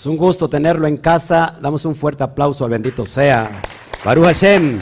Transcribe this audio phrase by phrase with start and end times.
[0.00, 1.58] Es un gusto tenerlo en casa.
[1.60, 3.60] Damos un fuerte aplauso al bendito sea.
[4.02, 4.80] Baruch Hashem.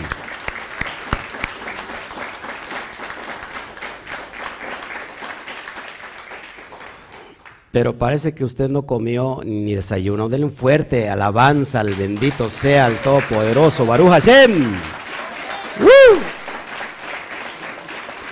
[7.72, 10.28] Pero parece que usted no comió ni desayuno.
[10.28, 13.86] Denle un fuerte alabanza al bendito sea el Todopoderoso.
[13.86, 14.76] Baruch Hashem.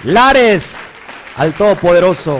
[0.04, 0.86] Lares
[1.34, 2.38] al Todopoderoso.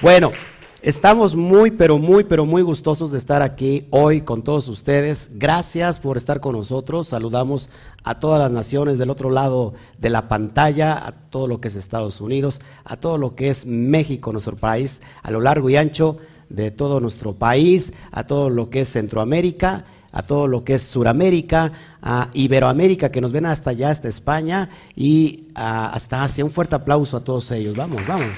[0.00, 0.32] Bueno,
[0.82, 5.30] estamos muy, pero muy, pero muy gustosos de estar aquí hoy con todos ustedes.
[5.32, 7.08] Gracias por estar con nosotros.
[7.08, 7.70] Saludamos
[8.02, 11.76] a todas las naciones del otro lado de la pantalla, a todo lo que es
[11.76, 16.18] Estados Unidos, a todo lo que es México, nuestro país, a lo largo y ancho
[16.48, 20.82] de todo nuestro país, a todo lo que es Centroamérica a todo lo que es
[20.82, 26.44] Suramérica, a Iberoamérica, que nos ven hasta allá, hasta España y hasta Asia.
[26.44, 27.74] Un fuerte aplauso a todos ellos.
[27.74, 28.28] Vamos, vamos.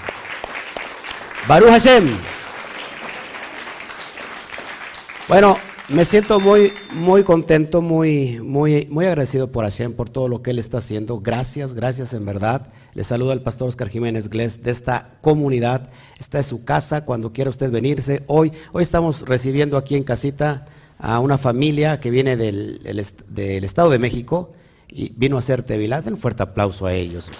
[1.47, 2.17] Baruch Hashem.
[5.29, 5.59] Bueno,
[5.91, 10.53] me siento muy, muy contento, muy, muy, muy agradecido por Hashem, por todo lo que
[10.53, 11.21] Él está haciendo.
[11.21, 12.69] Gracias, gracias en verdad.
[12.95, 15.91] Le saludo al pastor Oscar Jiménez Glés de esta comunidad.
[16.19, 18.23] Esta es su casa cuando quiera usted venirse.
[18.27, 20.65] Hoy, hoy estamos recibiendo aquí en casita
[20.99, 22.81] a una familia que viene del,
[23.29, 24.53] del Estado de México
[24.89, 26.03] y vino a hacer Tevilá.
[26.07, 27.31] Un fuerte aplauso a ellos.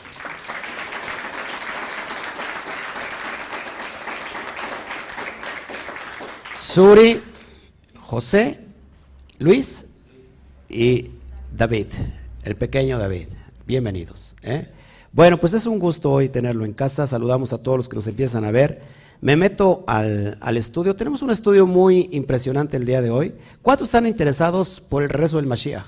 [6.75, 7.21] Suri,
[8.01, 8.59] José,
[9.39, 9.87] Luis
[10.69, 11.09] y
[11.57, 11.87] David,
[12.43, 13.29] el pequeño David.
[13.65, 14.35] Bienvenidos.
[14.43, 14.67] ¿eh?
[15.13, 17.07] Bueno, pues es un gusto hoy tenerlo en casa.
[17.07, 18.83] Saludamos a todos los que nos empiezan a ver.
[19.21, 20.97] Me meto al, estudio.
[20.97, 23.35] Tenemos un estudio muy impresionante el día de hoy.
[23.63, 25.87] ¿Cuántos están interesados por el regreso del Mashiach?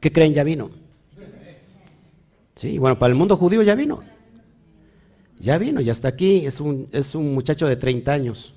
[0.00, 0.32] ¿Qué creen?
[0.32, 0.70] Ya vino.
[2.54, 4.02] Sí, bueno, para el mundo judío ya vino.
[5.38, 6.46] Ya vino, ya está aquí.
[6.46, 8.54] Es un, es un muchacho de 30 años.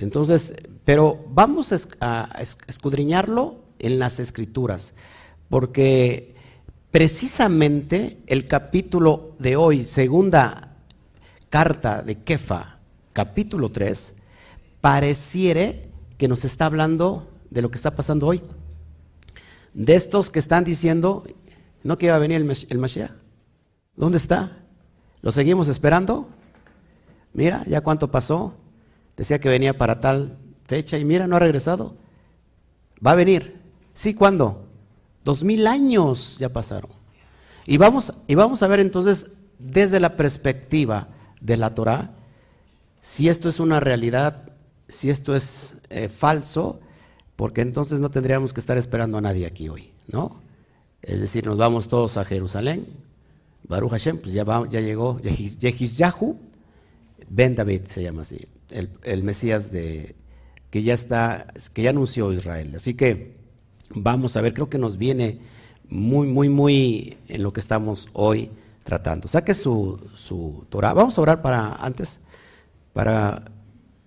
[0.00, 4.94] Entonces, pero vamos a escudriñarlo en las escrituras,
[5.48, 6.34] porque
[6.90, 10.76] precisamente el capítulo de hoy, segunda
[11.50, 12.78] carta de Kefa,
[13.12, 14.14] capítulo 3,
[14.80, 18.42] pareciere que nos está hablando de lo que está pasando hoy.
[19.74, 21.24] De estos que están diciendo,
[21.82, 23.12] ¿no que iba a venir el, Mashiach?
[23.96, 24.58] ¿Dónde está?
[25.22, 26.28] ¿Lo seguimos esperando?
[27.32, 28.54] Mira, ya cuánto pasó.
[29.18, 31.96] Decía que venía para tal fecha y mira, no ha regresado.
[33.04, 33.60] Va a venir.
[33.92, 34.64] Sí, ¿cuándo?
[35.24, 36.92] Dos mil años ya pasaron.
[37.66, 39.26] Y vamos, y vamos a ver entonces
[39.58, 41.08] desde la perspectiva
[41.40, 42.12] de la Torah
[43.00, 44.52] si esto es una realidad,
[44.86, 46.80] si esto es eh, falso,
[47.36, 50.40] porque entonces no tendríamos que estar esperando a nadie aquí hoy, ¿no?
[51.02, 52.86] Es decir, nos vamos todos a Jerusalén,
[53.66, 56.38] Baruch Hashem, pues ya, ya llegó Yahu,
[57.30, 60.14] Ben David se llama así el, Mesías de,
[60.70, 62.72] que ya está, que ya anunció Israel.
[62.76, 63.36] Así que
[63.94, 65.40] vamos a ver, creo que nos viene
[65.88, 68.50] muy, muy, muy en lo que estamos hoy
[68.84, 69.28] tratando.
[69.28, 70.92] Saque su, su Torah.
[70.92, 72.20] Vamos a orar para antes,
[72.92, 73.50] para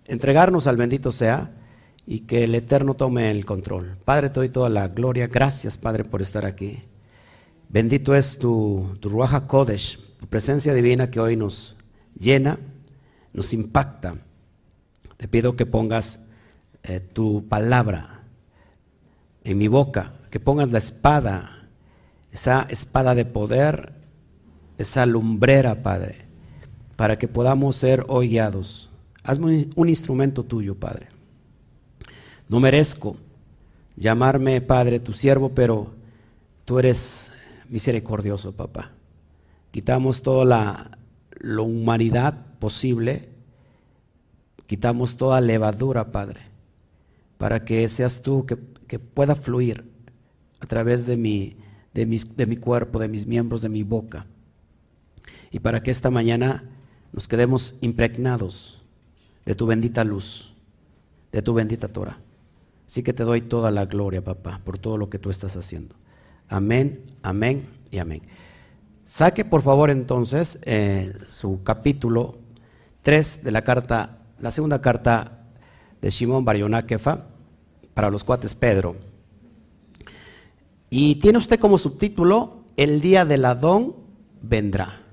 [0.06, 1.52] entregarnos al bendito sea
[2.06, 3.98] y que el Eterno tome el control.
[4.06, 5.28] Padre, te doy toda la gloria.
[5.28, 6.84] Gracias, Padre, por estar aquí.
[7.70, 9.10] Bendito es tu, tu
[9.48, 11.78] Kodesh, tu presencia divina que hoy nos
[12.20, 12.60] llena,
[13.34, 14.16] nos impacta
[15.22, 16.20] te pido que pongas
[16.82, 18.24] eh, tu palabra
[19.44, 21.70] en mi boca, que pongas la espada,
[22.32, 23.94] esa espada de poder,
[24.80, 26.26] esa lumbrera, Padre,
[26.96, 28.90] para que podamos ser hoy guiados.
[29.22, 31.10] Hazme un instrumento tuyo, Padre.
[32.50, 33.16] No merezco
[33.96, 35.94] llamarme, Padre, tu siervo, pero
[36.66, 37.32] tú eres
[37.70, 38.90] misericordioso, papá.
[39.70, 40.98] Quitamos toda la,
[41.42, 43.32] la humanidad posible
[44.72, 46.40] Quitamos toda levadura, Padre,
[47.38, 48.56] para que seas tú que,
[49.00, 49.84] pueda fluir
[50.62, 51.58] a través de mi,
[51.94, 54.28] de, de mi cuerpo, de mis miembros, de mi boca.
[55.52, 56.64] Y para que esta mañana
[57.12, 58.82] nos quedemos impregnados
[59.46, 60.54] de tu bendita luz,
[61.34, 62.22] de tu bendita Torah.
[62.88, 65.98] Así que te doy toda la gloria, papá, por todo lo que tú estás haciendo.
[66.48, 68.22] Amén, amén y amén.
[69.06, 72.41] Saque por favor entonces eh, su capítulo
[73.04, 75.44] 3 de la carta la segunda carta
[76.02, 77.26] de Shimon Barionakefa
[77.94, 78.96] para los cuates Pedro.
[80.90, 83.96] Y tiene usted como subtítulo, El día del Adón
[84.42, 85.04] vendrá.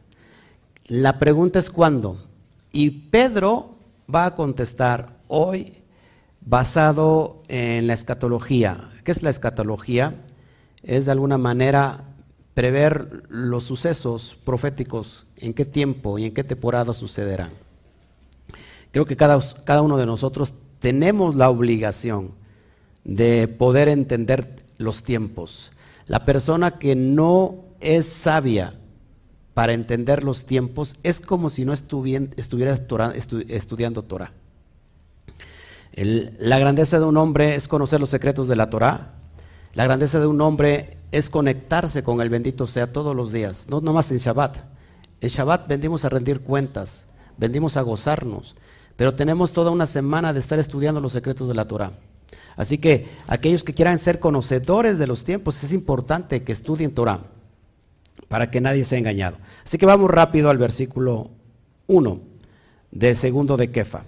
[0.87, 2.27] La pregunta es cuándo.
[2.73, 3.77] Y Pedro
[4.13, 5.83] va a contestar hoy
[6.41, 8.91] basado en la escatología.
[9.05, 10.25] ¿Qué es la escatología?
[10.83, 12.05] Es de alguna manera
[12.55, 17.68] prever los sucesos proféticos, en qué tiempo y en qué temporada sucederán
[18.99, 22.33] creo que cada, uno de nosotros tenemos la obligación
[23.05, 25.71] de poder entender los tiempos.
[26.07, 28.75] La persona que no es sabia
[29.55, 32.27] para entender los tiempos es como si no estuviera
[32.75, 34.33] estudiando Torah.
[35.95, 39.15] la grandeza de un hombre es conocer los secretos de la Torah.
[39.75, 43.81] La grandeza de un hombre es conectarse con el bendito sea todos los días, no
[43.81, 44.59] más en Shabbat.
[45.21, 47.07] En Shabbat vendimos a rendir cuentas,
[47.37, 48.57] vendimos a gozarnos,
[48.99, 51.93] pero tenemos toda una semana de estar estudiando los secretos de la Torah.
[52.57, 57.21] Así que aquellos que quieran ser conocedores de los tiempos, es importante que estudien Torah
[58.27, 59.37] para que nadie sea engañado.
[59.65, 61.31] Así que vamos rápido al versículo
[61.87, 62.21] 1
[62.91, 64.03] de segundo de Kefa.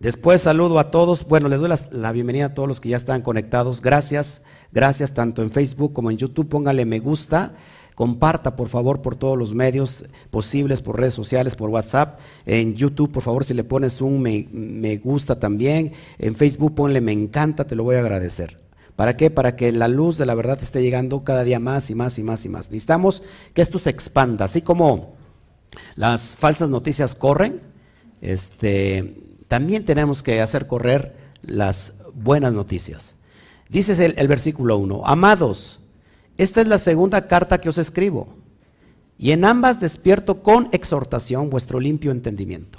[0.00, 1.24] Después saludo a todos.
[1.24, 3.80] Bueno, les doy la, la, bienvenida a todos los que ya están conectados.
[3.80, 6.48] Gracias, gracias tanto en Facebook como en YouTube.
[6.48, 7.54] Póngale me gusta.
[8.00, 12.18] Comparta, por favor, por todos los medios posibles, por redes sociales, por WhatsApp.
[12.46, 15.92] En YouTube, por favor, si le pones un me, gusta también.
[16.18, 18.56] En Facebook, ponle me encanta, te lo voy a agradecer.
[18.96, 19.28] ¿Para qué?
[19.28, 22.22] Para que la luz de la verdad esté llegando cada día más y más y
[22.22, 22.70] más y más.
[22.70, 25.16] Necesitamos que esto se expanda, así como
[25.94, 27.60] las falsas noticias corren,
[28.22, 29.14] este,
[29.46, 33.14] también tenemos que hacer correr las buenas noticias.
[33.68, 35.80] Dice el, el versículo 1, amados,
[36.42, 38.28] esta es la segunda carta que os escribo,
[39.18, 42.78] y en ambas despierto con exhortación vuestro limpio entendimiento.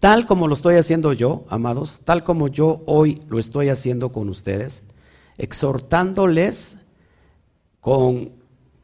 [0.00, 4.30] Tal como lo estoy haciendo yo, amados, tal como yo hoy lo estoy haciendo con
[4.30, 4.82] ustedes,
[5.36, 6.78] exhortándoles
[7.80, 8.30] con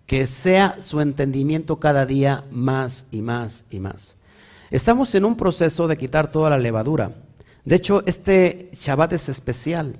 [0.04, 4.16] que sea su entendimiento cada día más y más y más.
[4.70, 7.14] Estamos en un proceso de quitar toda la levadura.
[7.64, 9.98] De hecho, este Shabbat es especial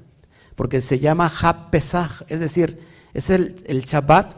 [0.56, 3.55] porque se llama Hab Pesach, es decir, es el,
[3.87, 4.35] Shabbat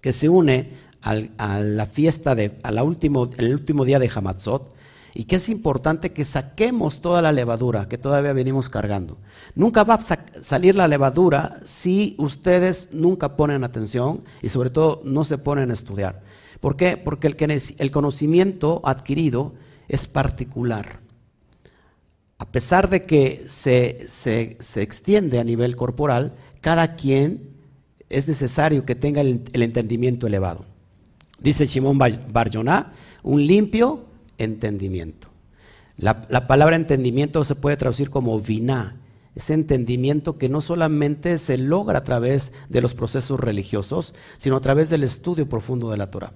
[0.00, 4.74] que se une a la fiesta, de, último, el último día de Hamatzot,
[5.14, 9.18] y que es importante que saquemos toda la levadura que todavía venimos cargando.
[9.54, 15.24] Nunca va a salir la levadura si ustedes nunca ponen atención y sobre todo no
[15.24, 16.22] se ponen a estudiar.
[16.60, 16.98] ¿Por qué?
[16.98, 19.54] Porque el, el conocimiento adquirido
[19.88, 21.00] es particular.
[22.38, 27.55] A pesar de que se, se, se extiende a nivel corporal, cada quien
[28.08, 30.64] es necesario que tenga el, entendimiento elevado.
[31.40, 32.92] Dice Shimon Barjoná,
[33.22, 34.04] un limpio
[34.38, 35.28] entendimiento.
[35.96, 39.00] La, palabra entendimiento se puede traducir como viná,
[39.34, 44.60] ese entendimiento que no solamente se logra a través de los procesos religiosos, sino a
[44.60, 46.32] través del estudio profundo de la Torah.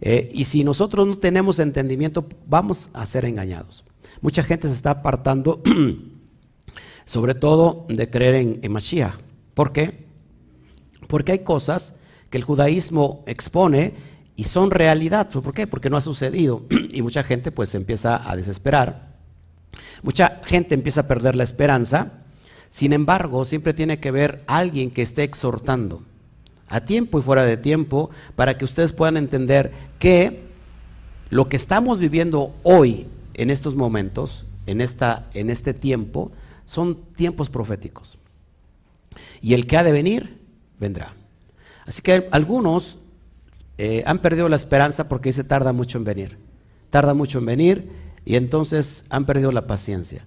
[0.00, 3.84] Eh, y si nosotros no tenemos entendimiento, vamos a ser engañados.
[4.20, 5.62] Mucha gente se está apartando,
[7.04, 9.18] sobre todo, de creer en, en Mashiach.
[9.54, 10.05] ¿Por qué?
[11.06, 11.94] Porque hay cosas
[12.30, 13.94] que el judaísmo expone
[14.36, 15.28] y son realidad.
[15.30, 15.66] ¿Por qué?
[15.66, 16.62] Porque no ha sucedido.
[16.92, 19.16] Y mucha gente pues empieza a desesperar.
[20.02, 22.12] Mucha gente empieza a perder la esperanza.
[22.70, 26.02] Sin embargo, siempre tiene que ver alguien que esté exhortando
[26.68, 30.46] a tiempo y fuera de tiempo para que ustedes puedan entender que
[31.30, 36.32] lo que estamos viviendo hoy en estos momentos, en, esta, en este tiempo,
[36.64, 38.18] son tiempos proféticos.
[39.40, 40.45] Y el que ha de venir
[40.78, 41.14] vendrá.
[41.86, 42.98] Así que algunos
[43.78, 46.38] eh, han perdido la esperanza porque se tarda mucho en venir.
[46.90, 47.90] Tarda mucho en venir
[48.24, 50.26] y entonces han perdido la paciencia.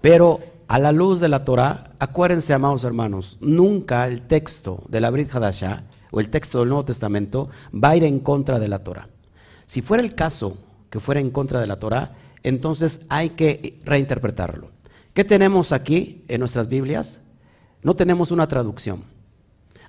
[0.00, 5.10] Pero a la luz de la Torah, acuérdense, amados hermanos, nunca el texto de la
[5.10, 8.84] Brit Hadashah o el texto del Nuevo Testamento va a ir en contra de la
[8.84, 9.08] Torah.
[9.66, 10.56] Si fuera el caso
[10.88, 14.70] que fuera en contra de la Torah, entonces hay que reinterpretarlo.
[15.12, 17.20] ¿Qué tenemos aquí en nuestras Biblias?
[17.82, 19.04] No tenemos una traducción.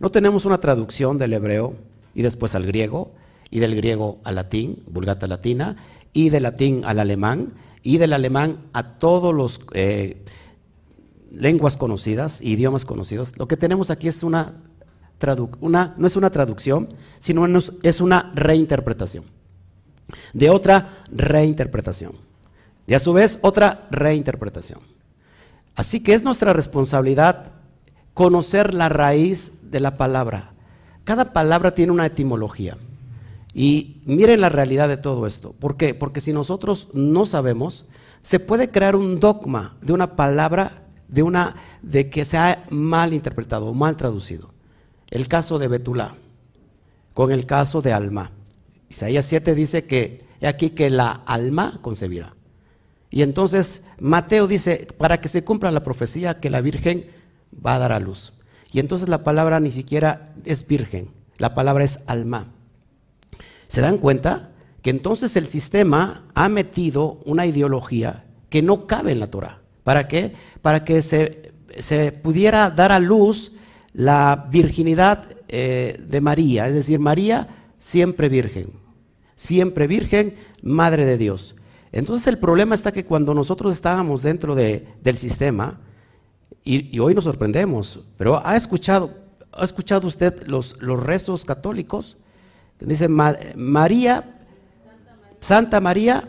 [0.01, 1.75] No tenemos una traducción del hebreo
[2.15, 3.11] y después al griego,
[3.51, 5.75] y del griego al latín, vulgata latina,
[6.11, 7.53] y del latín al alemán,
[7.83, 10.25] y del alemán a todos los eh,
[11.31, 13.37] lenguas conocidas, idiomas conocidos.
[13.37, 14.55] Lo que tenemos aquí es una,
[15.59, 17.45] una no es una traducción, sino
[17.83, 19.25] es una reinterpretación.
[20.33, 22.13] De otra reinterpretación.
[22.87, 24.79] Y a su vez otra reinterpretación.
[25.75, 27.51] Así que es nuestra responsabilidad
[28.15, 30.53] conocer la raíz de la palabra.
[31.03, 32.77] Cada palabra tiene una etimología.
[33.53, 35.53] Y miren la realidad de todo esto.
[35.53, 35.93] ¿Por qué?
[35.93, 37.85] Porque si nosotros no sabemos,
[38.21, 43.13] se puede crear un dogma de una palabra de una de que se ha mal
[43.13, 44.51] interpretado o mal traducido.
[45.09, 46.15] El caso de Betulá
[47.13, 48.31] con el caso de Alma.
[48.89, 52.33] Isaías 7 dice que aquí que la alma concebirá.
[53.09, 57.07] Y entonces Mateo dice, para que se cumpla la profecía que la Virgen
[57.53, 58.33] va a dar a luz.
[58.71, 62.47] Y entonces la palabra ni siquiera es virgen, la palabra es alma.
[63.67, 64.51] ¿Se dan cuenta
[64.81, 69.61] que entonces el sistema ha metido una ideología que no cabe en la Torah.
[69.83, 70.33] ¿Para qué?
[70.61, 73.53] Para que se, se pudiera dar a luz
[73.93, 77.47] la virginidad eh, de María, es decir, María
[77.77, 78.73] siempre virgen,
[79.35, 81.55] siempre virgen, madre de Dios.
[81.91, 85.79] Entonces el problema está que cuando nosotros estábamos dentro de, del sistema,
[86.63, 89.13] y, hoy nos sorprendemos, pero ¿ha escuchado,
[89.51, 92.17] ¿ha escuchado usted los, los rezos católicos?
[92.79, 94.39] Dice María,
[95.39, 96.27] Santa María,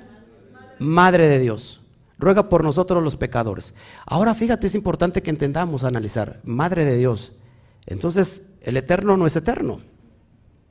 [0.78, 1.82] Madre de Dios
[2.22, 3.74] ruega por nosotros los pecadores.
[4.06, 7.32] Ahora fíjate, es importante que entendamos, analizar, Madre de Dios.
[7.84, 9.80] Entonces, el eterno no es eterno,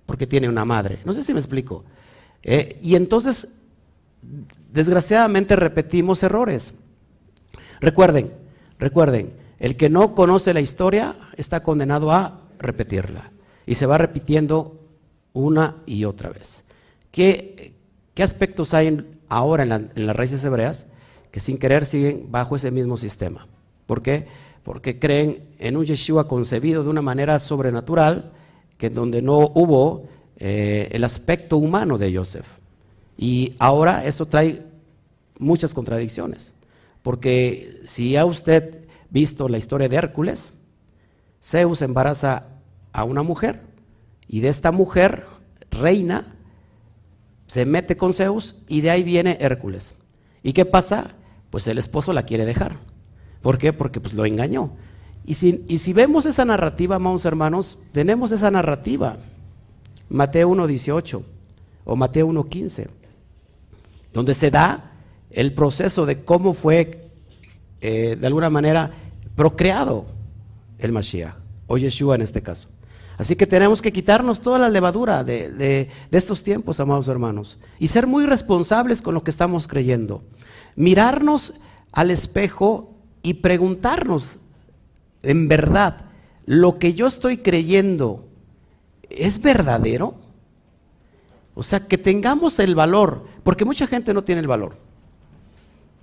[0.05, 0.99] porque tiene una madre.
[1.03, 1.83] No sé si me explico.
[2.41, 3.49] Eh, y entonces,
[4.71, 6.73] desgraciadamente repetimos errores.
[7.81, 8.31] Recuerden,
[8.79, 13.31] recuerden, el que no conoce la historia está condenado a repetirla.
[13.67, 14.79] Y se va repitiendo
[15.33, 16.63] una y otra vez.
[17.11, 17.75] ¿Qué,
[18.19, 20.87] aspectos hay ahora en, las raíces hebreas?
[21.29, 23.47] que sin querer siguen bajo ese mismo sistema.
[23.85, 24.25] ¿Por qué?
[24.63, 28.31] Porque creen en un Yeshua concebido de una manera sobrenatural,
[28.77, 32.47] que donde no hubo eh, el aspecto humano de Joseph.
[33.15, 34.63] Y ahora esto trae
[35.37, 36.51] muchas contradicciones,
[37.01, 40.53] porque si ha usted visto la historia de Hércules,
[41.43, 42.47] Zeus embaraza
[42.91, 43.61] a una mujer
[44.27, 45.25] y de esta mujer,
[45.69, 46.35] reina,
[47.45, 49.95] se mete con Zeus y de ahí viene Hércules.
[50.41, 51.15] ¿Y qué pasa?
[51.51, 52.77] pues el esposo la quiere dejar.
[53.43, 53.73] ¿Por qué?
[53.73, 54.71] Porque pues lo engañó.
[55.25, 59.17] Y si, y si vemos esa narrativa, amados hermanos, tenemos esa narrativa.
[60.09, 61.23] Mateo 1.18
[61.83, 62.87] o Mateo 1.15,
[64.13, 64.93] donde se da
[65.29, 67.10] el proceso de cómo fue,
[67.81, 68.91] eh, de alguna manera,
[69.35, 70.05] procreado
[70.79, 71.35] el Mashiach,
[71.67, 72.67] o Yeshua en este caso.
[73.17, 77.87] Así que tenemos que quitarnos toda la levadura de, de, estos tiempos, amados hermanos, y
[77.87, 80.23] ser muy responsables con lo que estamos creyendo
[80.75, 81.53] mirarnos
[81.91, 84.37] al espejo y preguntarnos,
[85.23, 86.05] en verdad,
[86.45, 88.25] ¿lo que yo estoy creyendo
[89.09, 90.15] es verdadero?
[91.53, 94.75] O sea, que tengamos el valor, porque mucha gente no tiene el valor.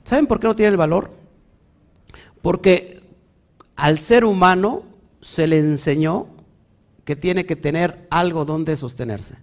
[0.04, 1.10] ¿Saben por qué no tiene el valor?
[2.42, 3.02] Porque
[3.76, 4.82] al ser humano
[5.20, 6.26] se le enseñó
[7.04, 9.36] que tiene que tener algo donde sostenerse.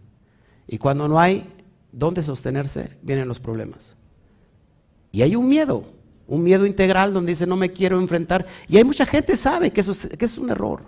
[0.68, 1.44] Y cuando no hay
[1.92, 3.96] donde sostenerse, vienen los problemas.
[5.12, 5.86] Y hay un miedo,
[6.28, 8.46] un miedo integral donde dice no me quiero enfrentar.
[8.68, 10.82] Y hay mucha gente sabe que eso es, que es un error,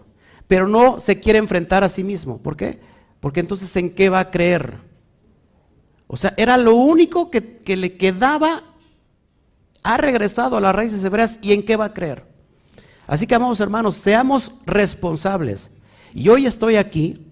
[0.48, 2.40] pero no se quiere enfrentar a sí mismo.
[2.40, 2.80] ¿Por qué?
[3.20, 4.80] Porque entonces ¿en qué va a creer?
[6.08, 8.64] O sea, era lo único que, que le quedaba,
[9.84, 12.26] ha regresado a las raíces hebreas y en qué va a creer.
[13.06, 15.72] Así que, amados hermanos, seamos responsables.
[16.14, 17.26] Y hoy estoy aquí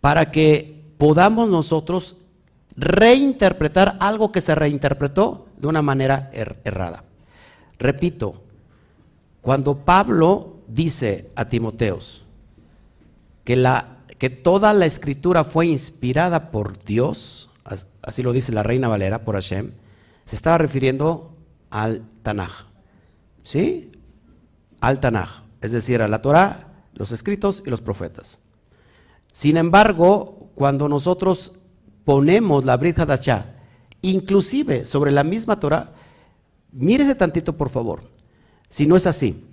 [0.00, 2.16] para que podamos nosotros
[2.76, 7.04] reinterpretar algo que se reinterpretó de una manera er-, errada.
[7.78, 8.42] Repito,
[9.40, 12.24] cuando Pablo dice a Timoteos
[13.44, 17.50] que, la, que toda la escritura fue inspirada por Dios,
[18.02, 19.72] así lo dice la Reina Valera, por Hashem,
[20.30, 21.34] se estaba refiriendo
[21.70, 22.68] al Tanaj.
[23.42, 23.90] ¿Sí?
[24.80, 28.38] Al Tanaj, es decir, a la Torah, los escritos y los profetas.
[29.32, 31.50] Sin embargo, cuando nosotros
[32.04, 33.56] ponemos la Brit Hadashah
[34.02, 35.94] inclusive sobre la misma Torah,
[36.70, 38.02] mírese tantito por favor,
[38.68, 39.44] si no es así.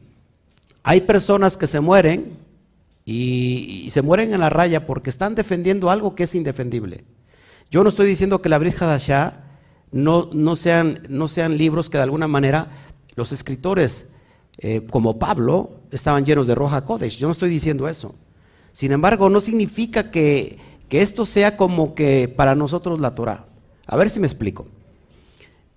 [0.83, 2.37] Hay personas que se mueren
[3.03, 7.03] y, se mueren en la raya porque están defendiendo algo que es indefendible.
[7.71, 9.46] Yo no estoy diciendo que la Brit Hadashah
[9.91, 12.69] no, no, sean, no sean libros que de alguna manera
[13.15, 14.05] los escritores,
[14.57, 17.17] eh, como Pablo, estaban llenos de roja Kodesh.
[17.17, 18.15] Yo no estoy diciendo eso.
[18.71, 23.45] Sin embargo, no significa que, que esto sea como que para nosotros la Torah.
[23.85, 24.67] A ver si me explico.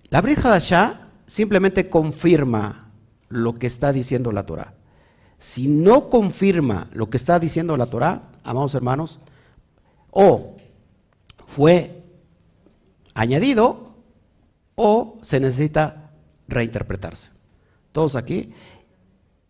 [0.09, 2.91] La Brit Hadashah simplemente confirma
[3.29, 4.73] lo que está diciendo la Torah.
[5.37, 9.19] Si no confirma lo que está diciendo la Torah, amados hermanos,
[10.11, 10.57] o
[11.47, 12.03] fue
[13.13, 13.90] añadido
[14.83, 16.09] o se necesita
[16.47, 17.29] reinterpretarse.
[17.91, 18.51] Todos aquí,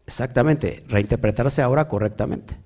[0.05, 2.57] exactamente, reinterpretarse ahora correctamente.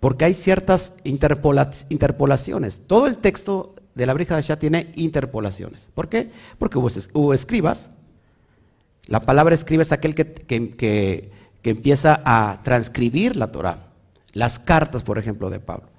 [0.00, 2.80] Porque hay ciertas interpolaciones.
[2.86, 5.90] Todo el texto de la Brija de Shah tiene interpolaciones.
[5.92, 6.30] ¿Por qué?
[6.58, 7.90] Porque hubo, escribas.
[9.06, 11.30] La palabra escriba es aquel que,
[11.62, 13.90] empieza a transcribir la Torah.
[14.32, 15.90] Las cartas, por ejemplo, de Pablo.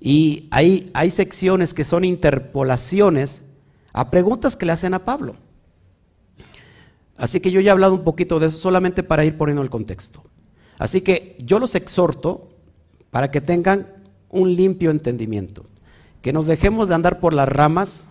[0.00, 3.44] Y hay, hay secciones que son interpolaciones
[3.92, 5.36] a preguntas que le hacen a Pablo.
[7.18, 9.70] Así que yo ya he hablado un poquito de eso solamente para ir poniendo el
[9.70, 10.24] contexto.
[10.78, 12.48] Así que yo los exhorto
[13.10, 13.88] para que tengan
[14.30, 15.66] un limpio entendimiento
[16.22, 18.08] que nos dejemos de andar por las ramas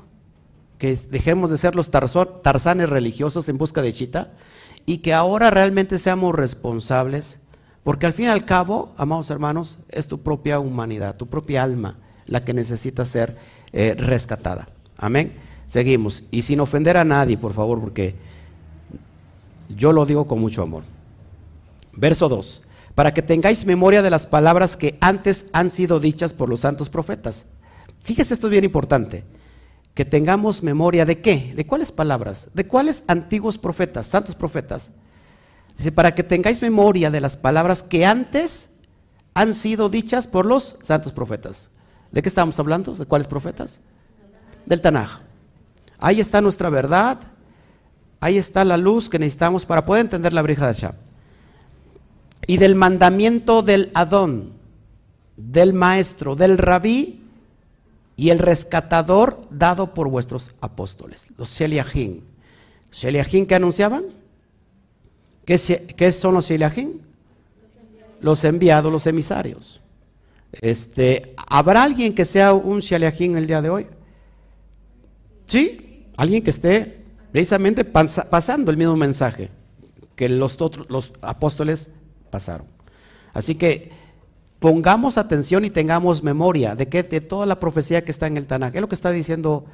[0.78, 4.34] que dejemos de ser los tarzanes religiosos en busca de chita
[4.86, 7.40] y que ahora realmente seamos responsables,
[7.84, 11.98] porque al fin y al cabo, amados hermanos, es tu propia humanidad, tu propia alma
[12.26, 13.38] la que necesita ser
[13.74, 14.70] eh, rescatada.
[14.98, 15.34] Amén.
[15.66, 16.24] Seguimos.
[16.32, 18.16] Y sin ofender a nadie, por favor, porque
[19.70, 20.84] yo lo digo con mucho amor.
[21.94, 22.62] Verso 2.
[22.96, 26.90] Para que tengáis memoria de las palabras que antes han sido dichas por los santos
[26.90, 27.46] profetas.
[28.00, 29.24] Fíjese, esto es bien importante.
[29.94, 31.54] Que tengamos memoria de qué?
[31.56, 32.50] ¿De cuáles palabras?
[32.54, 34.92] ¿De cuáles antiguos profetas, santos profetas?
[35.78, 38.70] Dice, para que tengáis memoria de las palabras que antes
[39.34, 41.70] han sido dichas por los santos profetas.
[42.12, 42.96] ¿De qué estamos hablando?
[42.96, 43.80] ¿De cuáles profetas?
[44.66, 45.20] Del Tanaj.
[46.00, 47.20] Ahí está nuestra verdad,
[48.20, 50.92] ahí está la luz que necesitamos para poder entender la brija de Hashem.
[52.48, 54.54] Y del mandamiento del Adón,
[55.36, 57.22] del maestro, del rabí
[58.16, 62.22] y el rescatador dado por vuestros apóstoles, los Sheliahim.
[62.92, 64.06] ¿Sheliahim que anunciaban?
[65.46, 67.00] ¿Qué, son los Sheliahim?
[68.20, 69.82] Los enviados, los emisarios.
[70.52, 73.88] Este, ¿Habrá alguien que sea un Sheliahim el día de hoy?
[75.46, 76.08] ¿Sí?
[76.18, 76.97] Alguien que esté
[77.38, 79.52] precisamente pasando el mismo mensaje
[80.16, 80.58] que los,
[80.90, 81.88] los apóstoles
[82.32, 82.66] pasaron.
[83.32, 83.92] Así que
[84.58, 88.48] pongamos atención y tengamos memoria de que de toda la profecía que está en el
[88.48, 89.66] Tanakh, es lo que está diciendo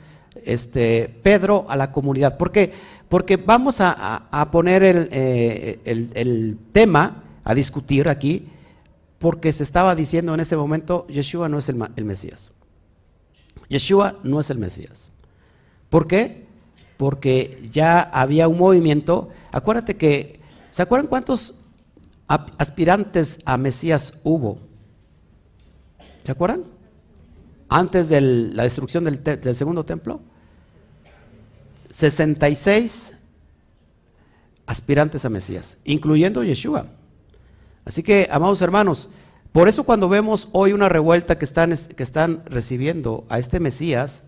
[0.44, 2.38] este Pedro a la comunidad.
[2.38, 2.74] ¿Por qué?
[3.08, 8.50] Porque vamos a, poner eh, el, el, tema a discutir aquí,
[9.20, 12.52] porque se estaba diciendo en ese momento, Yeshua no es el, el Mesías.
[13.70, 15.12] Yeshua no es el Mesías.
[15.90, 16.43] ¿Por qué?
[16.98, 19.30] Porque ya había un movimiento.
[19.52, 20.40] Acuérdate que,
[20.72, 21.56] ¿se acuerdan cuántos
[22.28, 24.60] aspirantes a Mesías hubo?
[26.24, 26.64] ¿Se acuerdan?
[27.70, 30.22] Antes de la destrucción del, del segundo templo.
[31.92, 33.16] 66
[34.66, 36.88] aspirantes a Mesías, incluyendo Yeshua.
[37.86, 39.10] Así que, amados hermanos,
[39.52, 44.24] por eso cuando vemos hoy una revuelta que están, que están recibiendo a este Mesías,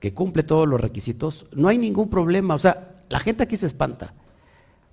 [0.00, 2.54] que cumple todos los requisitos, no hay ningún problema.
[2.54, 4.14] O sea, la gente aquí se espanta.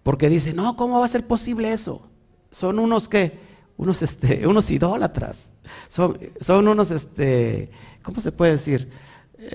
[0.04, 2.08] Porque dice, no, ¿cómo va a ser posible eso?
[2.52, 3.40] Son unos que,
[3.78, 5.50] unos, este, unos idólatras.
[5.88, 7.72] Son, son unos, este,
[8.04, 8.90] ¿cómo se puede decir?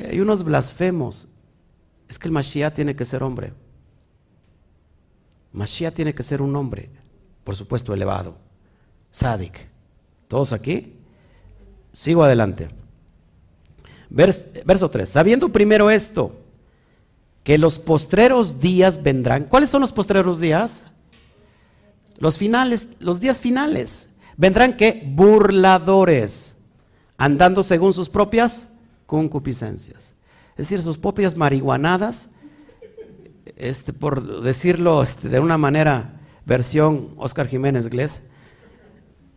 [0.09, 1.29] Hay unos blasfemos.
[2.09, 3.53] Es que el Mashiach tiene que ser hombre.
[5.53, 6.91] Mashiach tiene que ser un hombre,
[7.45, 8.37] por supuesto, elevado.
[9.11, 9.69] Sadik.
[10.29, 10.97] ¿Todos aquí?
[11.93, 12.71] Sigo adelante
[14.13, 15.09] verso 3.
[15.09, 16.37] Sabiendo primero esto,
[17.43, 19.45] que los postreros días vendrán.
[19.45, 20.85] ¿Cuáles son los postreros días?
[22.19, 24.09] Los finales, los días finales.
[24.37, 26.55] Vendrán que burladores,
[27.17, 28.69] andando según sus propias
[29.07, 30.15] concupiscencias.
[30.51, 32.29] Es decir, sus propias marihuanadas,
[33.57, 38.21] este, por decirlo este, de una manera, versión Oscar Jiménez Glés.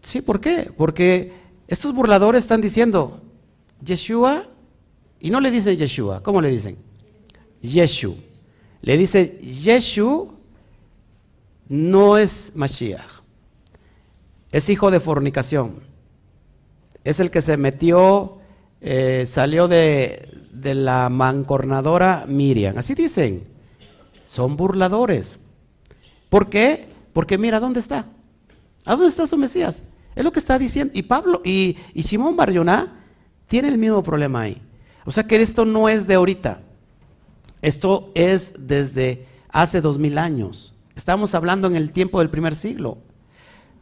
[0.01, 0.71] Sí, ¿por qué?
[0.77, 1.33] Porque
[1.67, 3.21] estos burladores están diciendo,
[3.83, 4.47] Yeshua
[5.19, 6.77] y no le dicen Yeshua, ¿cómo le dicen?
[7.61, 8.15] Yeshu.
[8.81, 10.33] Le dice Yeshu
[11.67, 13.21] no es Mashiach.
[14.51, 15.81] Es hijo de fornicación.
[17.03, 18.37] Es el que se metió,
[18.81, 22.77] eh, salió de, de la mancornadora Miriam.
[22.77, 23.47] Así dicen.
[24.25, 25.39] Son burladores.
[26.29, 26.87] ¿Por qué?
[27.13, 28.05] Porque mira, ¿dónde está?
[28.85, 29.83] ¿A dónde está su Mesías?
[30.15, 30.93] Es lo que está diciendo.
[30.95, 33.05] Y Pablo y, y Simón Barjoná
[33.47, 34.61] tiene el mismo problema ahí.
[35.05, 36.59] O sea que esto no es de ahorita.
[37.61, 40.73] Esto es desde hace dos mil años.
[40.95, 42.97] Estamos hablando en el tiempo del primer siglo.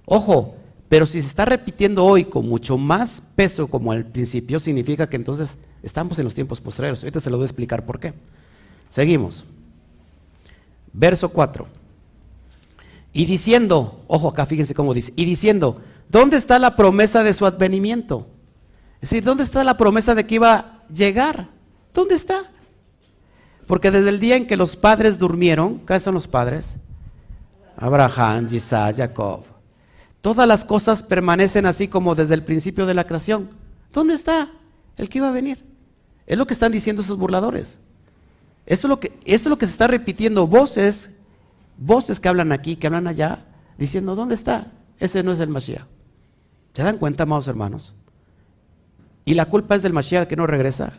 [0.05, 0.55] Ojo,
[0.89, 5.15] pero si se está repitiendo hoy con mucho más peso como al principio, significa que
[5.15, 7.01] entonces estamos en los tiempos posteriores.
[7.03, 8.13] Ahorita se lo voy a explicar por qué.
[8.89, 9.45] Seguimos.
[10.91, 11.67] Verso 4.
[13.13, 17.45] Y diciendo, ojo acá, fíjense cómo dice, y diciendo, ¿dónde está la promesa de su
[17.45, 18.27] advenimiento?
[18.95, 21.49] Es decir, ¿dónde está la promesa de que iba llegar?
[21.93, 22.51] ¿Dónde está?
[23.67, 26.75] Porque desde el día en que los padres durmieron, ¿qué son los padres?
[27.77, 29.43] Abraham, Isaac, Jacob.
[30.21, 33.49] Todas las cosas permanecen así como desde el principio de la creación.
[33.91, 34.51] ¿Dónde está
[34.97, 35.65] el que iba a venir?
[36.25, 37.79] Es lo que están diciendo esos burladores.
[38.65, 40.47] Esto es lo que, esto es lo que se está repitiendo.
[40.47, 41.11] Voces,
[41.77, 43.45] voces que hablan aquí, que hablan allá,
[43.77, 44.71] diciendo, ¿dónde está?
[44.99, 45.85] Ese no es el Mashiach.
[46.73, 47.93] ¿Se dan cuenta, amados hermanos?
[49.25, 50.93] Y la culpa es del Mashiach que no regresa.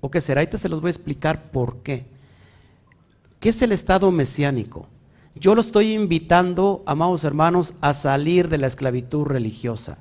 [0.00, 0.40] ¿O qué será?
[0.40, 2.06] Ahorita se los voy a explicar por qué.
[3.40, 4.86] ¿Qué es el estado mesiánico?
[5.34, 9.98] Yo lo estoy invitando, amados hermanos, a salir de la esclavitud religiosa.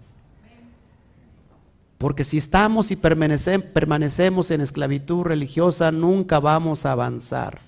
[1.98, 7.60] Porque si estamos y permanecemos en esclavitud religiosa, nunca vamos a avanzar.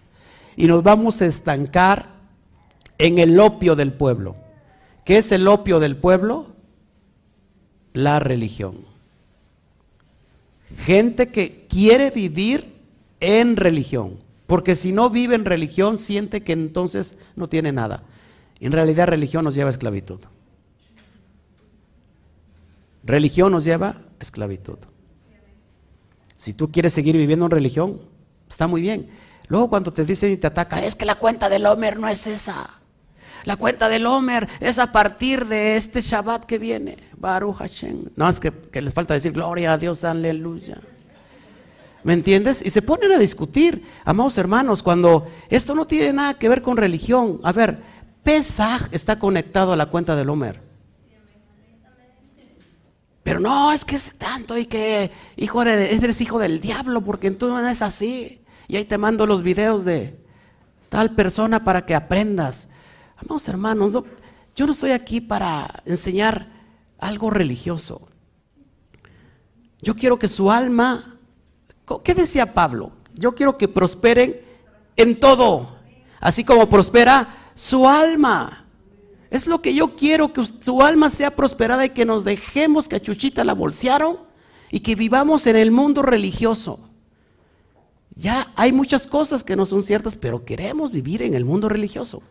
[0.56, 2.10] Y nos vamos a estancar
[2.98, 4.36] en el opio del pueblo.
[5.06, 6.48] ¿Qué es el opio del pueblo?
[7.94, 8.89] La religión.
[10.78, 12.76] Gente que quiere vivir
[13.20, 14.18] en religión.
[14.48, 18.04] Porque si no vive en religión, siente que entonces no tiene nada.
[18.60, 20.20] En realidad religión nos lleva a esclavitud.
[23.04, 24.78] Religión nos lleva a esclavitud.
[26.36, 28.02] Si tú quieres seguir viviendo en religión,
[28.50, 29.10] está muy bien.
[29.48, 32.28] Luego cuando te dicen y te atacan, es que la cuenta del Homer no es
[32.28, 32.79] esa.
[33.46, 36.98] La cuenta del Homer es a partir de este Shabbat que viene.
[37.18, 38.06] Baruch Hashem.
[38.16, 40.78] No, es que, les falta decir gloria a Dios, aleluya.
[42.04, 42.66] ¿Me entiendes?
[42.66, 46.78] Y se ponen a discutir, amados hermanos, cuando esto no tiene nada que ver con
[46.78, 47.40] religión.
[47.44, 47.82] A ver,
[48.24, 50.62] Pesaj está conectado a la cuenta del Homer.
[53.24, 57.30] Pero no, es que es tanto y que hijo de, eres hijo del diablo porque
[57.32, 58.42] tú no es así.
[58.68, 60.20] Y ahí te mando los videos de
[60.88, 62.69] tal persona para que aprendas.
[63.22, 64.04] Amados hermanos,
[64.56, 66.48] yo no estoy aquí para enseñar
[66.98, 68.08] algo religioso.
[69.82, 71.18] Yo quiero que su alma,
[72.04, 72.92] ¿qué decía Pablo?
[73.14, 74.42] Yo quiero que prosperen
[74.96, 75.78] en todo,
[76.20, 78.66] así como prospera su alma.
[79.30, 82.96] Es lo que yo quiero, que su alma sea prosperada y que nos dejemos que
[82.96, 84.18] a Chuchita la bolsearon
[84.72, 86.80] y que vivamos en el mundo religioso.
[88.16, 92.22] Ya hay muchas cosas que no son ciertas, pero queremos vivir en el mundo religioso.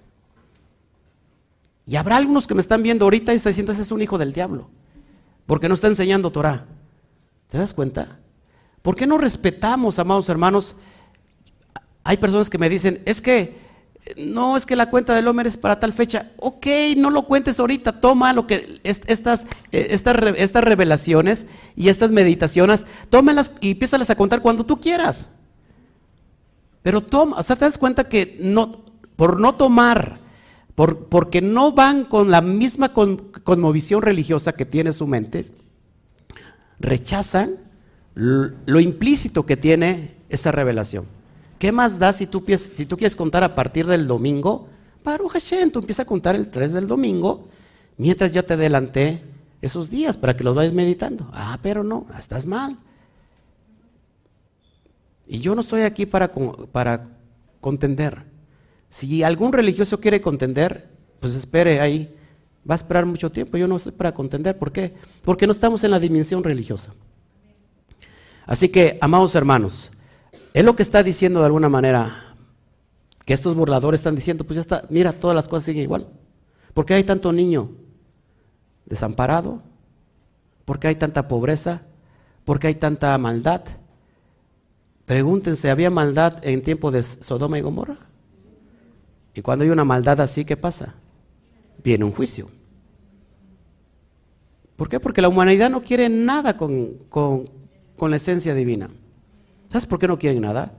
[1.89, 4.19] Y habrá algunos que me están viendo ahorita y están diciendo, ese es un hijo
[4.19, 4.69] del diablo,
[5.47, 6.67] porque no está enseñando Torah.
[7.47, 8.19] ¿Te das cuenta?
[8.83, 10.77] ¿Por qué no respetamos, amados hermanos?
[12.05, 13.57] Hay personas que me dicen, es que
[14.19, 16.31] no es que la cuenta del Homer es para tal fecha.
[16.37, 16.67] Ok,
[16.99, 22.87] no lo cuentes ahorita, toma lo que estas, eh, estas, estas revelaciones y estas meditaciones,
[23.09, 25.31] tómalas y empiézalas a contar cuando tú quieras.
[26.83, 28.85] Pero toma, o sea, te das cuenta que no,
[29.17, 30.28] por no tomar
[30.87, 35.47] porque no van con la misma conmovisión religiosa que tiene su mente,
[36.79, 37.57] rechazan
[38.15, 41.07] lo implícito que tiene esa revelación.
[41.59, 44.69] ¿Qué más da si tú, si tú quieres contar a partir del domingo?
[45.03, 47.49] Baruch Hashem, tú empiezas a contar el 3 del domingo,
[47.97, 49.23] mientras yo te adelanté
[49.61, 51.29] esos días para que los vayas meditando.
[51.33, 52.79] Ah, pero no, estás mal.
[55.27, 56.33] Y yo no estoy aquí para,
[56.71, 57.09] para
[57.61, 58.28] contender.
[58.89, 60.89] Si algún religioso quiere contender,
[61.21, 62.15] pues espere ahí.
[62.69, 63.57] Va a esperar mucho tiempo.
[63.57, 64.59] Yo no estoy para contender.
[64.59, 64.95] ¿Por qué?
[65.23, 66.93] Porque no estamos en la dimensión religiosa.
[68.47, 69.91] Así que, amados hermanos,
[70.55, 72.35] es lo que está diciendo de alguna manera
[73.27, 76.09] que estos burladores están diciendo, pues ya está, mira, todas las cosas siguen igual.
[76.73, 77.73] ¿Por qué hay tanto niño
[78.87, 79.63] desamparado?
[80.65, 81.83] ¿Por qué hay tanta pobreza?
[82.47, 83.65] ¿Por qué hay tanta maldad?
[85.05, 88.08] Pregúntense, ¿había maldad en tiempo de Sodoma y Gomorra?
[89.39, 90.97] Y cuando hay una maldad así, ¿qué pasa?
[91.85, 92.49] Viene un juicio.
[94.75, 94.99] ¿Por qué?
[94.99, 96.99] Porque la humanidad no quiere nada con,
[98.01, 98.91] la esencia divina.
[99.69, 100.73] ¿Sabes por qué no quieren nada?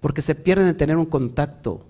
[0.00, 1.86] Porque se pierden de tener un contacto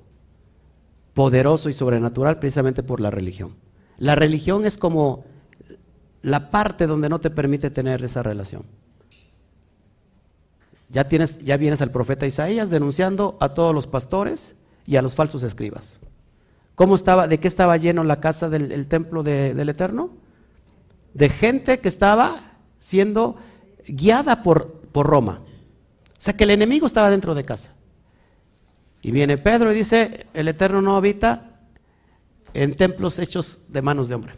[1.13, 3.57] poderoso y sobrenatural precisamente por la religión.
[3.99, 5.27] La religión es como
[6.23, 8.63] la parte donde no te permite tener esa relación.
[10.89, 14.55] Ya, tienes, ya vienes al profeta Isaías denunciando a todos los pastores
[14.89, 16.01] y a los falsos escribas.
[16.75, 20.13] ¿Cómo estaba, ¿De qué estaba lleno la casa del templo del Eterno?
[21.13, 23.37] De gente que estaba siendo
[23.87, 25.43] guiada por, por Roma.
[25.45, 27.75] O sea que el enemigo estaba dentro de casa.
[29.03, 31.61] Y viene Pedro y dice, el Eterno no habita
[32.55, 34.37] en templos hechos de manos de hombre.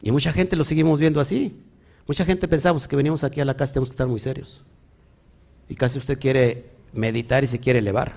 [0.00, 1.60] Y mucha gente lo seguimos viendo así.
[2.06, 4.62] Mucha gente pensamos que venimos aquí a la casa tenemos que estar muy serios.
[5.68, 8.14] Y casi usted quiere meditar y se quiere elevar.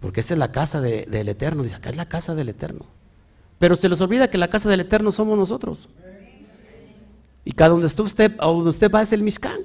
[0.00, 1.62] Porque esta es la casa del Eterno.
[1.62, 2.86] Dice, acá es la casa del Eterno.
[3.58, 5.88] Pero se les olvida que la casa del Eterno somos nosotros.
[7.44, 9.58] Y cada donde usted, donde usted va es el Mishkan.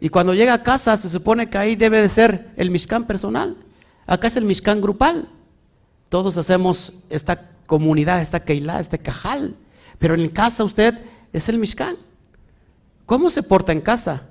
[0.00, 3.56] Y cuando llega a casa se supone que ahí debe de ser el Mishkan personal.
[4.06, 5.28] Acá es el Mishkan grupal.
[6.08, 9.56] Todos hacemos esta comunidad, esta Keilah, este Cajal.
[9.98, 10.98] Pero en casa usted
[11.32, 11.96] es el Mishkan.
[13.06, 14.29] ¿Cómo se porta en casa?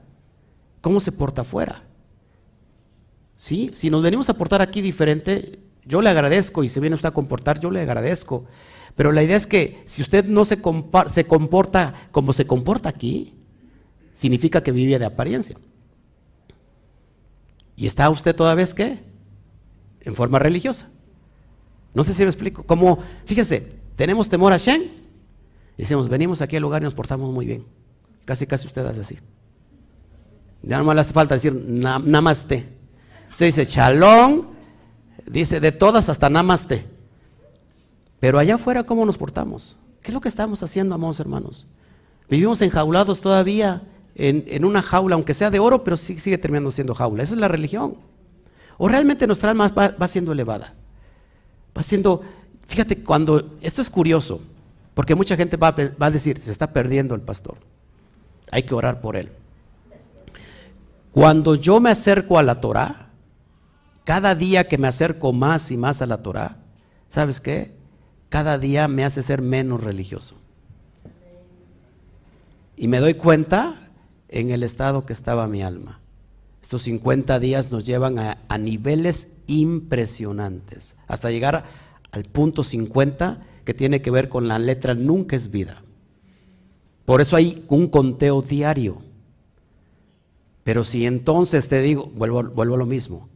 [0.82, 1.84] Cómo se porta afuera.
[3.38, 3.72] ¿Sí?
[3.74, 7.14] Si nos venimos a portar aquí diferente, yo le agradezco y si viene usted a
[7.14, 8.46] comportar, yo le agradezco.
[8.96, 10.60] Pero la idea es que si usted no se,
[11.12, 13.36] se comporta como se comporta aquí,
[14.14, 15.58] significa que vive de apariencia.
[17.76, 19.00] ¿Y está usted todavía qué?
[20.02, 20.90] En forma religiosa.
[21.94, 22.64] No sé si me explico.
[22.64, 25.00] Como, fíjese, tenemos temor a Shen
[25.80, 27.66] Decimos, venimos aquí al lugar y nos portamos muy bien.
[28.26, 29.18] Casi, casi usted hace así.
[30.62, 32.68] Ya no le hace falta decir namaste.
[33.32, 34.48] Usted dice chalón,
[35.26, 36.86] dice de todas hasta namaste.
[38.20, 39.78] Pero allá afuera, ¿cómo nos portamos?
[40.02, 41.68] ¿Qué es lo que estamos haciendo, amados hermanos?
[42.30, 43.84] Vivimos enjaulados todavía
[44.16, 47.24] en, una jaula, aunque sea de oro, pero sí, sigue terminando siendo jaula.
[47.24, 47.96] Esa es la religión.
[48.78, 50.74] O realmente nuestra alma va, siendo elevada.
[51.78, 52.22] Va siendo,
[52.66, 54.42] fíjate, cuando, esto es curioso,
[54.94, 57.58] porque mucha gente va, va a decir, se está perdiendo el pastor.
[58.52, 59.32] Hay que orar por él.
[61.12, 63.10] Cuando yo me acerco a la Torah,
[64.04, 66.58] cada día que me acerco más y más a la Torah,
[67.10, 67.74] ¿sabes qué?
[68.30, 70.36] Cada día me hace ser menos religioso.
[72.78, 73.90] Y me doy cuenta
[74.30, 76.00] en el estado que estaba mi alma.
[76.62, 81.66] Estos 50 días nos llevan a, a niveles impresionantes, hasta llegar
[82.12, 85.84] al punto 50 que tiene que ver con la letra nunca es vida.
[87.06, 89.09] Por eso hay un conteo diario.
[90.70, 93.28] Pero si entonces te digo, vuelvo, vuelvo a lo mismo,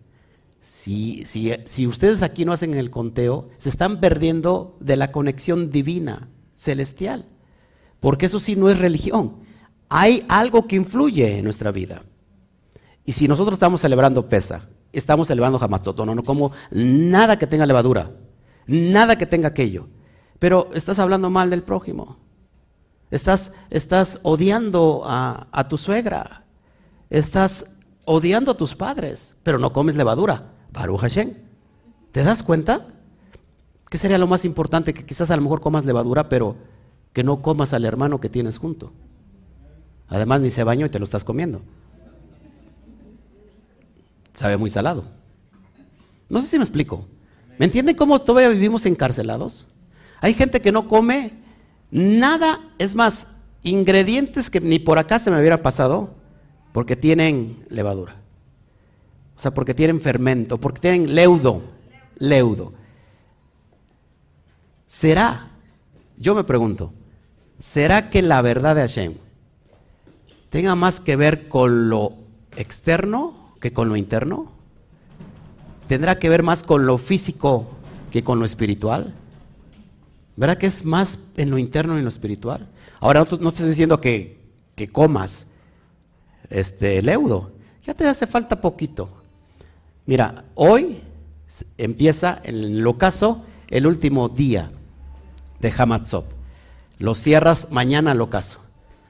[0.61, 5.71] si, si, si ustedes aquí no hacen el conteo, se están perdiendo de la conexión
[5.71, 7.25] divina, celestial,
[7.99, 9.37] porque eso sí no es religión.
[9.89, 12.03] Hay algo que influye en nuestra vida.
[13.03, 17.65] Y si nosotros estamos celebrando pesa, estamos celebrando Hamatzot, no, no como nada que tenga
[17.65, 18.11] levadura,
[18.67, 19.87] nada que tenga aquello.
[20.37, 22.19] Pero estás hablando mal del prójimo.
[23.09, 26.42] Estás, estás odiando a, a tu suegra,
[27.13, 27.67] estás
[28.05, 30.51] odiando a tus padres, pero no comes levadura.
[30.71, 31.35] Baruch Hashem.
[32.11, 32.87] ¿Te das cuenta?
[33.89, 34.93] ¿Qué sería lo más importante?
[34.93, 36.55] Que quizás a lo mejor comas levadura, pero
[37.13, 38.91] que no comas al hermano que tienes junto.
[40.09, 41.61] Además, ni se bañó y te lo estás comiendo.
[44.33, 45.05] Sabe muy salado.
[46.29, 47.05] No sé si me explico.
[47.59, 49.67] ¿Me entienden cómo todavía vivimos encarcelados?
[50.19, 51.33] Hay gente que no come
[51.91, 53.27] nada, es más,
[53.61, 56.15] ingredientes que ni por acá se me hubiera pasado,
[56.73, 58.17] porque tienen levadura.
[59.37, 61.61] O sea, porque tienen fermento, porque tienen leudo.
[62.17, 62.73] Leudo.
[64.85, 65.51] ¿Será?
[66.17, 66.93] Yo me pregunto,
[67.59, 69.13] ¿será que la verdad de Hashem
[70.49, 72.13] tenga más que ver con lo
[72.57, 74.51] externo que con lo interno?
[75.87, 77.69] ¿Tendrá que ver más con lo físico
[78.11, 79.13] que con lo espiritual?
[80.35, 82.67] ¿Verdad que es más en lo interno y en lo espiritual?
[82.99, 84.39] Ahora no, estoy diciendo que,
[84.75, 85.47] que comas,
[86.53, 87.51] este, leudo.
[87.85, 89.09] Ya te hace falta poquito.
[90.05, 91.01] Mira, hoy
[91.77, 94.71] empieza el ocaso el último día
[95.59, 96.25] de Hamatzot.
[96.99, 98.59] Lo cierras mañana al ocaso.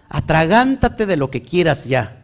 [0.09, 2.23] Atragántate de lo que quieras ya.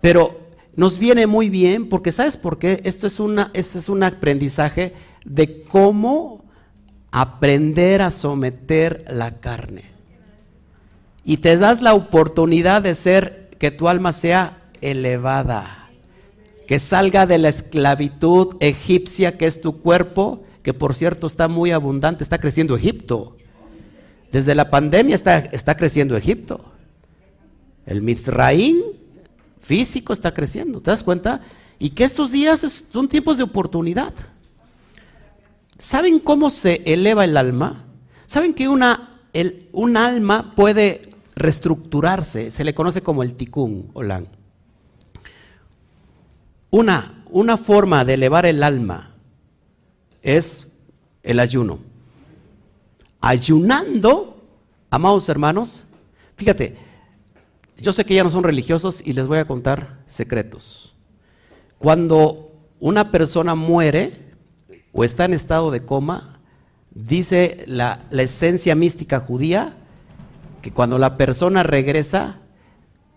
[0.00, 0.40] Pero
[0.76, 2.80] nos viene muy bien porque ¿sabes por qué?
[2.84, 6.44] Esto es, una, esto es un aprendizaje de cómo
[7.10, 9.84] aprender a someter la carne.
[11.24, 15.88] Y te das la oportunidad de ser que tu alma sea elevada,
[16.68, 21.70] que salga de la esclavitud egipcia que es tu cuerpo, que por cierto está muy
[21.70, 23.38] abundante, está creciendo Egipto.
[24.30, 26.62] Desde la pandemia está, está creciendo Egipto.
[27.86, 28.82] El Mizraín
[29.62, 31.40] físico está creciendo, ¿te das cuenta?
[31.78, 34.12] Y que estos días son tiempos de oportunidad.
[35.78, 37.86] ¿Saben cómo se eleva el alma?
[38.26, 44.28] ¿Saben que una, el, un alma puede reestructurarse, se le conoce como el tikkun olan.
[46.70, 49.14] Una, una forma de elevar el alma
[50.22, 50.66] es
[51.22, 51.78] el ayuno.
[53.20, 54.42] Ayunando,
[54.90, 55.86] amados hermanos,
[56.36, 56.76] fíjate,
[57.78, 60.94] yo sé que ya no son religiosos y les voy a contar secretos.
[61.78, 64.32] Cuando una persona muere
[64.92, 66.38] o está en estado de coma,
[66.92, 69.76] dice la, la esencia mística judía,
[70.64, 72.38] que cuando la persona regresa,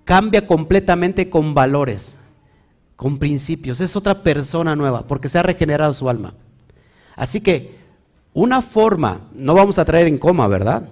[0.04, 2.18] cambia completamente con valores,
[2.98, 3.80] con principios.
[3.80, 6.34] Es otra persona nueva, porque se ha regenerado su alma.
[7.16, 7.78] Así que
[8.34, 10.90] una forma, no vamos a traer en coma, ¿verdad?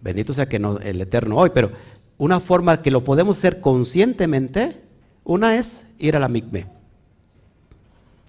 [0.00, 1.70] Bendito sea que el Eterno hoy, pero
[2.16, 4.82] una forma que lo podemos hacer conscientemente,
[5.22, 6.66] una es ir a la migbe.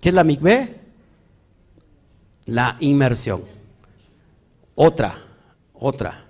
[0.01, 0.81] ¿Qué es la migbe?
[2.45, 3.41] La inmersión.
[4.75, 5.17] Otra,
[5.73, 6.28] otra,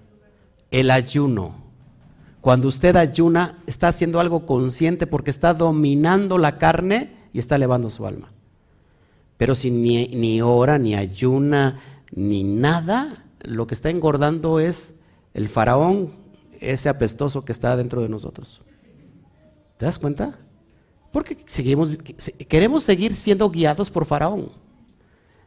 [0.71, 1.55] el ayuno.
[2.41, 7.89] Cuando usted ayuna, está haciendo algo consciente porque está dominando la carne y está elevando
[7.89, 8.32] su alma.
[9.38, 11.79] Pero si ni, ni ora, ni ayuna,
[12.12, 14.93] ni nada, lo que está engordando es
[15.34, 16.13] el faraón,
[16.60, 18.62] ese apestoso que está dentro de nosotros.
[19.77, 20.39] ¿Te das cuenta?
[21.12, 21.91] Porque seguimos,
[22.47, 24.51] queremos seguir siendo guiados por faraón.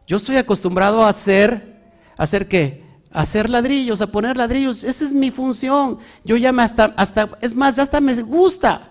[0.07, 1.81] Yo estoy acostumbrado a hacer,
[2.17, 2.83] hacer qué?
[3.13, 4.85] Hacer ladrillos, a poner ladrillos.
[4.85, 5.99] Esa es mi función.
[6.25, 8.91] Yo ya me hasta, hasta, es más, hasta me gusta.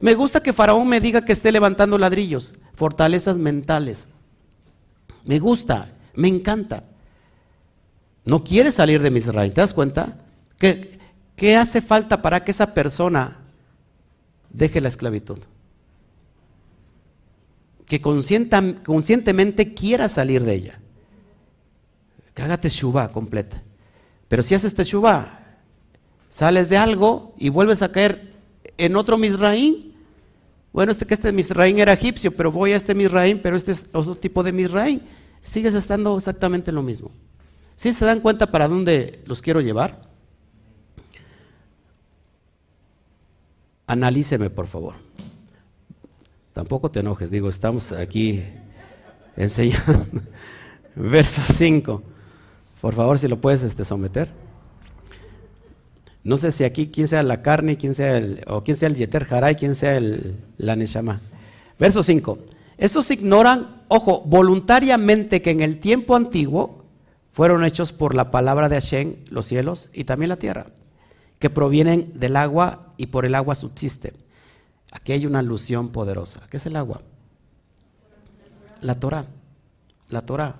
[0.00, 4.08] Me gusta que Faraón me diga que esté levantando ladrillos, fortalezas mentales.
[5.24, 6.84] Me gusta, me encanta.
[8.24, 9.52] No quiere salir de Israel.
[9.52, 10.18] ¿Te das cuenta?
[10.58, 10.98] ¿Qué,
[11.36, 13.38] ¿Qué hace falta para que esa persona
[14.50, 15.38] deje la esclavitud?
[17.86, 20.81] Que conscientemente quiera salir de ella.
[22.34, 23.62] Que haga teshuva completa.
[24.28, 25.40] Pero si haces teshuva,
[26.30, 28.32] sales de algo y vuelves a caer
[28.78, 29.92] en otro Misraín.
[30.72, 33.86] Bueno, este que este Misraín era egipcio, pero voy a este Misraín, pero este es
[33.92, 35.02] otro tipo de Misraín.
[35.42, 37.10] Sigues estando exactamente lo mismo.
[37.76, 40.08] ¿Sí se dan cuenta para dónde los quiero llevar?
[43.86, 44.94] Analíceme, por favor.
[46.52, 48.42] Tampoco te enojes, digo, estamos aquí
[49.36, 50.06] enseñando.
[50.94, 52.02] Verso 5.
[52.82, 54.28] Por favor, si lo puedes este, someter.
[56.24, 58.96] No sé si aquí quién sea la carne, quién sea el, o quién sea el
[58.96, 61.20] Yeter Haray, quién sea el, la Neshama.
[61.78, 62.38] Verso 5.
[62.78, 66.84] Estos ignoran, ojo, voluntariamente que en el tiempo antiguo
[67.30, 70.66] fueron hechos por la palabra de Hashem los cielos y también la tierra,
[71.38, 74.12] que provienen del agua y por el agua subsiste.
[74.90, 76.40] Aquí hay una alusión poderosa.
[76.50, 77.00] ¿Qué es el agua?
[78.80, 79.26] La Torah.
[80.08, 80.56] La Torah.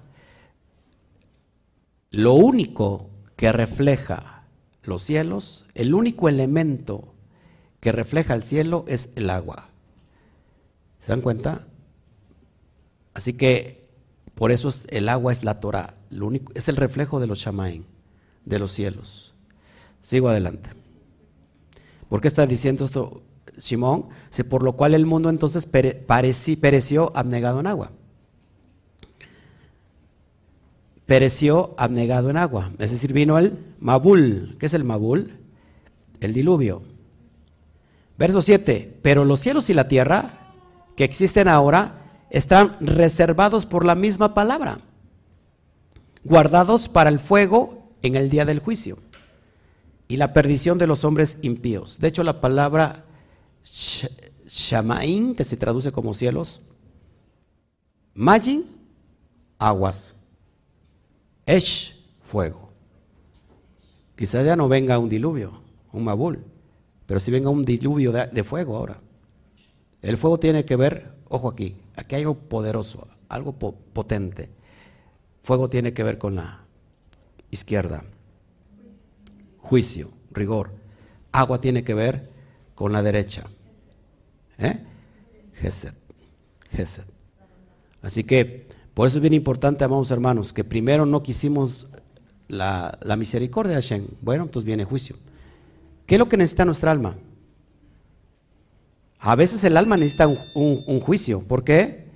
[2.12, 4.44] Lo único que refleja
[4.84, 7.14] los cielos, el único elemento
[7.80, 9.70] que refleja el cielo es el agua.
[11.00, 11.66] ¿Se dan cuenta?
[13.14, 13.88] Así que
[14.34, 17.84] por eso el agua es la Torah, lo único, es el reflejo de los shamaim,
[18.44, 19.34] de los cielos.
[20.02, 20.70] Sigo adelante.
[22.10, 23.22] ¿Por qué está diciendo esto
[23.56, 24.08] Simón?
[24.48, 27.92] por lo cual el mundo entonces pereció abnegado en agua.
[31.12, 32.72] Pereció abnegado en agua.
[32.78, 34.56] Es decir, vino el Mabul.
[34.58, 35.36] ¿Qué es el Mabul?
[36.20, 36.84] El diluvio.
[38.16, 38.98] Verso 7.
[39.02, 40.54] Pero los cielos y la tierra
[40.96, 44.80] que existen ahora están reservados por la misma palabra,
[46.24, 48.96] guardados para el fuego en el día del juicio
[50.08, 51.98] y la perdición de los hombres impíos.
[51.98, 53.04] De hecho, la palabra
[54.46, 56.62] Shamaín, que se traduce como cielos,
[58.14, 58.64] Majin,
[59.58, 60.11] aguas.
[61.46, 62.70] Esh, fuego.
[64.16, 66.44] Quizás ya no venga un diluvio, un mabul,
[67.06, 69.00] pero si venga un diluvio de, fuego ahora.
[70.00, 74.48] El fuego tiene que ver, ojo aquí, aquí hay algo poderoso, algo potente.
[75.42, 76.60] Fuego tiene que ver con la
[77.50, 78.04] izquierda.
[79.58, 80.70] Juicio, rigor.
[81.32, 82.30] Agua tiene que ver
[82.74, 83.44] con la derecha.
[84.58, 84.78] ¿Eh?
[85.54, 85.94] Gesed.
[86.70, 87.04] Gesed.
[88.02, 91.86] Así que por eso es bien importante, amados hermanos, que primero no quisimos
[92.48, 94.06] la, misericordia de Hashem.
[94.20, 95.16] Bueno, entonces viene juicio.
[96.06, 97.16] ¿Qué es lo que necesita nuestra alma?
[99.18, 101.42] A veces el alma necesita un, juicio.
[101.42, 102.06] ¿Por qué?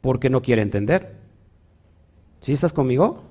[0.00, 1.16] Porque no quiere entender.
[2.40, 3.24] ¿Sí estás conmigo?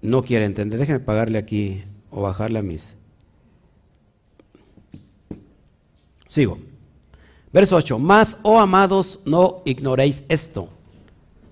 [0.00, 0.80] No quiere entender.
[0.80, 2.96] Déjeme pagarle aquí o bajarle a mis.
[6.26, 6.58] Sigo.
[7.52, 10.68] Verso 8, más, oh amados, no ignoréis esto.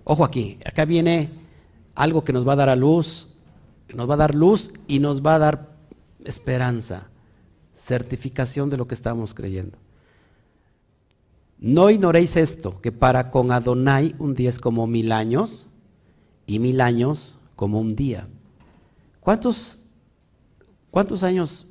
[0.04, 1.30] Ojo aquí, acá viene
[1.94, 3.28] algo que nos va a dar a luz,
[3.94, 5.76] nos va a dar luz y nos va a dar
[6.24, 7.08] esperanza,
[7.74, 9.76] certificación de lo que estamos creyendo.
[11.58, 15.68] No ignoréis esto, que para con Adonai un día es como mil años
[16.46, 18.26] y mil años como un día.
[19.20, 19.78] ¿Cuántos,
[20.90, 21.66] cuántos años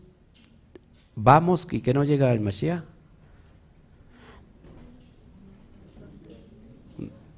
[1.16, 2.84] vamos y que no llega el Mashiach?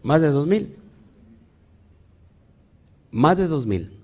[0.03, 0.75] Más de dos mil.
[3.11, 3.97] Más de dos mil.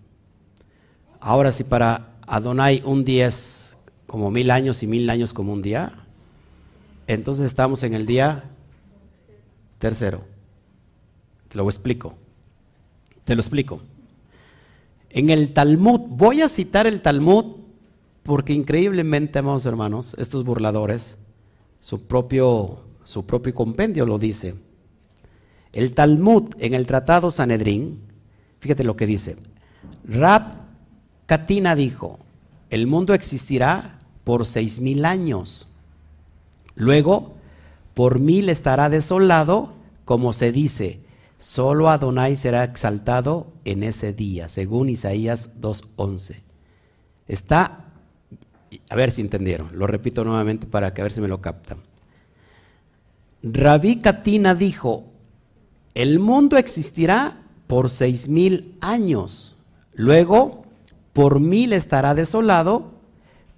[1.19, 3.73] Ahora si para Adonai un día es
[4.05, 6.05] como mil años y mil años como un día,
[7.07, 8.43] entonces estamos en el día
[9.79, 10.23] tercero.
[11.50, 12.15] Te lo explico.
[13.23, 13.81] Te lo explico.
[15.10, 17.58] En el Talmud, voy a citar el Talmud
[18.23, 21.15] porque increíblemente, amados hermanos, estos burladores,
[21.79, 24.56] su propio, su propio compendio lo dice.
[25.78, 28.00] El Talmud en el Tratado Sanedrín,
[28.60, 29.38] fíjate lo que dice.
[30.06, 30.54] Rab
[31.28, 32.17] Katina dijo,
[32.71, 35.67] el mundo existirá por seis mil años.
[36.73, 37.36] Luego,
[37.94, 41.02] por mil estará desolado, como se dice,
[41.38, 46.42] solo Adonai será exaltado en ese día, según Isaías 2.11.
[47.28, 47.86] Está,
[48.90, 51.84] a ver si entendieron, lo repito nuevamente para que a ver si me lo captan.
[53.44, 55.13] Rabí Katina dijo,
[55.98, 59.56] el mundo existirá por seis mil años.
[59.95, 60.63] Luego,
[61.12, 62.91] por mil estará desolado,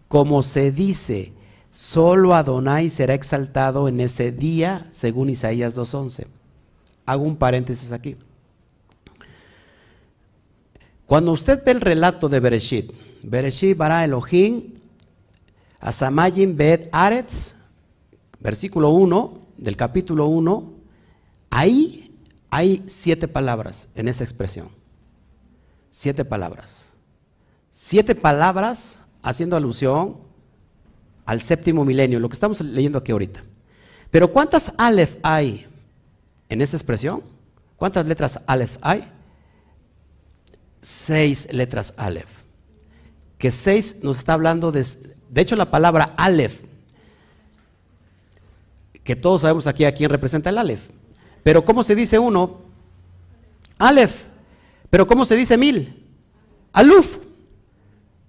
[0.08, 1.34] como se dice,
[1.70, 6.28] solo Adonai será exaltado en ese día, según Isaías 2.11.
[7.06, 8.16] Hago un paréntesis aquí.
[11.06, 14.76] Cuando usted ve el relato de Bereshit, Bereshit bara Elohim,
[15.82, 17.58] Asamayim bet Aretz,
[18.40, 20.74] versículo 1 del capítulo 1,
[21.50, 22.09] ahí
[22.50, 24.70] hay siete palabras en esa expresión.
[25.92, 26.90] Siete palabras.
[27.72, 30.18] Siete palabras haciendo alusión
[31.26, 33.44] al séptimo milenio, lo que estamos leyendo aquí ahorita.
[34.10, 35.68] Pero ¿cuántas Aleph hay
[36.50, 37.24] en esa expresión?
[37.76, 39.08] ¿Cuántas letras Aleph hay?
[40.82, 42.30] Seis letras Aleph.
[43.38, 44.86] Que seis nos está hablando de...
[45.30, 46.64] De hecho, la palabra Aleph,
[49.04, 50.90] que todos sabemos aquí a quién representa el Aleph.
[51.44, 52.62] Pero ¿cómo se dice uno?
[53.78, 54.26] Aleph.
[54.90, 56.06] Pero ¿cómo se dice mil?
[56.74, 57.18] Aluf.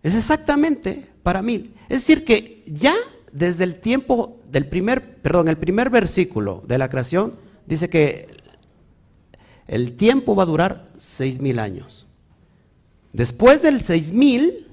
[0.02, 1.74] Es exactamente para mil.
[1.88, 2.94] Es decir, que ya
[3.32, 7.34] desde el tiempo del primer, perdón, el primer versículo de la creación,
[7.66, 8.28] dice que
[9.68, 12.06] el tiempo va a durar seis mil años.
[13.12, 14.68] Después del seis mil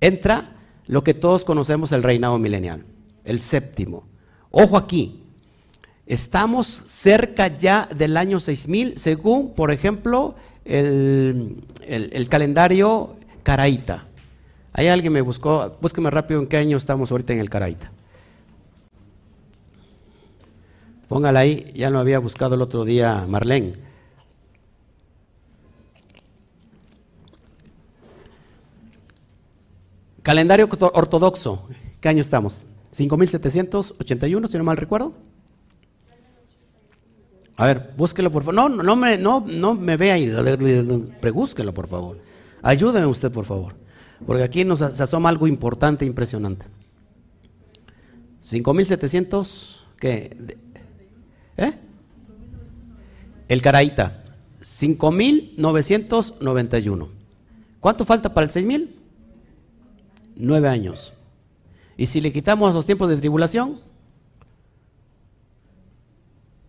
[0.00, 2.84] entra lo que todos conocemos el reinado milenial,
[3.24, 4.06] el séptimo.
[4.50, 5.22] Ojo aquí,
[6.10, 10.34] estamos cerca ya del año 6000, según, por ejemplo,
[10.64, 14.06] el, el calendario caraíta.
[14.72, 17.92] Ahí alguien me buscó, búsqueme rápido en qué año estamos ahorita en el Caraita.
[21.08, 23.74] Póngala ahí, ya lo había buscado el otro día Marlene.
[30.22, 31.68] Calendario ortodoxo,
[32.00, 32.66] ¿qué año estamos?
[32.92, 35.29] 5781, si no mal recuerdo.
[37.60, 38.54] A ver, búsquelo por favor.
[38.54, 40.32] No, no me, no, no me vea ahí,
[41.30, 42.16] búsquelo por favor.
[42.62, 43.74] Ayúdeme usted por favor.
[44.26, 46.64] Porque aquí nos asoma algo importante impresionante.
[48.40, 50.56] 5700, ¿qué?
[51.58, 51.74] ¿Eh?
[53.46, 54.24] El Caraíta,
[54.62, 57.08] 5991.
[57.78, 58.96] ¿Cuánto falta para el 6000?
[60.36, 61.12] Nueve años.
[61.98, 63.82] ¿Y si le quitamos los tiempos de tribulación?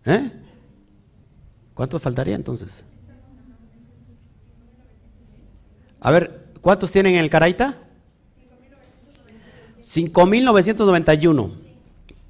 [0.04, 0.41] ¿Eh?
[1.74, 2.84] ¿Cuánto faltaría entonces?
[6.00, 7.76] A ver, ¿Cuántos tienen en el Caraita?
[9.80, 11.52] 5.991.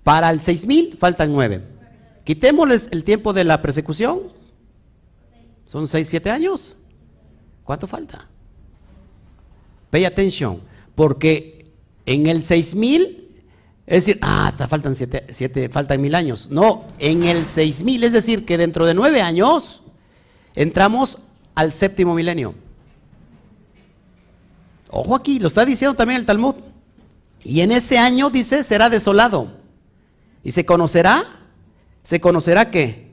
[0.02, 1.62] Para el 6.000 faltan 9.
[2.24, 4.32] Quitémosles el tiempo de la persecución.
[5.66, 6.76] Son 6, 7 años.
[7.62, 8.26] ¿Cuánto falta?
[9.90, 10.62] Pay attention.
[10.94, 11.70] Porque
[12.06, 13.21] en el 6.000,
[13.86, 16.48] es decir, ah, faltan 7, 7 faltan mil años.
[16.50, 19.82] No, en el 6.000, es decir, que dentro de 9 años
[20.54, 21.18] entramos
[21.54, 22.54] al séptimo milenio.
[24.90, 26.54] Ojo aquí, lo está diciendo también el Talmud.
[27.42, 29.48] Y en ese año, dice, será desolado.
[30.44, 31.24] Y se conocerá,
[32.02, 33.10] se conocerá que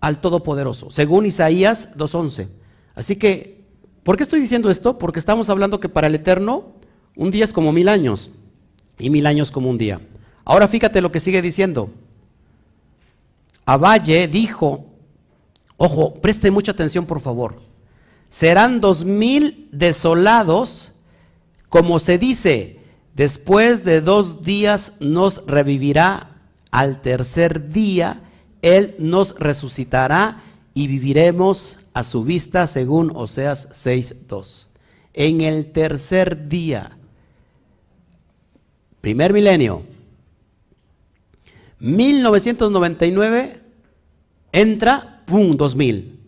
[0.00, 2.48] al Todopoderoso, según Isaías 2.11.
[2.94, 3.64] Así que,
[4.02, 4.98] ¿por qué estoy diciendo esto?
[4.98, 6.74] Porque estamos hablando que para el Eterno
[7.16, 8.30] un día es como mil años
[9.00, 10.00] y mil años como un día.
[10.44, 11.90] Ahora fíjate lo que sigue diciendo.
[13.66, 14.86] Valle dijo,
[15.76, 17.70] ojo, preste mucha atención por favor
[18.30, 20.92] serán dos mil desolados,
[21.68, 22.78] como se dice,
[23.14, 26.28] después de dos días nos revivirá,
[26.70, 28.22] al tercer día
[28.62, 30.42] Él nos resucitará
[30.72, 34.68] y viviremos a su vista, según Oseas 6.2.
[35.12, 36.96] En el tercer día,
[39.00, 39.82] primer milenio,
[41.80, 43.60] 1999,
[44.52, 46.20] entra, ¡pum!, 2000.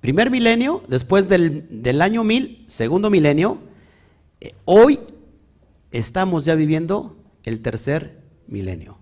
[0.00, 3.58] Primer milenio, después del, año mil, segundo milenio,
[4.40, 5.00] eh, hoy
[5.90, 8.98] estamos ya viviendo el tercer milenio.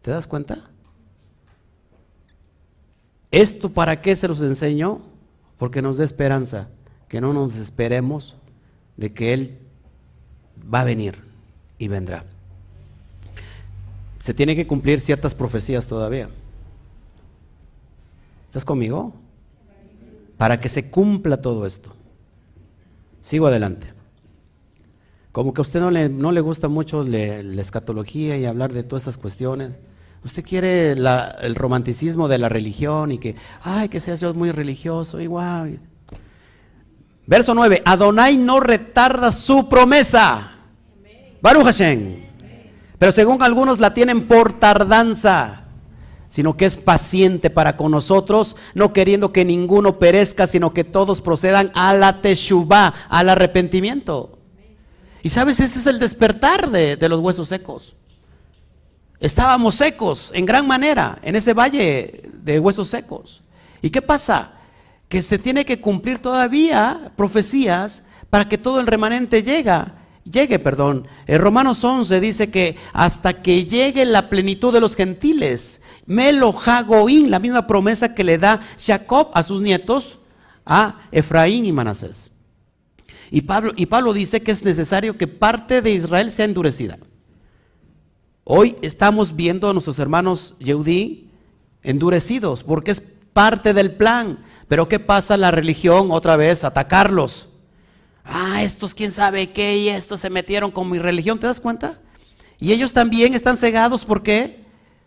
[0.00, 0.70] ¿Te das cuenta?
[3.30, 5.02] ¿Esto para qué se los enseño?
[5.58, 6.68] Porque nos dé esperanza,
[7.08, 8.36] que no nos esperemos
[8.96, 9.58] de que Él
[10.62, 11.22] va a venir
[11.78, 12.24] y vendrá.
[14.18, 16.28] Se tienen que cumplir ciertas profecías todavía.
[18.48, 19.12] ¿Estás conmigo?
[20.36, 21.94] para que se cumpla todo esto.
[23.22, 23.92] Sigo adelante.
[25.32, 28.82] Como que a usted no le, no le gusta mucho la escatología y hablar de
[28.82, 29.72] todas estas cuestiones.
[30.24, 35.20] Usted quiere el romanticismo de la religión y que, ay, que sea Dios muy religioso,
[35.20, 35.80] igual.
[37.26, 40.52] Verso 9, Adonai no retarda su promesa.
[41.40, 42.24] Baruch Hashem.
[42.98, 45.64] Pero según algunos la tienen por tardanza
[46.34, 51.20] sino que es paciente para con nosotros, no queriendo que ninguno perezca, sino que todos
[51.20, 54.36] procedan a la teshuvah, al arrepentimiento.
[55.22, 57.94] Y sabes, este es el despertar de, de los huesos secos.
[59.20, 63.44] Estábamos secos en gran manera en ese valle de huesos secos.
[63.80, 64.54] ¿Y qué pasa?
[65.08, 69.84] Que se tiene que cumplir todavía profecías para que todo el remanente llegue.
[70.24, 71.06] Llegue, perdón.
[71.26, 77.30] En Romanos 11 dice que hasta que llegue la plenitud de los gentiles, Melo Hagoín,
[77.30, 80.18] la misma promesa que le da Jacob a sus nietos,
[80.64, 82.32] a Efraín y Manasés.
[83.30, 86.98] Y Pablo, y Pablo dice que es necesario que parte de Israel sea endurecida.
[88.44, 91.30] Hoy estamos viendo a nuestros hermanos Yehudí
[91.82, 93.02] endurecidos porque es
[93.32, 94.43] parte del plan.
[94.68, 96.64] Pero ¿qué pasa la religión otra vez?
[96.64, 97.48] Atacarlos.
[98.24, 102.00] Ah, estos quién sabe qué y estos se metieron con mi religión, ¿te das cuenta?
[102.58, 104.64] Y ellos también están cegados, ¿por qué?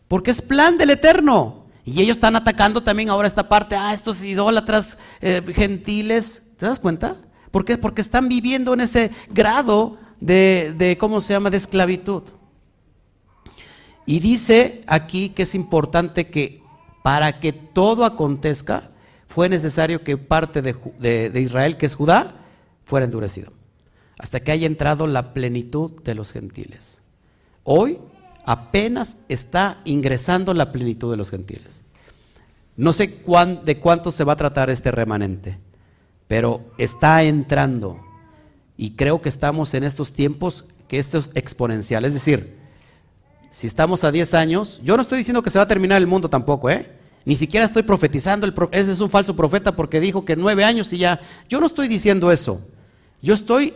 [0.07, 1.65] Porque es plan del Eterno.
[1.83, 6.79] Y ellos están atacando también ahora esta parte, ah, estos idólatras eh, gentiles, ¿te das
[6.79, 7.15] cuenta?
[7.49, 7.77] ¿Por qué?
[7.77, 12.23] Porque están viviendo en ese grado de, de, ¿cómo se llama?, de esclavitud.
[14.05, 16.61] Y dice aquí que es importante que
[17.03, 18.91] para que todo acontezca,
[19.27, 22.35] fue necesario que parte de, Israel, que es Judá,
[22.85, 23.51] fuera endurecido,
[24.17, 27.01] hasta que haya entrado la plenitud de los gentiles.
[27.63, 27.99] Hoy
[28.45, 31.81] apenas está ingresando la plenitud de los gentiles.
[32.77, 33.21] No sé
[33.63, 35.59] de cuánto se va a tratar este remanente,
[36.27, 37.99] pero está entrando.
[38.77, 42.05] Y creo que estamos en estos tiempos que esto es exponencial.
[42.05, 42.57] Es decir,
[43.51, 46.07] si estamos a 10 años, yo no estoy diciendo que se va a terminar el
[46.07, 46.96] mundo tampoco, ¿eh?
[47.27, 50.93] Ni siquiera estoy profetizando, el ese es un falso profeta porque dijo que nueve años
[50.93, 51.19] y ya.
[51.49, 52.61] Yo no estoy diciendo eso.
[53.21, 53.73] Yo estoy,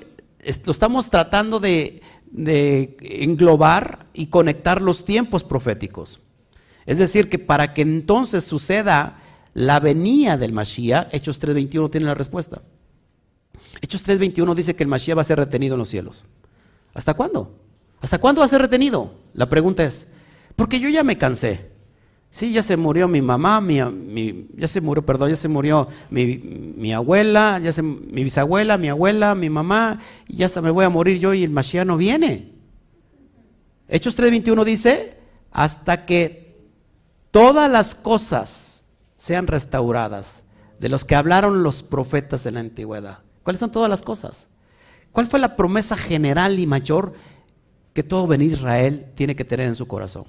[0.63, 6.21] lo estamos tratando de, de englobar y conectar los tiempos proféticos.
[6.85, 9.21] Es decir, que para que entonces suceda
[9.53, 12.61] la venida del Mashiach, Hechos 3.21 tiene la respuesta.
[13.81, 16.23] Hechos 3.21 dice que el Mashiach va a ser retenido en los cielos.
[16.93, 17.59] ¿Hasta cuándo?
[17.99, 19.13] ¿Hasta cuándo va a ser retenido?
[19.33, 20.07] La pregunta es,
[20.55, 21.70] porque yo ya me cansé.
[22.31, 26.93] Sí, ya se murió mi mamá, mi, ya se murió, perdón, ya se murió mi,
[26.93, 30.89] abuela, ya se, mi bisabuela, mi abuela, mi mamá, y ya hasta me voy a
[30.89, 32.53] morir yo y el Mashiach no viene.
[33.89, 35.17] Hechos 3.21 dice,
[35.51, 36.57] hasta que
[37.31, 38.85] todas las cosas
[39.17, 40.43] sean restauradas
[40.79, 43.19] de los que hablaron los profetas en la antigüedad.
[43.43, 44.47] ¿Cuáles son todas las cosas?
[45.11, 47.13] ¿Cuál fue la promesa general y mayor
[47.93, 50.25] que todo Ben Israel tiene que tener en su corazón.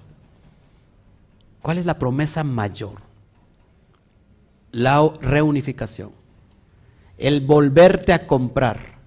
[1.62, 3.00] ¿Cuál es la promesa mayor?
[4.72, 6.10] La reunificación.
[7.16, 8.98] El volverte a comprar.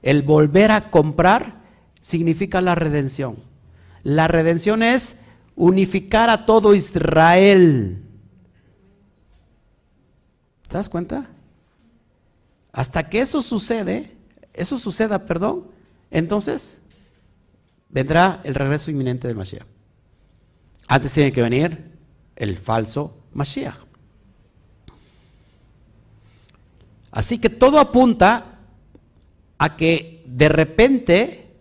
[0.00, 1.62] El volver a comprar
[2.00, 3.36] significa la redención.
[4.04, 5.16] La redención es
[5.56, 8.02] unificar a todo Israel.
[10.68, 11.30] ¿Te das cuenta?
[12.72, 14.16] Hasta que eso sucede,
[14.52, 15.68] eso suceda, perdón,
[16.10, 16.80] entonces
[17.88, 19.66] vendrá el regreso inminente del Mashiach.
[20.86, 21.93] Antes tiene que venir
[22.36, 23.76] el falso Mashiach.
[27.10, 28.58] Así que todo apunta
[29.58, 31.54] a que de repente,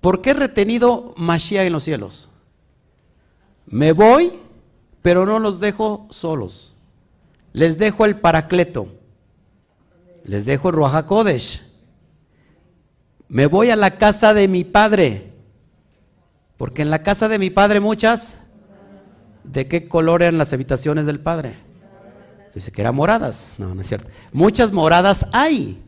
[0.00, 2.30] ¿por qué he retenido Mashiach en los cielos?
[3.66, 4.32] Me voy,
[5.02, 6.74] pero no los dejo solos.
[7.52, 8.88] Les dejo el Paracleto.
[10.24, 11.62] Les dejo el Ruach Kodesh.
[13.28, 15.32] Me voy a la casa de mi padre.
[16.56, 18.36] Porque en la casa de mi padre muchas,
[19.52, 21.54] ¿de qué color eran las habitaciones del padre?
[22.54, 23.52] Dice que eran moradas.
[23.58, 24.08] No, no es cierto.
[24.32, 25.80] Muchas moradas hay.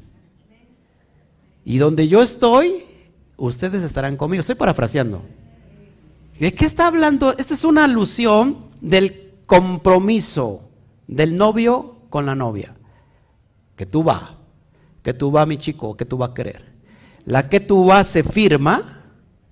[1.64, 2.84] Y donde yo estoy,
[3.36, 4.40] ustedes estarán conmigo.
[4.40, 5.22] Estoy parafraseando.
[6.38, 7.34] ¿De qué está hablando?
[7.36, 10.68] Esta es una alusión del compromiso
[11.06, 12.74] del novio con la novia.
[13.76, 14.32] Que tú vas,
[15.02, 16.72] que tú vas, mi chico, que tú vas a querer.
[17.24, 19.04] La que tú vas se firma.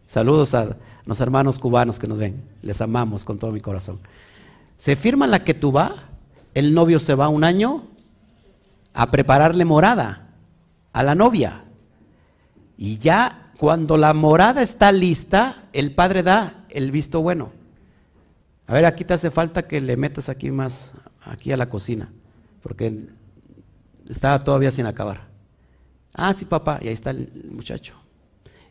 [0.07, 0.77] Saludos a
[1.11, 3.99] los hermanos cubanos que nos ven, les amamos con todo mi corazón.
[4.77, 6.05] Se firma la que tú va,
[6.55, 7.83] el novio se va un año
[8.95, 10.29] a prepararle morada
[10.93, 11.65] a la novia.
[12.79, 17.51] Y ya cuando la morada está lista, el padre da el visto bueno.
[18.69, 20.93] A ver, aquí te hace falta que le metas aquí más,
[21.25, 22.09] aquí a la cocina,
[22.63, 23.09] porque
[24.09, 25.27] está todavía sin acabar.
[26.15, 28.00] Ah, sí, papá, y ahí está el muchacho.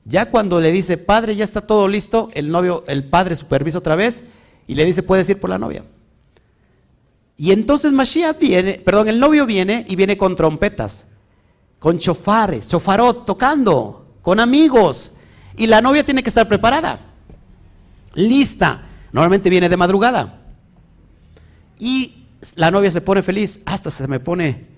[0.06, 3.95] Ya cuando le dice, padre, ya está todo listo, el novio, el padre supervisa otra
[3.95, 4.24] vez
[4.68, 5.84] y le dice, puedes ir por la novia.
[7.38, 11.06] Y entonces Mashiach viene, perdón, el novio viene y viene con trompetas,
[11.80, 15.14] con chofares, chofarot, tocando, con amigos.
[15.56, 17.00] Y la novia tiene que estar preparada,
[18.14, 18.86] lista.
[19.12, 20.41] Normalmente viene de madrugada.
[21.80, 22.26] Y
[22.56, 24.69] la novia se pone feliz, hasta se me pone...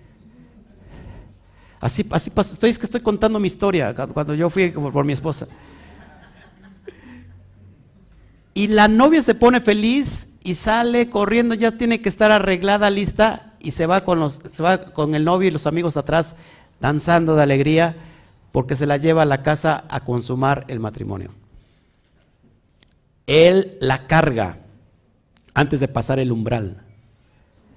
[1.82, 2.53] Así, así pasó.
[2.53, 5.47] Estoy, es que estoy contando mi historia cuando yo fui por mi esposa.
[8.53, 13.53] Y la novia se pone feliz y sale corriendo, ya tiene que estar arreglada, lista,
[13.59, 16.36] y se va con, los, se va con el novio y los amigos atrás
[16.79, 17.95] danzando de alegría
[18.51, 21.32] porque se la lleva a la casa a consumar el matrimonio.
[23.27, 24.57] Él la carga
[25.53, 26.82] antes de pasar el umbral.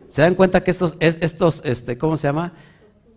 [0.09, 2.53] ¿Se dan cuenta que estos, estos este, ¿cómo se llama?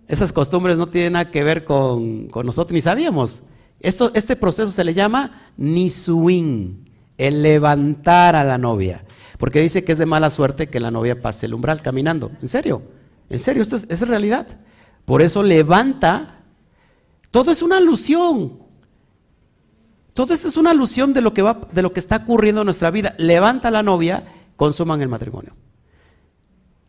[0.07, 3.43] Esas costumbres no tienen nada que ver con, nosotros, ni sabíamos.
[3.79, 9.03] Esto, este proceso se le llama nisuin, el levantar a la novia.
[9.37, 12.31] Porque dice que es de mala suerte que la novia pase el umbral caminando.
[12.41, 12.81] ¿En serio?
[13.29, 13.61] ¿En serio?
[13.61, 14.47] Esto es, es realidad.
[15.05, 16.39] Por eso levanta.
[17.29, 18.59] Todo es una alusión.
[20.13, 22.65] Todo esto es una alusión de lo que, va, de lo que está ocurriendo en
[22.65, 23.13] nuestra vida.
[23.19, 24.23] Levanta a la novia,
[24.55, 25.53] consuman el matrimonio.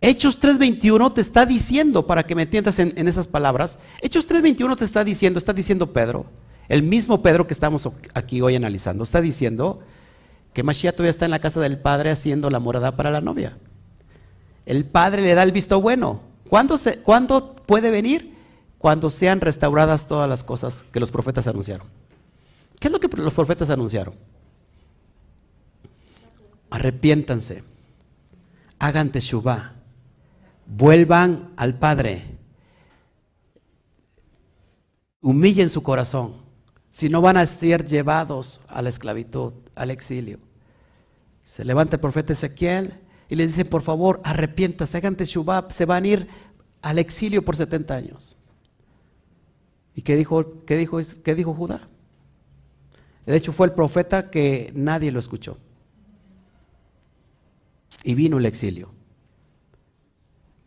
[0.01, 4.85] Hechos 3.21 te está diciendo, para que me entiendas en, esas palabras, Hechos 3.21 te
[4.85, 6.27] está diciendo, está diciendo Pedro,
[6.69, 9.81] el mismo Pedro que estamos aquí hoy analizando, está diciendo,
[10.53, 13.59] que Mashiach todavía está en la casa del Padre haciendo la morada para la novia.
[14.67, 16.21] El Padre le da el visto bueno.
[16.49, 18.35] ¿Cuándo, se, ¿Cuándo puede venir?
[18.79, 21.87] Cuando sean restauradas todas las cosas que los profetas anunciaron.
[22.79, 24.15] ¿Qué es lo que los profetas anunciaron?
[26.71, 27.65] Arrepiéntanse,
[28.79, 29.78] hagan teshuvah,
[30.69, 32.39] vuelvan al Padre,
[35.21, 36.37] humillen su corazón,
[36.91, 40.39] si no van a ser llevados a la esclavitud, al exilio.
[41.43, 46.05] Se levanta el profeta Ezequiel y le dice, por favor, arrepiéntase, hagan teshuvah, se van
[46.05, 46.29] a ir
[46.83, 48.37] al exilio por 70 años.
[49.95, 51.89] ¿Y qué dijo, qué dijo, qué dijo Judá?
[53.27, 55.59] De hecho, fue el profeta que nadie lo escuchó.
[58.05, 58.98] Y vino el exilio.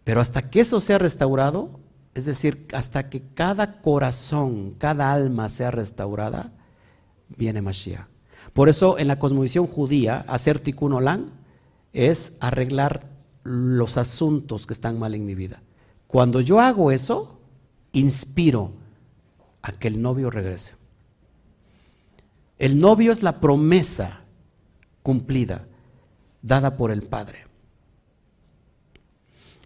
[0.04, 1.80] Pero hasta que eso sea restaurado,
[2.14, 6.52] es decir, hasta que cada corazón, cada alma sea restaurada,
[7.38, 8.08] viene Mashiach.
[8.54, 11.28] Por eso en la cosmovisión judía, hacer tikkun olam
[11.94, 13.08] es arreglar
[13.44, 15.62] los asuntos que están mal en mi vida.
[16.08, 17.40] Cuando yo hago eso,
[17.94, 18.74] inspiro
[19.62, 20.76] a que el novio regrese.
[22.58, 24.22] El novio es la promesa
[25.02, 25.66] cumplida,
[26.42, 27.46] dada por el Padre.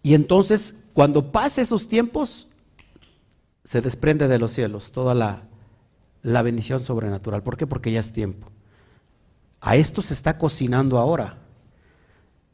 [0.05, 2.47] Y entonces, cuando pase esos tiempos,
[3.63, 5.41] se desprende de los cielos toda la,
[6.21, 7.41] la bendición sobrenatural.
[7.41, 7.65] ¿Por qué?
[7.65, 8.51] Porque ya es tiempo.
[9.61, 11.39] A esto se está cocinando ahora.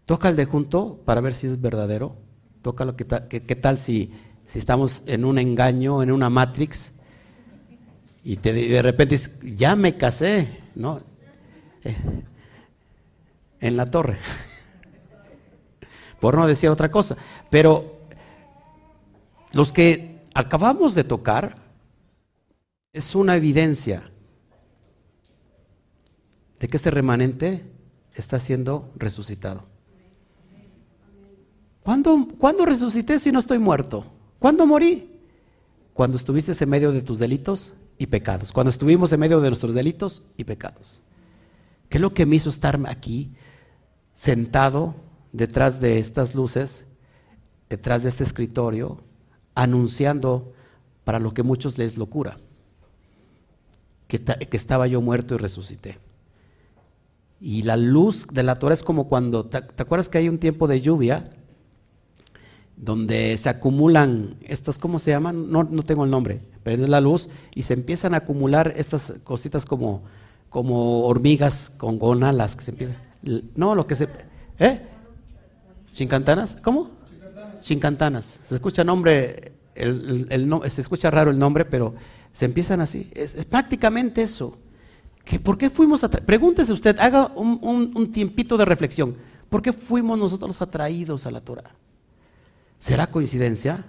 [0.05, 2.15] Toca el de junto para ver si es verdadero.
[2.61, 4.13] Toca lo que qué, tal si,
[4.47, 6.93] si, estamos en un engaño, en una matrix,
[8.23, 11.01] y, te, de repente dices, ya me casé, ¿no?
[11.83, 11.97] Eh,
[13.59, 14.19] en la torre.
[16.21, 17.17] Por no decir otra cosa.
[17.49, 17.97] Pero
[19.51, 21.57] los que acabamos de tocar
[22.93, 24.09] es una evidencia
[26.59, 27.65] de que este remanente
[28.13, 29.63] está siendo resucitado.
[31.81, 34.05] ¿Cuándo, ¿Cuándo, resucité si no estoy muerto?
[34.37, 35.09] ¿Cuándo morí?
[35.93, 38.51] Cuando estuviste en medio de tus delitos y pecados.
[38.51, 41.01] Cuando estuvimos en medio de nuestros delitos y pecados.
[41.89, 43.31] ¿Qué es lo que me hizo estar aquí,
[44.13, 44.93] sentado
[45.31, 46.85] detrás de estas luces,
[47.69, 49.01] detrás de este escritorio,
[49.55, 50.53] anunciando
[51.03, 52.37] para lo que muchos les locura?
[54.07, 55.97] Que, que estaba yo muerto y resucité.
[57.41, 60.67] Y la luz de la Torah es como cuando, ¿te, acuerdas que hay un tiempo
[60.67, 61.31] de lluvia?
[62.77, 65.51] Donde se acumulan estas, ¿cómo se llaman?
[65.51, 69.15] No, no tengo el nombre, pero es la luz y se empiezan a acumular estas
[69.23, 70.03] cositas como,
[70.49, 72.97] como hormigas con, con alas que se empiezan.
[73.55, 74.07] No, lo que se.
[74.59, 74.81] ¿Eh?
[75.91, 76.57] ¿Chincantanas?
[76.63, 76.91] ¿Cómo?
[77.59, 78.39] Chincantanas.
[78.43, 81.95] Se escucha nombre, el, el, se escucha raro el nombre, pero
[82.33, 83.11] se empiezan así.
[83.13, 84.57] es prácticamente eso.
[85.43, 86.25] ¿Por qué fuimos atraídos?
[86.25, 89.15] Pregúntese usted, haga un, tiempito de reflexión.
[89.49, 91.75] ¿Por qué fuimos nosotros atraídos a la Torah?
[92.77, 93.85] ¿Será coincidencia?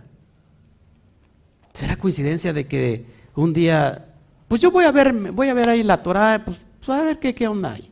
[1.73, 4.15] ¿Será coincidencia de que un día,
[4.47, 7.19] pues yo voy a ver, voy a ver ahí la Torah, pues, pues, a ver
[7.19, 7.91] qué, qué onda hay?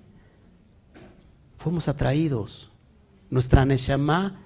[1.57, 2.70] Fuimos atraídos.
[3.31, 4.41] Nuestra Neshama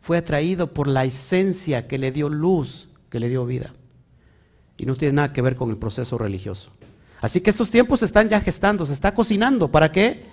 [0.00, 3.72] fue atraído por la esencia que le dio luz, que le dio vida.
[4.76, 6.70] Y no tiene nada que ver con el proceso religioso.
[7.20, 9.70] Así que estos tiempos se están ya gestando, se está cocinando.
[9.70, 10.24] ¿Para qué?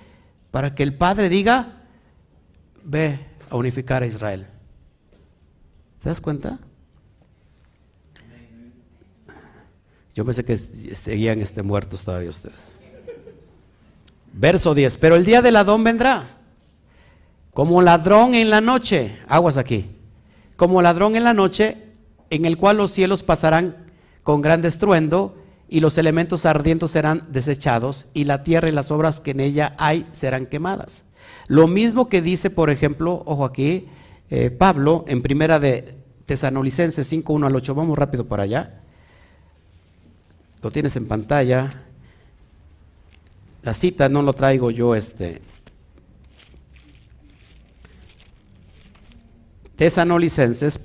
[0.49, 1.83] Para que el Padre diga,
[2.83, 3.19] ve
[3.49, 4.47] a unificar a Israel.
[6.01, 6.59] ¿Te das cuenta?
[10.15, 12.75] Yo pensé que seguían este, muertos todavía ustedes.
[14.33, 14.97] Verso 10.
[14.97, 16.38] Pero el día del Adón vendrá.
[17.59, 19.87] Como ladrón en la noche, aguas aquí,
[20.55, 21.75] como ladrón en la noche,
[22.29, 23.91] en el cual los cielos pasarán
[24.23, 25.35] con gran estruendo
[25.67, 29.75] y los elementos ardientes serán desechados y la tierra y las obras que en ella
[29.77, 31.03] hay serán quemadas.
[31.47, 33.87] Lo mismo que dice, por ejemplo, ojo aquí,
[34.29, 35.95] eh, Pablo en primera de
[36.27, 38.79] Tesanolicenses 5, 1 al 8, vamos rápido para allá.
[40.61, 41.73] Lo tienes en pantalla.
[43.63, 45.48] La cita no lo traigo yo este.
[49.79, 50.77] Tesanolicenses,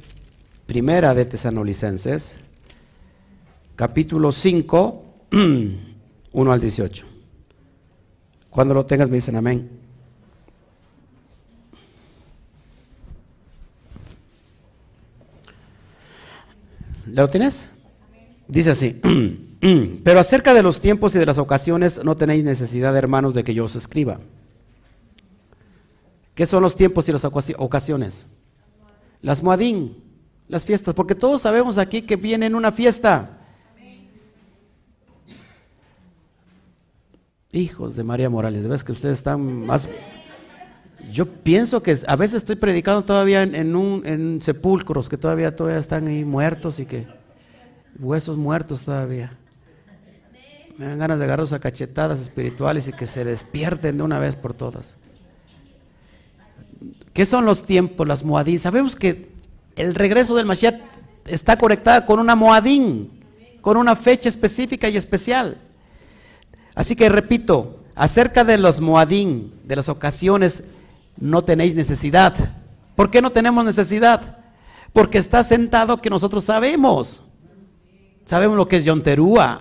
[0.66, 2.36] primera de Tesanolicenses,
[3.74, 5.05] capítulo 5,
[6.32, 7.05] 1 al 18.
[8.51, 9.68] Cuando lo tengas me dicen amén.
[17.07, 17.68] ¿Lo tienes?
[18.47, 19.01] Dice así,
[20.05, 23.55] pero acerca de los tiempos y de las ocasiones no tenéis necesidad, hermanos, de que
[23.55, 24.20] yo os escriba.
[26.36, 28.28] ¿Qué son los tiempos y las ocasiones?
[29.25, 29.97] Las muadín,
[30.49, 33.39] las fiestas, porque todos sabemos aquí que viene en una fiesta.
[37.51, 39.89] Hijos de María Morales, ves que ustedes están más...
[41.11, 45.79] Yo pienso que a veces estoy predicando todavía en, un, en sepulcros que todavía, todavía
[45.79, 47.07] están ahí muertos y que
[47.99, 49.39] huesos muertos todavía.
[50.77, 54.37] Me dan ganas de agarrar a cachetadas espirituales y que se despierten de una vez
[54.37, 54.97] por todas.
[57.12, 58.59] ¿Qué son los tiempos, las moadín?
[58.59, 59.32] Sabemos que
[59.76, 60.80] el regreso del Mashiach
[61.26, 63.11] está conectada con una moadín,
[63.61, 65.59] con una fecha específica y especial.
[66.74, 70.64] Así que repito, acerca de los moadín, de las ocasiones,
[71.18, 72.35] no tenéis necesidad.
[72.97, 74.39] ¿Por qué no tenemos necesidad?
[74.93, 77.22] Porque está sentado que nosotros sabemos.
[78.24, 79.61] Sabemos lo que es Yom Teruah,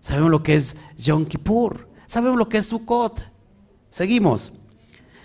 [0.00, 3.22] sabemos lo que es Yom Kippur, sabemos lo que es Sukkot.
[3.90, 4.52] Seguimos.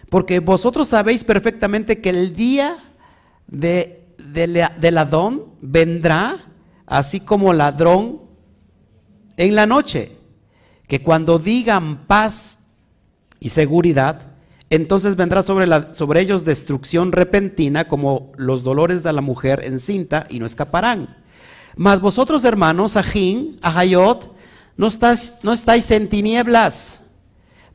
[0.10, 2.78] Porque vosotros sabéis perfectamente que el día
[3.48, 6.38] de, del Adón vendrá
[6.86, 8.22] así como ladrón
[9.36, 10.14] en la noche.
[10.88, 12.60] Que cuando digan paz
[13.42, 14.38] y seguridad,
[14.70, 20.46] entonces vendrá sobre, ellos destrucción repentina como los dolores de la mujer encinta y no
[20.46, 21.18] escaparán.
[21.76, 24.34] Mas vosotros, hermanos, Ajín, Ajayot,
[24.78, 24.90] no
[25.44, 27.02] no estáis en tinieblas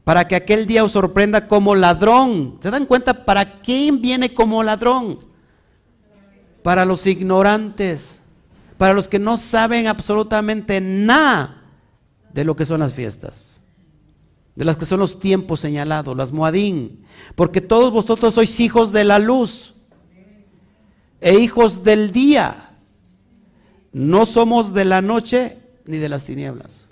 [0.05, 2.59] para que aquel día os sorprenda como ladrón.
[2.61, 5.20] ¿Se dan cuenta para quién viene como ladrón?
[6.62, 8.22] Para los ignorantes,
[8.78, 11.62] para los que no saben absolutamente nada
[12.32, 13.62] de lo que son las fiestas,
[14.57, 19.05] de las que son los tiempos señalados, las moadín, porque todos vosotros sois hijos de
[19.05, 19.74] la luz
[21.20, 22.70] e hijos del día.
[23.92, 26.88] No somos de la noche ni de las tinieblas.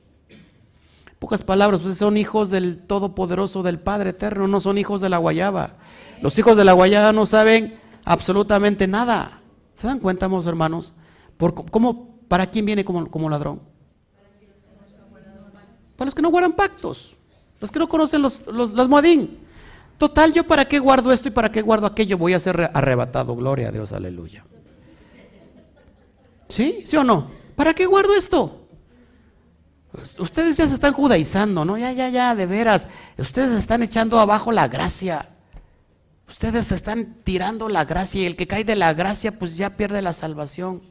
[1.21, 5.19] Pocas palabras, ustedes son hijos del Todopoderoso, del Padre Eterno, no son hijos de la
[5.19, 5.75] guayaba.
[6.23, 9.43] Los hijos de la guayaba no saben absolutamente nada.
[9.75, 10.95] ¿Se dan cuenta, hermanos?
[11.37, 13.61] Por, cómo, ¿Para quién viene como, como ladrón?
[15.95, 17.15] Para los que no guardan pactos,
[17.61, 19.41] los que no conocen los, los, los modín.
[19.99, 23.37] Total, yo para qué guardo esto y para qué guardo aquello, voy a ser arrebatado.
[23.37, 24.47] Gloria a Dios, aleluya.
[26.49, 26.83] ¿Sí?
[26.87, 27.31] ¿Sí o no?
[27.55, 28.60] ¿Para qué guardo esto?
[30.19, 31.79] Ustedes ya se están judaizando, ¿no?
[31.79, 32.89] Ya, ya, ya, de veras.
[33.19, 35.29] Ustedes están echando abajo la gracia.
[36.29, 40.01] Ustedes están tirando la gracia y el que cae de la gracia pues ya pierde
[40.01, 40.83] la salvación.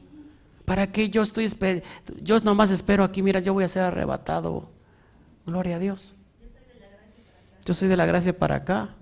[0.64, 1.50] ¿Para qué yo estoy
[2.20, 4.70] yo nomás espero aquí, mira, yo voy a ser arrebatado.
[5.46, 6.14] Gloria a Dios.
[7.64, 8.94] Yo soy de la gracia para acá.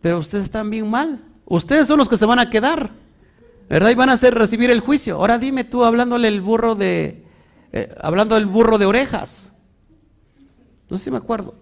[0.00, 1.22] Pero ustedes están bien mal.
[1.44, 2.90] Ustedes son los que se van a quedar.
[3.68, 3.90] ¿verdad?
[3.90, 5.16] Y van a hacer recibir el juicio.
[5.16, 7.21] Ahora dime tú hablándole el burro de,
[7.72, 9.50] eh, hablando del burro de orejas.
[10.90, 11.54] No sé si me acuerdo.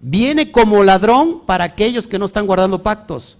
[0.00, 3.38] Viene como ladrón para aquellos que no están guardando pactos.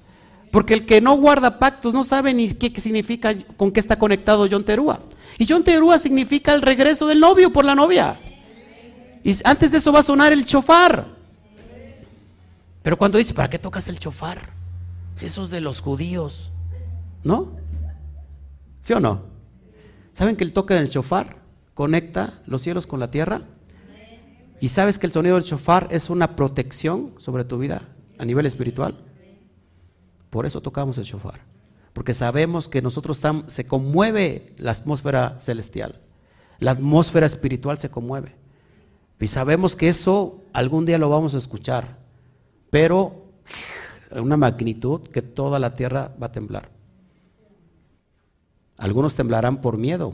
[0.53, 4.47] Porque el que no guarda pactos no sabe ni qué, significa, con qué está conectado
[4.49, 5.01] John Terúa.
[5.39, 8.19] Y John Terúa significa el regreso del novio por la novia.
[9.25, 11.07] Y antes de eso va a sonar el chofar.
[12.83, 14.51] Pero cuando dice, ¿para qué tocas el chofar?
[15.17, 16.53] Si eso es de los judíos.
[17.23, 17.53] ¿No?
[18.81, 19.23] ¿Sí o no?
[20.15, 21.40] ¿Saben que el toque del shofar
[21.81, 23.41] conecta los cielos con la tierra?
[24.61, 28.45] ¿Y sabes que el sonido del shofar es una protección sobre tu vida a nivel
[28.45, 28.99] espiritual?
[30.29, 31.41] Por eso tocamos el shofar.
[31.95, 35.99] Porque sabemos que nosotros se conmueve la atmósfera celestial.
[36.59, 38.35] La atmósfera espiritual se conmueve.
[39.19, 41.97] Y sabemos que eso algún día lo vamos a escuchar.
[42.69, 43.25] Pero
[44.11, 46.69] en una magnitud que toda la tierra va a temblar.
[48.77, 50.13] Algunos temblarán por miedo,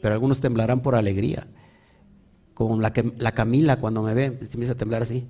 [0.00, 1.46] pero algunos temblarán por alegría.
[2.54, 5.26] Como la, que, la Camila cuando me ve, empieza a temblar así.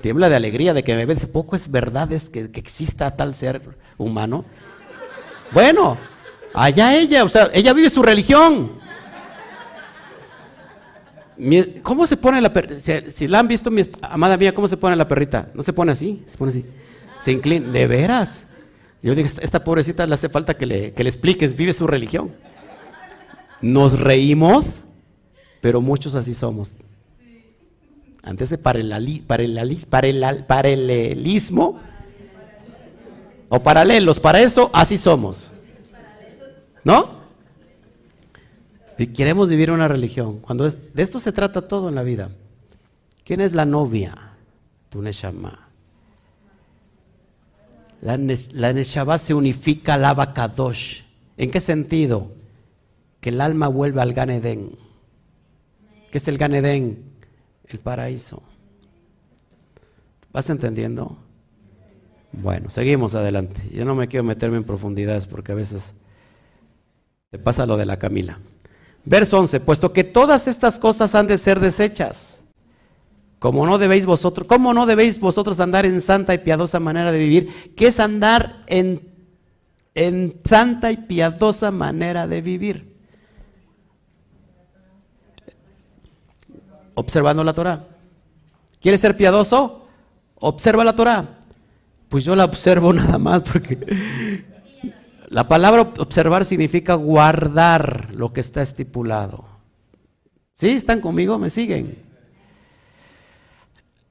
[0.00, 1.14] Tiembla de alegría de que me ve.
[1.26, 3.62] Poco es verdad es que, que exista tal ser
[3.98, 4.44] humano.
[5.52, 5.96] Bueno,
[6.54, 8.72] allá ella, o sea, ella vive su religión.
[11.82, 13.10] ¿Cómo se pone la perrita?
[13.10, 15.50] Si, la han visto, mi amada mía, ¿cómo se pone la perrita?
[15.54, 16.64] No se pone así, se pone así.
[17.20, 18.46] Se inclina, de veras.
[19.02, 22.32] Yo digo, esta, pobrecita le hace falta que le, que le expliques, vive su religión.
[23.60, 24.82] Nos reímos,
[25.60, 26.74] pero muchos así somos.
[28.22, 29.86] Antes de paralelismo
[33.48, 35.50] o paralelos, para eso así somos.
[36.82, 37.16] ¿No?
[38.98, 40.40] Y queremos vivir una religión.
[40.40, 42.30] Cuando de esto se trata todo en la vida.
[43.24, 44.14] ¿Quién es la novia?
[44.88, 45.68] Tu Neshama.
[48.00, 48.18] La,
[48.52, 51.02] la Neshama se unifica al Abacadosh.
[51.36, 52.30] ¿En qué sentido?
[53.26, 54.78] Que el alma vuelve al Ganedén.
[56.12, 57.02] ¿Qué es el Ganedén?
[57.66, 58.40] El paraíso.
[60.32, 61.18] ¿Vas entendiendo?
[62.30, 63.60] Bueno, seguimos adelante.
[63.72, 65.92] Yo no me quiero meterme en profundidades porque a veces
[67.32, 68.38] te pasa lo de la Camila.
[69.04, 72.42] Verso 11, puesto que todas estas cosas han de ser desechas,
[73.40, 77.18] como no debéis vosotros, ¿cómo no debéis vosotros andar en santa y piadosa manera de
[77.18, 77.74] vivir?
[77.74, 79.10] ¿Qué es andar en,
[79.96, 82.95] en santa y piadosa manera de vivir?
[86.96, 87.84] Observando la Torah.
[88.80, 89.86] ¿Quieres ser piadoso?
[90.36, 91.40] Observa la Torah.
[92.08, 94.44] Pues yo la observo nada más porque
[95.28, 99.44] la palabra observar significa guardar lo que está estipulado.
[100.54, 100.70] ¿Sí?
[100.70, 101.38] ¿Están conmigo?
[101.38, 102.02] ¿Me siguen?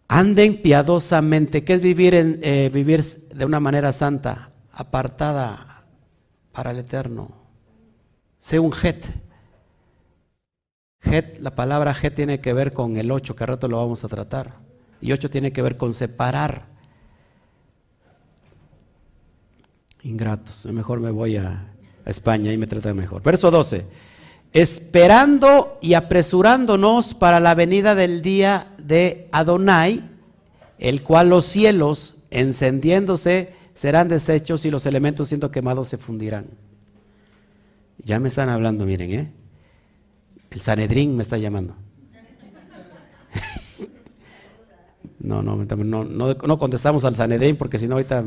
[0.08, 1.64] Anden piadosamente.
[1.64, 5.86] ¿Qué es vivir, en, eh, vivir de una manera santa, apartada
[6.52, 7.32] para el eterno?
[8.38, 8.72] Sé un.
[11.40, 14.08] La palabra het tiene que ver con el ocho, que a rato lo vamos a
[14.08, 14.56] tratar.
[15.02, 16.76] Y ocho tiene que ver con separar.
[20.06, 20.66] ingratos.
[20.68, 21.72] Mejor me voy a,
[22.06, 23.24] España y me trata mejor.
[23.24, 23.86] Verso 12.
[24.54, 30.08] Esperando y apresurándonos para la venida del día de Adonai,
[30.78, 36.46] el cual los cielos, encendiéndose, serán deshechos y los elementos siendo quemados se fundirán.
[38.04, 39.32] Ya me están hablando, miren, ¿eh?
[40.52, 41.76] El Sanedrín me está llamando.
[45.20, 48.24] no, no, no, no, contestamos al Sanedrín porque si no ahorita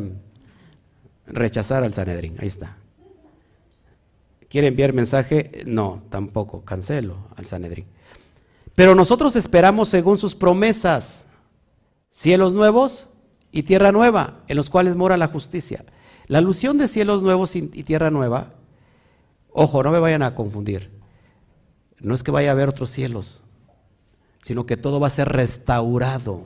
[1.27, 2.37] rechazar al Sanedrín.
[2.39, 2.77] Ahí está.
[4.49, 5.51] ¿Quiere enviar mensaje?
[5.67, 6.65] No, tampoco.
[6.65, 7.87] Cancelo al Sanedrín.
[8.75, 11.27] Pero nosotros esperamos según sus promesas
[12.11, 13.09] cielos nuevos
[13.53, 15.85] y tierra nueva, en los cuales mora la justicia.
[16.27, 18.55] La alusión de cielos nuevos y tierra nueva,
[19.51, 20.98] ojo, no me vayan a confundir.
[22.01, 23.45] No es que vaya a haber otros cielos,
[24.43, 26.43] sino que todo va a ser restaurado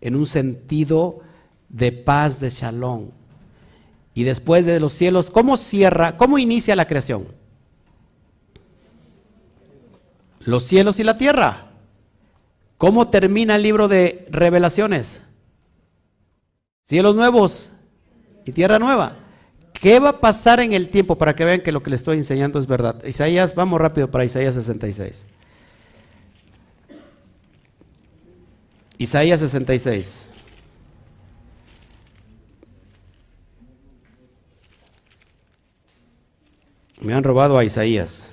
[0.00, 1.20] en un sentido
[1.68, 3.10] de paz, de shalom
[4.14, 7.26] y después de los cielos, ¿cómo cierra, cómo inicia la creación?
[10.40, 11.72] Los cielos y la tierra.
[12.78, 15.20] ¿Cómo termina el libro de revelaciones?
[16.84, 17.72] Cielos nuevos
[18.44, 19.16] y tierra nueva.
[19.74, 22.16] ¿Qué va a pasar en el tiempo para que vean que lo que les estoy
[22.16, 23.04] enseñando es verdad?
[23.04, 25.26] Isaías, vamos rápido para Isaías 66.
[28.96, 30.30] Isaías 66.
[37.00, 38.30] Me han robado a Isaías.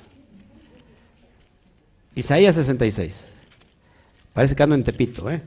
[2.16, 3.28] Isaías 66.
[4.34, 5.42] Parece que ando en Tepito, ¿eh?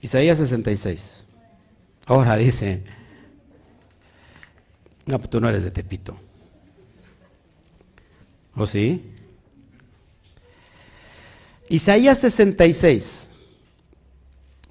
[0.00, 1.24] Isaías 66.
[2.06, 2.84] Ahora dice,
[5.06, 6.16] no, pues tú no eres de Tepito.
[8.54, 9.10] ¿O sí?
[11.68, 13.30] Isaías 66,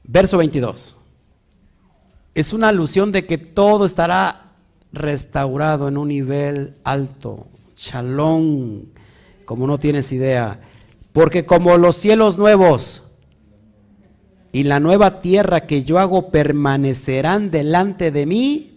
[0.04, 0.98] verso 22.
[2.36, 4.52] Es una alusión de que todo estará
[4.94, 8.90] restaurado en un nivel alto, chalón,
[9.46, 10.62] como no tienes idea,
[11.12, 13.04] porque como los cielos nuevos
[14.52, 18.71] y la nueva tierra que yo hago permanecerán delante de mí,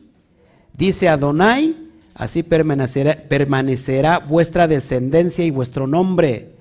[0.75, 1.77] dice Adonai,
[2.15, 6.53] así permanecerá, permanecerá vuestra descendencia y vuestro nombre,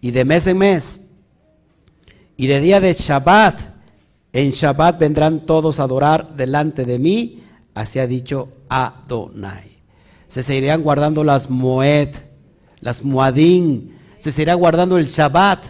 [0.00, 1.02] y de mes en mes,
[2.36, 3.60] y de día de Shabbat,
[4.32, 7.42] en Shabbat vendrán todos a adorar delante de mí,
[7.74, 9.78] Así ha dicho Adonai.
[10.28, 12.10] Se seguirían guardando las Moed,
[12.80, 15.66] las Moadín, se seguirá guardando el Shabbat.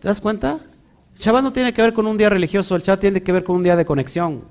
[0.00, 0.58] ¿Te das cuenta?
[1.14, 3.44] El Shabbat no tiene que ver con un día religioso, el Shabbat tiene que ver
[3.44, 4.44] con un día de conexión.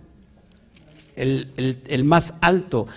[1.20, 2.88] El, más alto.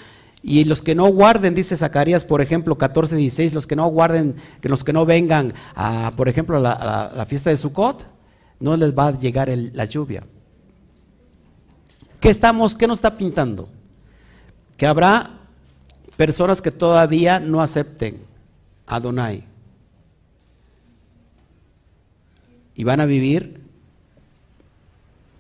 [0.43, 4.37] Y los que no guarden, dice Zacarías, por ejemplo, 14, 16, los que no guarden,
[4.61, 8.07] que los que no vengan a, por ejemplo, a la, fiesta de Sukkot,
[8.59, 10.25] no les va a llegar la lluvia.
[12.21, 13.69] ¿Qué estamos, qué nos está pintando?
[14.77, 15.39] Que habrá
[16.17, 18.23] personas que todavía no acepten
[18.87, 19.45] a Adonai.
[22.75, 23.61] Y van a vivir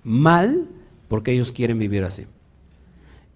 [0.05, 0.69] mal
[1.09, 2.27] porque ellos quieren vivir así.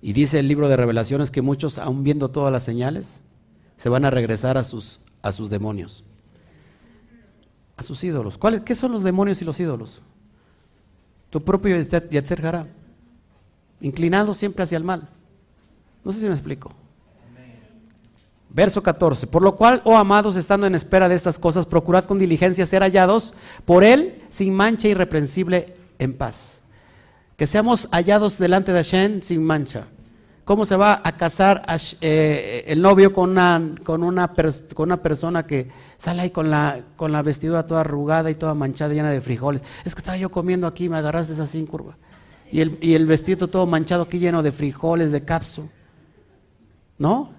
[0.02, 3.22] Y dice el libro de revelaciones que muchos, aun viendo todas las señales,
[3.76, 6.04] se van a regresar a sus, a sus demonios,
[7.76, 8.38] a sus ídolos.
[8.38, 10.02] ¿Cuáles, ¿Qué son los demonios y los ídolos?
[11.30, 12.68] Tu propio Yatzer Hará,
[13.80, 15.08] inclinado siempre hacia el mal.
[16.04, 16.72] No sé si me explico.
[18.48, 19.26] Verso 14.
[19.26, 22.82] Por lo cual, oh amados, estando en espera de estas cosas, procurad con diligencia ser
[22.82, 23.34] hallados
[23.66, 26.62] por Él sin mancha irreprensible en paz.
[27.36, 29.88] Que seamos hallados delante de Hashem sin mancha.
[30.46, 31.66] ¿Cómo se va a casar
[32.00, 34.32] eh, el novio con una, con, una
[34.74, 35.68] con una persona que
[35.98, 39.62] sale ahí con la, con la vestidura toda arrugada y toda manchada, llena de frijoles?
[39.84, 41.96] Es que estaba yo comiendo aquí, me agarraste esa sin curva.
[42.52, 45.68] Y el, y el vestido todo manchado aquí lleno de frijoles, de capso.
[46.96, 47.32] ¿No?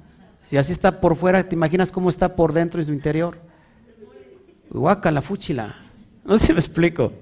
[0.43, 3.39] Si así está por fuera, ¿te imaginas cómo está por dentro y su interior?
[4.69, 5.75] Guaca, la fúchila.
[6.25, 7.13] No sé si me explico.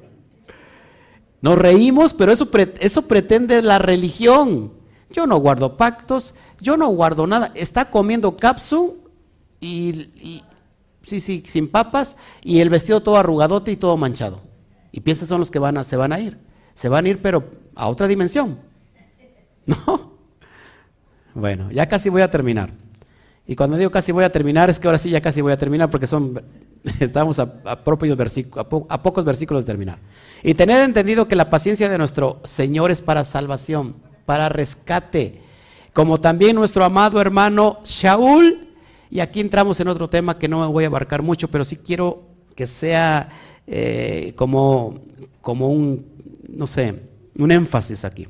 [1.42, 4.74] Nos reímos, pero eso, eso pretende la religión.
[5.10, 7.52] Yo no guardo pactos, yo no guardo nada.
[7.56, 8.98] Está comiendo capsu
[9.60, 10.42] y,
[11.04, 14.42] sí, sí, sin papas y el vestido todo arrugadote y todo manchado.
[14.92, 16.38] Y piensa son los que van a, se van a ir.
[16.74, 17.44] Se van a ir, pero
[17.76, 18.60] a otra dimensión.
[19.66, 20.16] ¿No?
[21.34, 22.72] Bueno, ya casi voy a terminar.
[23.48, 25.58] Y cuando digo casi voy a terminar, es que ahora sí ya casi voy a
[25.58, 26.42] terminar porque son,
[27.00, 30.00] estamos a, propios versículos, a, pocos versículos de terminar.
[30.44, 35.42] Y tened entendido que la paciencia de nuestro Señor es para salvación, para rescate,
[35.94, 38.70] como también nuestro amado hermano Shaul.
[39.10, 42.24] Y aquí entramos en otro tema que no voy a abarcar mucho, pero sí quiero
[42.56, 43.30] que sea
[43.68, 45.00] eh, como,
[45.42, 46.06] como un,
[46.50, 47.02] no sé,
[47.38, 48.28] un énfasis aquí.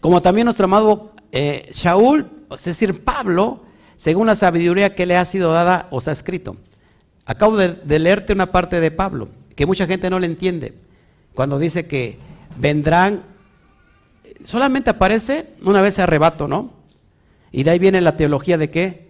[0.00, 3.62] Como también nuestro amado eh, Shaul, es decir, Pablo,
[3.96, 6.56] según la sabiduría que le ha sido dada, os ha escrito.
[7.26, 10.74] Acabo de, leerte una parte de Pablo, que mucha gente no le entiende,
[11.34, 12.18] cuando dice que
[12.56, 13.24] vendrán,
[14.44, 16.72] solamente aparece una vez arrebato, ¿no?
[17.50, 19.08] Y de ahí viene la teología de qué?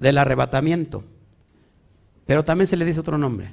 [0.00, 1.04] Del arrebatamiento.
[2.26, 3.52] Pero también se le dice otro nombre.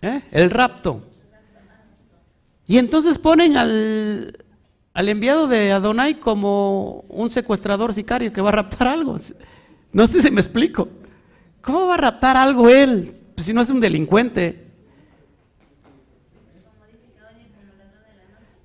[0.00, 0.22] ¿Eh?
[0.30, 1.02] El rapto.
[2.66, 4.44] Y entonces ponen al,
[4.94, 9.18] al enviado de Adonai como un secuestrador sicario que va a raptar algo.
[9.92, 10.88] No sé si me explico.
[11.60, 14.70] ¿Cómo va a raptar algo él pues si no es un delincuente?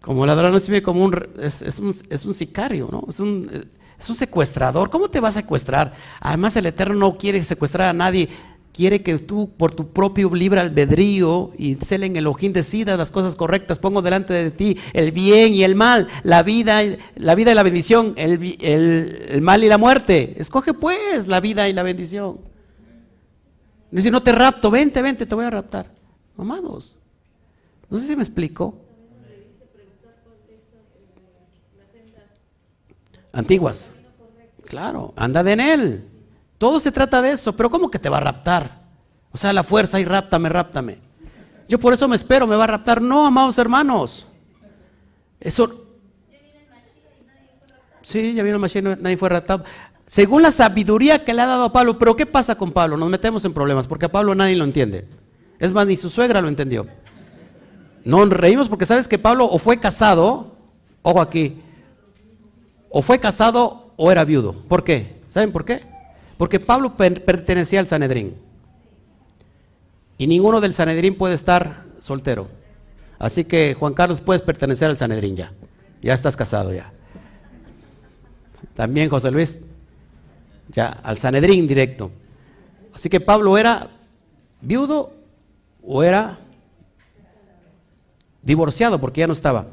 [0.01, 3.05] Como ladrón no como un es, es, un es, un sicario, ¿no?
[3.09, 3.69] Es un,
[3.99, 4.89] es un secuestrador.
[4.89, 5.93] ¿Cómo te va a secuestrar?
[6.21, 8.29] Además el Eterno no quiere secuestrar a nadie
[8.77, 13.35] quiere que tú por tu propio libre albedrío y en el ojín decidas las cosas
[13.35, 16.83] correctas, pongo delante de ti el bien y el mal, la vida,
[17.15, 20.35] la vida y la bendición, el, mal y la muerte.
[20.37, 22.37] Escoge pues la vida y la bendición.
[23.89, 25.91] Dice, no te rapto, vente, vente, te voy a raptar.
[26.37, 26.99] Amados,
[27.89, 28.75] no sé si me explico.
[33.33, 33.91] Antiguas.
[34.65, 36.16] Claro, anda en él.
[36.57, 38.81] Todo se trata de eso, pero ¿cómo que te va a raptar?
[39.31, 40.99] O sea, la fuerza y ráptame, ráptame.
[41.67, 43.01] Yo por eso me espero, me va a raptar.
[43.01, 44.25] No, amados hermanos.
[45.39, 45.85] Eso.
[48.01, 49.63] Sí, ya vino el nadie fue raptado.
[50.07, 52.95] Según la sabiduría que le ha dado a Pablo, pero ¿qué pasa con Pablo?
[52.95, 55.05] Nos metemos en problemas porque a Pablo nadie lo entiende.
[55.59, 56.87] Es más, ni su suegra lo entendió.
[58.05, 60.55] No reímos porque sabes que Pablo o fue casado,
[61.01, 61.61] ojo aquí,
[62.89, 64.55] o fue casado o era viudo.
[64.69, 65.21] ¿Por qué?
[65.27, 65.96] ¿Saben por qué?
[66.37, 68.35] Porque Pablo pertenecía al Sanedrín.
[70.17, 72.47] Y ninguno del Sanedrín puede estar soltero.
[73.19, 75.51] Así que Juan Carlos puedes pertenecer al Sanedrín ya.
[76.01, 76.91] Ya estás casado ya.
[78.75, 79.59] También José Luis,
[80.69, 82.11] ya al Sanedrín directo.
[82.93, 83.89] Así que Pablo era
[84.61, 85.13] viudo
[85.83, 86.39] o era
[88.43, 89.67] divorciado porque ya no estaba.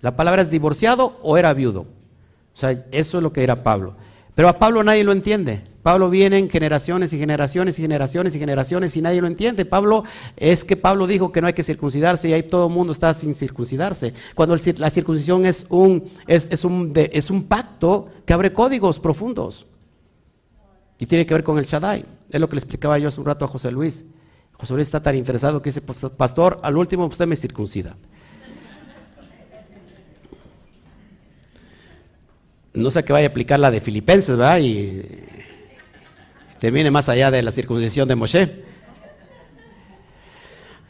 [0.00, 1.82] La palabra es divorciado o era viudo.
[1.82, 3.96] O sea, eso es lo que era Pablo.
[4.36, 5.64] Pero a Pablo nadie lo entiende.
[5.82, 9.64] Pablo viene en generaciones y generaciones y generaciones y generaciones y nadie lo entiende.
[9.64, 10.04] Pablo
[10.36, 13.14] es que Pablo dijo que no hay que circuncidarse y ahí todo el mundo está
[13.14, 14.12] sin circuncidarse.
[14.34, 19.64] Cuando la circuncisión es un, es, un, es un pacto que abre códigos profundos.
[20.98, 22.04] Y tiene que ver con el Shaddai.
[22.28, 24.04] Es lo que le explicaba yo hace un rato a José Luis.
[24.52, 27.96] José Luis está tan interesado que dice, pues, pastor, al último usted me circuncida.
[32.76, 34.58] No sé qué vaya a aplicar la de Filipenses, ¿verdad?
[34.60, 35.02] Y
[36.60, 38.62] termine más allá de la circuncisión de Moshe.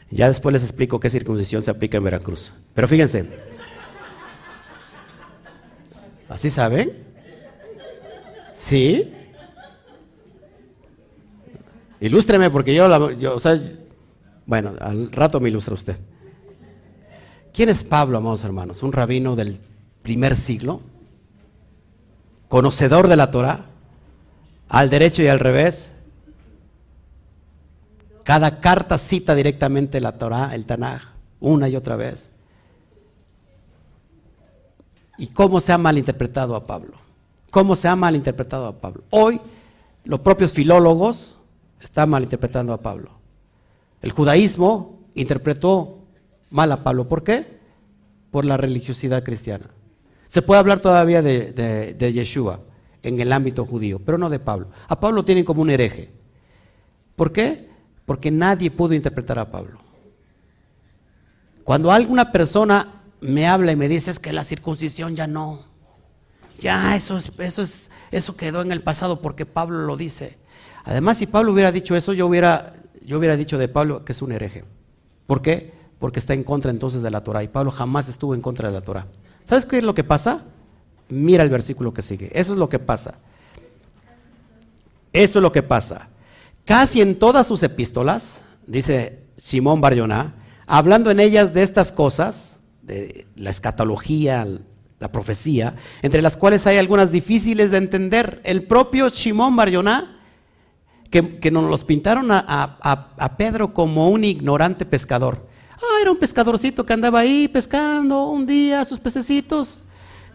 [0.09, 2.51] Ya después les explico qué circuncisión se aplica en Veracruz.
[2.73, 3.25] Pero fíjense.
[6.27, 6.91] ¿Así saben?
[8.53, 9.13] ¿Sí?
[12.01, 13.59] Ilústreme porque yo, yo o sea,
[14.45, 15.97] bueno, al rato me ilustra usted.
[17.53, 18.83] ¿Quién es Pablo, amados hermanos?
[18.83, 19.57] Un rabino del
[20.03, 20.81] primer siglo,
[22.47, 23.65] conocedor de la Torah,
[24.69, 25.93] al derecho y al revés.
[28.23, 32.31] Cada carta cita directamente la Torah, el Tanaj, una y otra vez.
[35.17, 36.97] ¿Y cómo se ha malinterpretado a Pablo?
[37.49, 39.03] ¿Cómo se ha malinterpretado a Pablo?
[39.09, 39.41] Hoy
[40.03, 41.37] los propios filólogos
[41.81, 43.11] están malinterpretando a Pablo.
[44.01, 45.99] El judaísmo interpretó
[46.49, 47.07] mal a Pablo.
[47.07, 47.57] ¿Por qué?
[48.31, 49.69] Por la religiosidad cristiana.
[50.27, 52.61] Se puede hablar todavía de, Yeshua
[53.03, 54.69] en el ámbito judío, pero no de Pablo.
[54.87, 56.11] A Pablo tienen como un hereje.
[57.15, 57.69] ¿Por qué?
[58.05, 59.79] Porque nadie pudo interpretar a Pablo.
[61.63, 65.65] Cuando alguna persona me habla y me dice es que la circuncisión ya no,
[66.59, 70.37] ya eso es, eso es, eso quedó en el pasado porque Pablo lo dice.
[70.83, 72.73] Además, si Pablo hubiera dicho eso, yo hubiera,
[73.03, 74.63] yo hubiera dicho de Pablo que es un hereje.
[75.25, 75.73] ¿Por qué?
[75.99, 77.43] Porque está en contra entonces de la Torah.
[77.43, 79.07] Y Pablo jamás estuvo en contra de la Torah.
[79.47, 80.43] ¿Sabes qué es lo que pasa?
[81.07, 82.29] Mira el versículo que sigue.
[82.33, 83.15] Eso es lo que pasa.
[85.13, 86.09] Eso es lo que pasa.
[86.65, 90.35] Casi en todas sus epístolas, dice Simón Barjoná,
[90.65, 94.45] hablando en ellas de estas cosas, de la escatología,
[94.99, 98.41] la profecía, entre las cuales hay algunas difíciles de entender.
[98.43, 100.19] El propio Simón Barjoná,
[101.09, 105.47] que, nos los pintaron a Pedro como un ignorante pescador.
[105.77, 109.79] Ah, era un pescadorcito que andaba ahí pescando un día sus pececitos.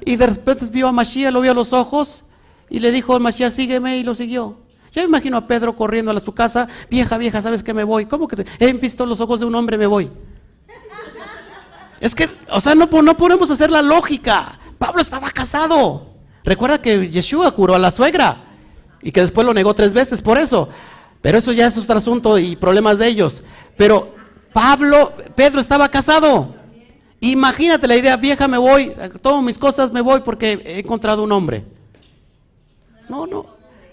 [0.04, 2.24] Y de repente vio a Mashiach, lo vio a los ojos
[2.68, 4.56] y le dijo, Mashiach, sígueme y lo siguió.
[4.92, 8.06] Yo me imagino a Pedro corriendo a su casa, vieja, vieja, ¿sabes que me voy?
[8.06, 8.46] ¿Cómo que te...
[8.58, 10.10] he visto los ojos de un hombre, me voy?
[11.98, 14.58] Es que, o sea, no, no podemos hacer la lógica.
[14.78, 16.08] Pablo estaba casado.
[16.44, 18.44] Recuerda que Yeshua curó a la suegra
[19.00, 20.68] y que después lo negó tres veces por eso.
[21.20, 23.44] Pero eso ya es otro asunto y problemas de ellos.
[23.76, 24.14] Pero
[24.52, 26.54] Pablo, Pedro estaba casado.
[27.20, 31.32] Imagínate la idea, vieja, me voy, tomo mis cosas, me voy porque he encontrado un
[31.32, 31.64] hombre.
[33.08, 33.46] No, no,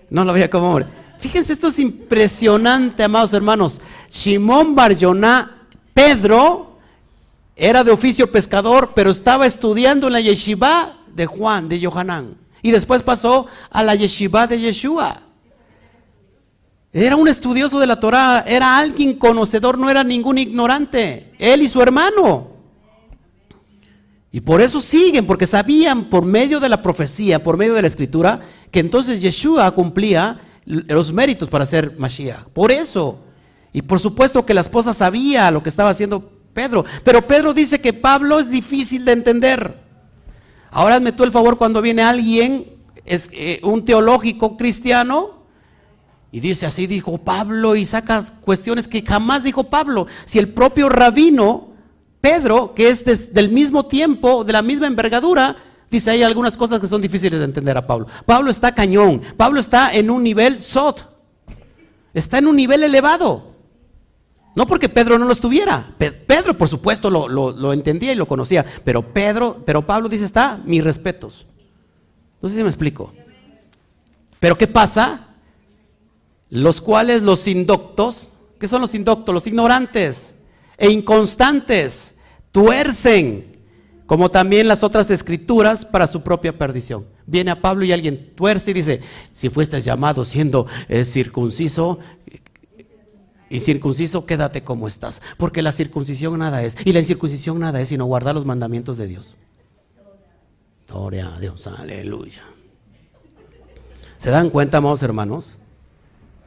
[0.10, 0.88] no lo veía como hombre.
[1.20, 3.82] Fíjense, esto es impresionante, amados hermanos.
[4.08, 6.78] Simón Barjoná, Pedro,
[7.56, 12.38] era de oficio pescador, pero estaba estudiando en la yeshiva de Juan, de Johanán.
[12.62, 15.22] Y después pasó a la yeshiva de Yeshua.
[16.92, 21.32] Era un estudioso de la Torah, era alguien conocedor, no era ningún ignorante.
[21.38, 22.48] Él y su hermano.
[24.32, 27.88] Y por eso siguen, porque sabían por medio de la profecía, por medio de la
[27.88, 32.46] escritura, que entonces Yeshua cumplía los méritos para ser Mashiach.
[32.54, 33.20] Por eso.
[33.74, 36.86] Y por supuesto que la esposa sabía lo que estaba haciendo Pedro.
[37.04, 39.80] Pero Pedro dice que Pablo es difícil de entender.
[40.72, 45.39] Ahora hazme tú el favor cuando viene alguien, es, eh, un teológico cristiano,
[46.32, 50.06] y dice, así dijo Pablo y saca cuestiones que jamás dijo Pablo.
[50.26, 51.70] Si el propio rabino,
[52.22, 55.56] Pedro, que es del mismo tiempo, de la misma envergadura,
[55.90, 58.08] dice, hay algunas cosas que son difíciles de entender a Pablo.
[58.26, 61.08] Pablo está cañón, Pablo está en un nivel sot,
[62.14, 63.50] está en un nivel elevado.
[64.56, 65.96] No porque Pedro no lo estuviera.
[65.98, 68.66] Pedro, por supuesto, lo, lo, entendía y lo conocía.
[68.84, 71.46] Pero Pedro, pero Pablo dice, está, mis respetos.
[72.42, 73.14] No sé si me explico.
[74.40, 75.29] Pero ¿qué pasa?
[76.50, 79.34] Los cuales los indoctos, ¿qué son los indoctos?
[79.34, 80.36] Los ignorantes
[80.78, 82.16] e inconstantes,
[82.52, 83.58] tuercen,
[84.06, 87.06] como también las otras escrituras, para su propia perdición.
[87.28, 89.02] Viene a Pablo y alguien tuerce y dice,
[89.36, 92.00] si fuiste llamado siendo eh, circunciso,
[93.50, 98.06] incircunciso, quédate como estás, porque la circuncisión nada es, y la incircuncisión nada es, sino
[98.06, 99.36] guardar los mandamientos de Dios.
[100.88, 102.42] Gloria a Dios, aleluya.
[104.18, 105.59] ¿Se dan cuenta, amados hermanos?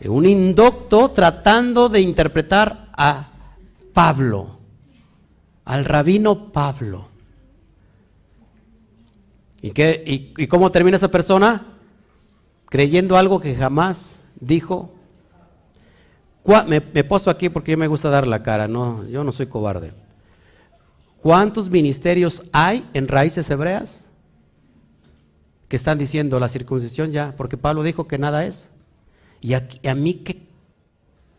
[0.08, 3.30] Un indocto tratando de interpretar a
[3.92, 4.58] Pablo,
[5.64, 7.08] al rabino Pablo.
[9.60, 10.02] ¿Y, qué,
[10.36, 11.66] y, cómo termina esa persona?
[12.68, 14.92] Creyendo algo que jamás dijo.
[16.66, 19.92] Me, me poso aquí porque me gusta dar la cara, no, yo no soy cobarde.
[21.20, 24.04] ¿Cuántos ministerios hay en raíces hebreas
[25.68, 27.34] que están diciendo la circuncisión ya?
[27.36, 28.71] Porque Pablo dijo que nada es.
[29.42, 30.46] Y a, a mí que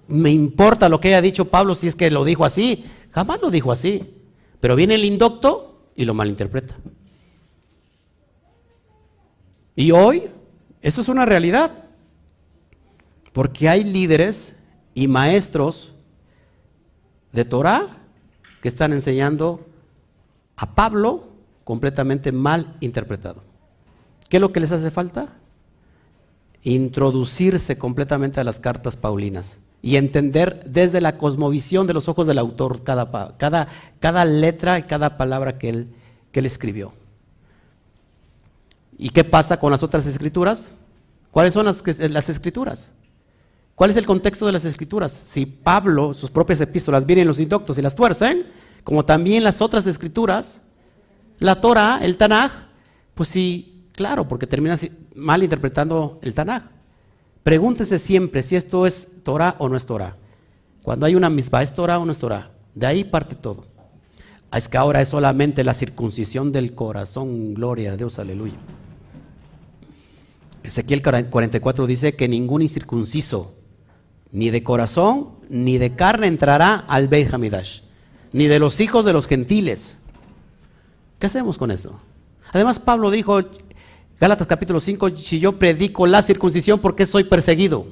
[0.08, 2.86] me importa lo que haya dicho Pablo si es que lo dijo así.
[3.12, 4.14] Jamás lo dijo así.
[4.60, 6.76] Pero viene el indocto y lo malinterpreta.
[9.76, 10.30] Y hoy,
[10.82, 11.86] esto es una realidad.
[13.32, 14.56] Porque hay líderes
[14.94, 15.94] y maestros
[17.32, 17.98] de Torah
[18.62, 19.66] que están enseñando
[20.56, 21.30] a Pablo
[21.64, 23.42] completamente mal interpretado.
[24.30, 25.36] ¿Qué es lo que les hace falta?
[26.64, 32.40] Introducirse completamente a las cartas paulinas y entender desde la cosmovisión de los ojos del
[32.40, 33.68] autor cada, cada,
[34.00, 35.94] cada letra y cada palabra que él,
[36.32, 36.94] que escribió.
[38.98, 40.74] ¿Y qué pasa con las otras escrituras?
[41.32, 42.94] ¿Cuáles son las, las escrituras?
[43.76, 45.12] ¿Cuál es el contexto de las escrituras?
[45.12, 48.46] Si Pablo, sus propias epístolas, vienen los indoctos y las tuercen,
[48.84, 50.62] como también las otras escrituras,
[51.40, 52.52] la Torah, el Tanaj,
[53.16, 54.78] pues sí, claro, porque termina
[55.16, 56.64] mal interpretando el Tanaj.
[57.44, 60.16] Pregúntese siempre si esto es Torah o no es Torah.
[60.82, 62.52] Cuando hay una misma, ¿es Torah o no es Torah?
[62.76, 63.66] De ahí parte todo.
[64.54, 68.58] Es que ahora es solamente la circuncisión del corazón, gloria a Dios, aleluya.
[70.64, 73.54] Ezequiel 44 dice que ningún incircunciso,
[74.32, 77.82] ni de corazón, ni de carne entrará al Beit Hamidash,
[78.32, 79.98] ni de los hijos de los gentiles.
[81.20, 82.00] ¿Qué hacemos con eso?
[82.52, 83.42] Además, Pablo dijo,
[84.24, 87.88] Gálatas capítulo 5, si yo predico la circuncisión, ¿por qué soy perseguido?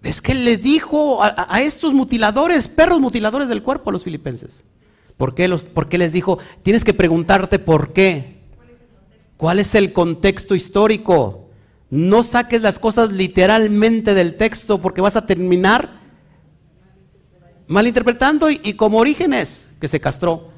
[0.00, 4.62] Es que le dijo a, estos mutiladores, perros mutiladores del cuerpo a los filipenses.
[5.16, 6.38] ¿Por qué, los, ¿Por qué les dijo?
[6.62, 8.44] Tienes que preguntarte por qué.
[9.36, 11.48] ¿Cuál es el contexto histórico?
[11.90, 16.00] No saques las cosas literalmente del texto porque vas a terminar
[17.66, 20.50] malinterpretando y, y como Orígenes, que se castró,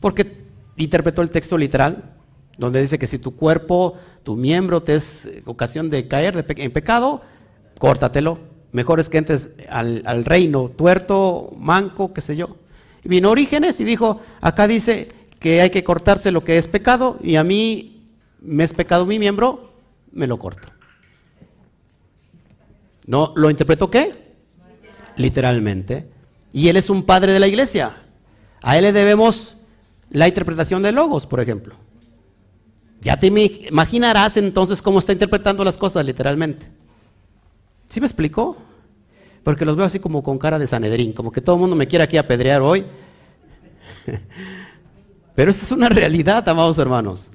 [0.00, 0.44] porque
[0.76, 2.15] interpretó el texto literal,
[2.58, 7.22] donde dice que si tu cuerpo, tu miembro te es ocasión de caer en pecado,
[7.78, 8.38] córtatelo.
[8.72, 12.56] Mejor es que entres al, reino tuerto, manco, qué sé yo.
[13.04, 15.08] vino Orígenes y dijo, acá dice
[15.38, 18.10] que hay que cortarse lo que es pecado y a mí
[18.40, 19.72] me es pecado mi miembro,
[20.12, 20.68] me lo corto.
[23.06, 24.34] ¿No lo interpreto qué?
[25.16, 26.08] Literalmente.
[26.52, 27.96] Y él es un padre de la iglesia.
[28.62, 29.56] A él le debemos
[30.10, 31.76] la interpretación de logos, por ejemplo.
[33.00, 36.66] Ya te imaginarás entonces cómo está interpretando las cosas literalmente.
[37.88, 38.56] ¿Sí me explico?
[39.42, 41.86] Porque los veo así como con cara de Sanedrín, como que todo el mundo me
[41.86, 42.84] quiere aquí apedrear hoy.
[45.34, 47.30] Pero esta es una realidad, amados hermanos.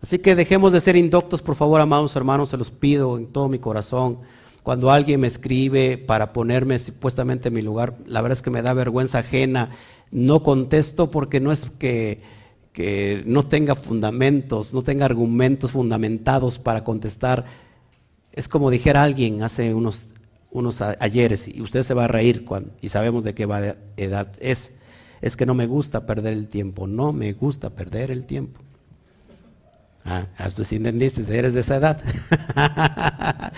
[0.00, 3.48] Así que dejemos de ser indoctos, por favor, amados hermanos, se los pido en todo
[3.48, 4.18] mi corazón.
[4.62, 8.62] Cuando alguien me escribe para ponerme supuestamente en mi lugar, la verdad es que me
[8.62, 9.70] da vergüenza ajena.
[10.10, 12.22] No contesto porque no es que,
[12.72, 17.44] que no tenga fundamentos, no tenga argumentos fundamentados para contestar.
[18.32, 20.06] Es como dijera alguien hace unos,
[20.50, 23.44] unos ayeres, y usted se va a reír cuando, y sabemos de qué
[23.96, 24.72] edad es.
[25.20, 28.60] Es que no me gusta perder el tiempo, no me gusta perder el tiempo.
[30.04, 32.02] Ah, hasta si entendiste, eres de esa edad.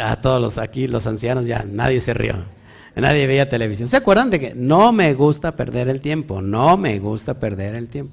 [0.00, 2.57] a todos los aquí, los ancianos, ya nadie se rió.
[3.00, 3.88] Nadie veía televisión.
[3.88, 6.42] ¿Se acuerdan de que no me gusta perder el tiempo?
[6.42, 8.12] No me gusta perder el tiempo.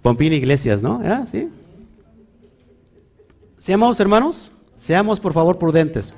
[0.00, 1.02] Pompín Iglesias, ¿no?
[1.02, 1.48] ¿Era así?
[3.58, 6.14] Seamos hermanos, seamos por favor prudentes.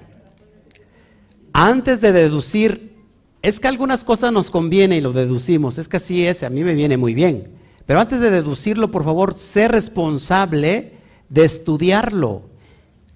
[1.52, 2.94] Antes de deducir,
[3.42, 5.78] es que algunas cosas nos conviene y lo deducimos.
[5.78, 7.52] Es que así es, a mí me viene muy bien.
[7.86, 10.92] Pero antes de deducirlo, por favor, sé responsable
[11.28, 12.42] de estudiarlo.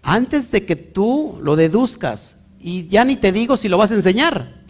[0.02, 2.38] Antes de que tú lo deduzcas.
[2.62, 4.62] Y ya ni te digo si lo vas a enseñar.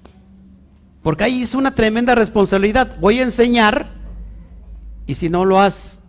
[1.02, 2.98] Porque ahí es una tremenda responsabilidad.
[2.98, 3.90] Voy a enseñar
[5.06, 6.02] y si no lo has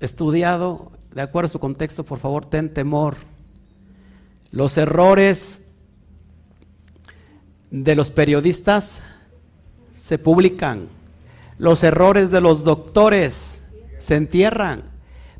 [0.00, 3.16] estudiado de acuerdo a su contexto, por favor, ten temor.
[4.50, 5.62] Los errores
[7.70, 9.02] de los periodistas
[9.94, 10.88] se publican
[11.62, 13.62] los errores de los doctores
[13.98, 14.82] se entierran,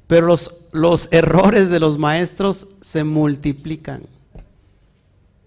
[0.07, 4.03] pero los, los errores de los maestros se multiplican.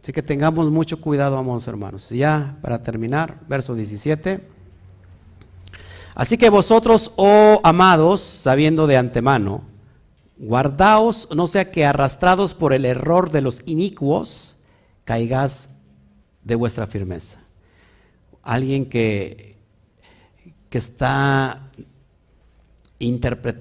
[0.06, 2.12] Así que tengamos mucho cuidado, amados hermanos.
[2.12, 4.40] ya, para terminar, verso 17.
[6.14, 9.64] Así que vosotros, oh amados, sabiendo de antemano,
[10.38, 14.58] guardaos, no sea que arrastrados por el error de los inicuos,
[15.06, 15.70] caigas
[16.44, 17.40] de vuestra firmeza.
[18.44, 19.58] Alguien que
[20.70, 21.72] que está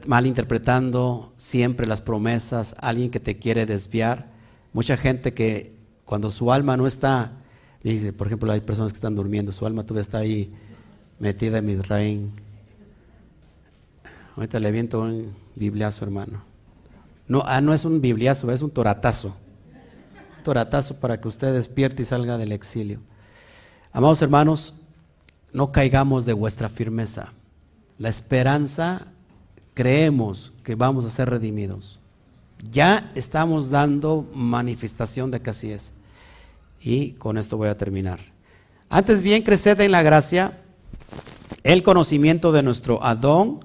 [0.07, 4.29] malinterpretando siempre las promesas, alguien que te quiere desviar.
[4.75, 5.74] Mucha gente que
[6.05, 7.32] cuando su alma no está,
[8.16, 10.52] por ejemplo, hay personas que están durmiendo, su alma todavía está ahí
[11.18, 12.32] metida en Misraín.
[14.36, 16.43] Ahorita le viento un bibliazo, hermano.
[17.28, 19.35] No, ah, no es un bibliazo, es un toratazo.
[20.43, 23.01] toratazo para que usted despierte y salga del exilio.
[23.93, 24.74] Amados hermanos,
[25.52, 27.32] no caigamos de vuestra firmeza.
[27.97, 29.06] La esperanza,
[29.72, 32.01] creemos que vamos a ser redimidos.
[32.70, 35.93] Ya estamos dando manifestación de que así es.
[36.81, 38.20] Y con esto voy a terminar.
[38.89, 40.61] Antes bien, creced en la gracia,
[41.62, 43.61] el conocimiento de nuestro Adón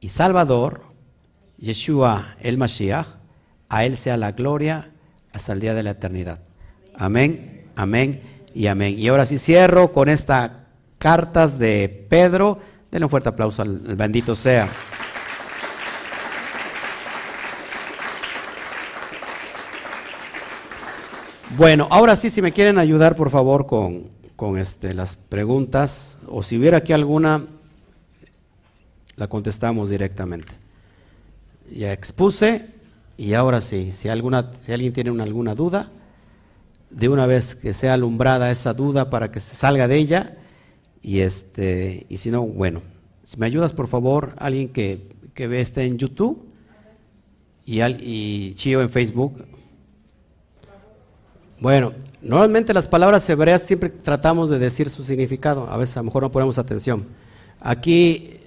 [0.00, 0.82] y Salvador,
[1.58, 3.06] Yeshua el Mashiach,
[3.68, 4.92] a Él sea la gloria
[5.32, 6.40] hasta el día de la eternidad.
[6.94, 8.22] Amén, amén
[8.54, 8.98] y amén.
[8.98, 10.50] Y ahora sí cierro con estas
[10.98, 12.58] cartas de Pedro.
[12.90, 14.68] Denle un fuerte aplauso al bendito sea.
[21.56, 26.42] Bueno, ahora sí, si me quieren ayudar, por favor, con, con este, las preguntas, o
[26.42, 27.46] si hubiera aquí alguna,
[29.16, 30.52] la contestamos directamente.
[31.74, 32.66] Ya expuse,
[33.16, 35.90] y ahora sí, si, alguna, si alguien tiene alguna duda,
[36.90, 40.36] de una vez que sea alumbrada esa duda para que se salga de ella,
[41.00, 42.82] y, este, y si no, bueno,
[43.24, 46.46] si me ayudas, por favor, alguien que, que ve este en YouTube
[47.64, 49.46] y, al, y Chio en Facebook,
[51.60, 56.04] bueno, normalmente las palabras hebreas siempre tratamos de decir su significado, a veces a lo
[56.04, 57.06] mejor no ponemos atención.
[57.60, 58.38] Aquí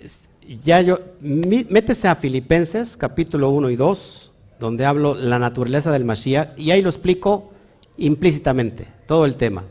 [0.64, 6.58] ya yo, métese a Filipenses capítulo 1 y 2, donde hablo la naturaleza del Mashiach,
[6.58, 7.52] y ahí lo explico
[7.98, 9.66] implícitamente, todo el tema.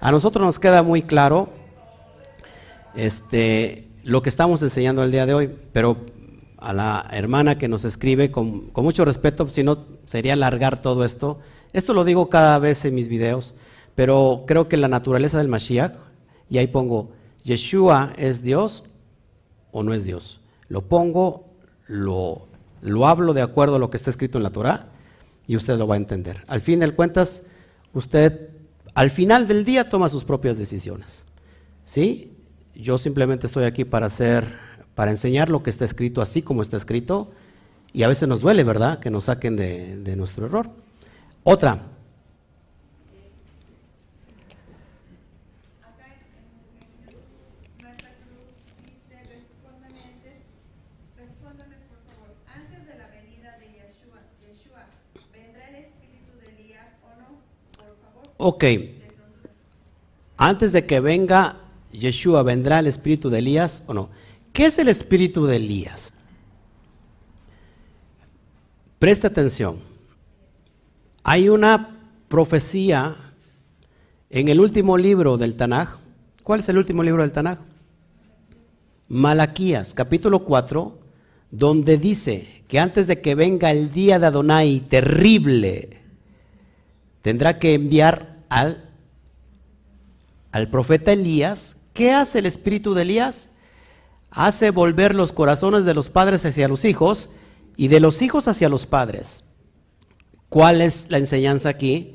[0.00, 1.48] A nosotros nos queda muy claro
[2.94, 5.96] este, lo que estamos enseñando el día de hoy, pero
[6.58, 11.04] a la hermana que nos escribe, con, con mucho respeto, si no sería alargar todo
[11.04, 11.38] esto,
[11.72, 13.54] esto lo digo cada vez en mis videos,
[13.94, 15.94] pero creo que la naturaleza del Mashiach,
[16.48, 17.10] y ahí pongo,
[17.44, 18.84] Yeshua es Dios
[19.70, 20.40] o no es Dios.
[20.68, 21.46] Lo pongo,
[21.86, 22.46] lo,
[22.82, 24.88] lo hablo de acuerdo a lo que está escrito en la Torah
[25.46, 26.44] y usted lo va a entender.
[26.46, 27.42] Al fin de cuentas,
[27.92, 28.50] usted
[28.94, 31.24] al final del día toma sus propias decisiones.
[31.84, 32.32] ¿Sí?
[32.74, 34.54] Yo simplemente estoy aquí para hacer,
[34.94, 37.30] para enseñar lo que está escrito así como está escrito,
[37.92, 40.70] y a veces nos duele, ¿verdad?, que nos saquen de, de nuestro error.
[41.44, 41.92] Otra.
[58.44, 58.64] Ok.
[60.36, 61.60] Antes de que venga
[61.92, 64.10] Yeshua, ¿vendrá el espíritu de Elías o no?
[64.52, 66.12] ¿Qué es el espíritu de Elías?
[68.98, 69.91] Presta atención.
[71.24, 73.14] Hay una profecía
[74.30, 75.98] en el último libro del Tanaj.
[76.42, 77.58] ¿Cuál es el último libro del Tanaj?
[79.08, 80.98] Malaquías, capítulo 4,
[81.52, 86.00] donde dice que antes de que venga el día de Adonai terrible,
[87.20, 88.90] tendrá que enviar al,
[90.50, 91.76] al profeta Elías.
[91.92, 93.48] ¿Qué hace el espíritu de Elías?
[94.30, 97.30] Hace volver los corazones de los padres hacia los hijos
[97.76, 99.44] y de los hijos hacia los padres.
[100.52, 102.14] ¿Cuál es la enseñanza aquí?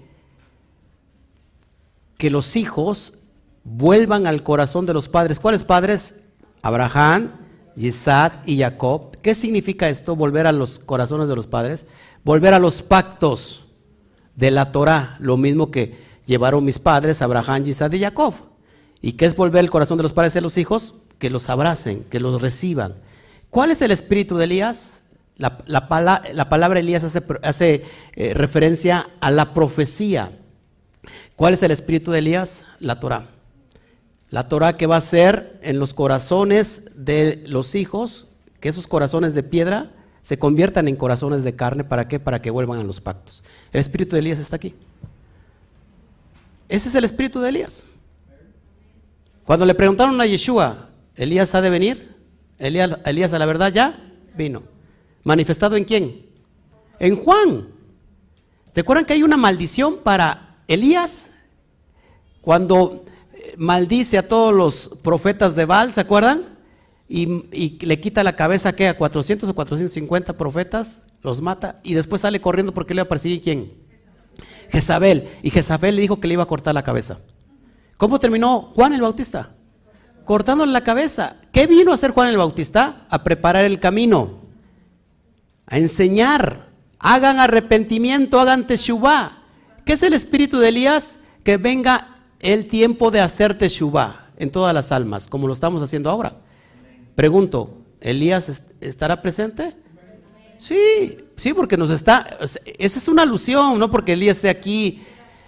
[2.19, 3.15] Que los hijos
[3.63, 5.39] vuelvan al corazón de los padres.
[5.39, 6.13] ¿Cuáles padres?
[6.61, 7.31] Abraham,
[7.75, 9.17] Isaac y Jacob.
[9.23, 10.15] ¿Qué significa esto?
[10.15, 11.87] Volver a los corazones de los padres.
[12.23, 13.65] Volver a los pactos
[14.35, 15.17] de la Torah.
[15.19, 15.97] Lo mismo que
[16.27, 18.35] llevaron mis padres, Abraham, Isaac y Jacob.
[19.01, 20.93] ¿Y qué es volver el corazón de los padres a los hijos?
[21.17, 22.97] Que los abracen, que los reciban.
[23.49, 25.01] ¿Cuál es el espíritu de Elías?
[25.37, 27.83] La, la, palabra Elías hace,
[28.15, 30.31] eh, referencia a la profecía.
[31.35, 32.65] ¿Cuál es el espíritu de Elías?
[32.79, 33.29] La Torah.
[34.29, 38.27] La Torah que va a ser en los corazones de los hijos,
[38.59, 39.91] que esos corazones de piedra
[40.21, 41.83] se conviertan en corazones de carne.
[41.83, 42.19] ¿Para qué?
[42.19, 43.43] Para que vuelvan a los pactos.
[43.71, 44.73] El espíritu de Elías está aquí.
[46.67, 47.85] Ese es el espíritu de Elías.
[49.45, 52.15] Cuando le preguntaron a Yeshua, ¿Elías ha de venir?
[52.57, 54.76] Elías, Elías a la verdad ya vino.
[55.27, 56.25] ¿Manifestado en quién?
[56.99, 57.67] En Juan.
[58.73, 61.31] ¿Se acuerdan que hay una maldición para Elías?
[62.39, 66.57] Cuando eh, maldice a todos los profetas de Baal, ¿se acuerdan?
[67.09, 68.87] Y, le quita la cabeza ¿qué?
[68.87, 73.09] a 400 o 450 profetas, los mata y después sale corriendo porque le va a
[73.09, 73.73] perseguir quién?
[74.69, 75.27] Jezabel.
[75.43, 77.19] Y Jezabel le dijo que le iba a cortar la cabeza.
[77.97, 79.57] ¿Cómo terminó Juan el Bautista?
[80.23, 81.35] Cortándole la cabeza.
[81.51, 83.05] ¿Qué vino a hacer Juan el Bautista?
[83.09, 84.46] A preparar el camino
[85.67, 89.43] a enseñar, hagan arrepentimiento, hagan teshuvah.
[89.85, 91.19] ¿Qué es el espíritu de Elías?
[91.43, 96.09] Que venga el tiempo de hacer teshuvah en todas las almas, como lo estamos haciendo
[96.09, 96.37] ahora.
[97.15, 99.75] Pregunto, ¿Elías estará presente?
[100.57, 105.03] Sí, sí, porque nos está, esa es una alusión, no porque Elías esté aquí.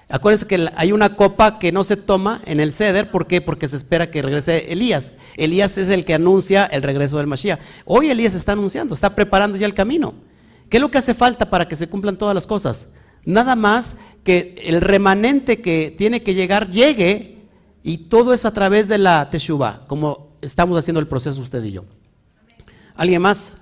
[0.09, 3.41] Acuérdense que hay una copa que no se toma en el ceder, ¿por qué?
[3.41, 5.13] Porque se espera que regrese Elías.
[5.37, 7.59] Elías es el que anuncia el regreso del Mashiach.
[7.85, 10.15] Hoy Elías está anunciando, está preparando ya el camino.
[10.69, 12.87] ¿Qué es lo que hace falta para que se cumplan todas las cosas?
[13.25, 17.37] Nada más que el remanente que tiene que llegar llegue
[17.83, 21.71] Y todo es a través de la Teshuvah, como estamos haciendo el proceso usted y
[21.71, 21.85] yo.
[22.95, 23.53] ¿Alguien más?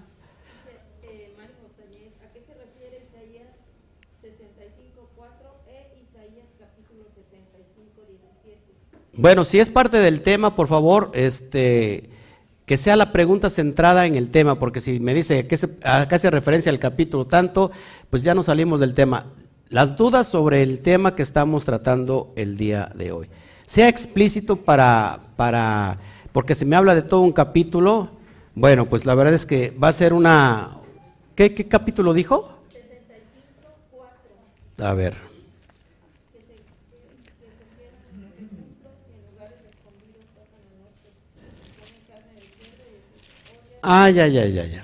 [1.03, 3.53] Eh, Mario Montañez, ¿a qué se refiere Isaías
[4.23, 5.21] 65.4
[5.69, 8.97] e Isaías capítulo 65.17?
[9.17, 12.09] Bueno, si es parte del tema, por favor, este,
[12.65, 16.07] que sea la pregunta centrada en el tema, porque si me dice que se, a
[16.07, 17.71] qué hace referencia al capítulo tanto,
[18.09, 19.25] pues ya no salimos del tema.
[19.69, 23.27] Las dudas sobre el tema que estamos tratando el día de hoy.
[23.65, 25.97] Sea explícito para, para,
[26.31, 28.11] porque si me habla de todo un capítulo,
[28.53, 30.77] bueno, pues la verdad es que va a ser una,
[31.35, 32.57] ¿qué, qué capítulo dijo?
[34.79, 35.13] 65.4 A ver.
[36.33, 36.63] que se, que,
[37.21, 41.11] que se quedan en ocultos y en lugares escondidos pasan la noche.
[41.77, 43.66] Comen carne de cerdo y de sus ollas.
[43.81, 44.81] Ah, ya, ya, ya, ya.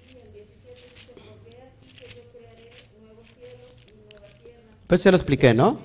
[0.00, 2.70] Y el 17 dice, porque he aquí que yo crearé
[3.00, 4.60] nuevos cielos y nueva tierra.
[4.86, 5.78] Pues ya lo expliqué, ¿no?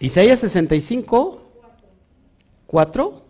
[0.00, 1.40] Isaías 65,
[2.66, 3.24] 4.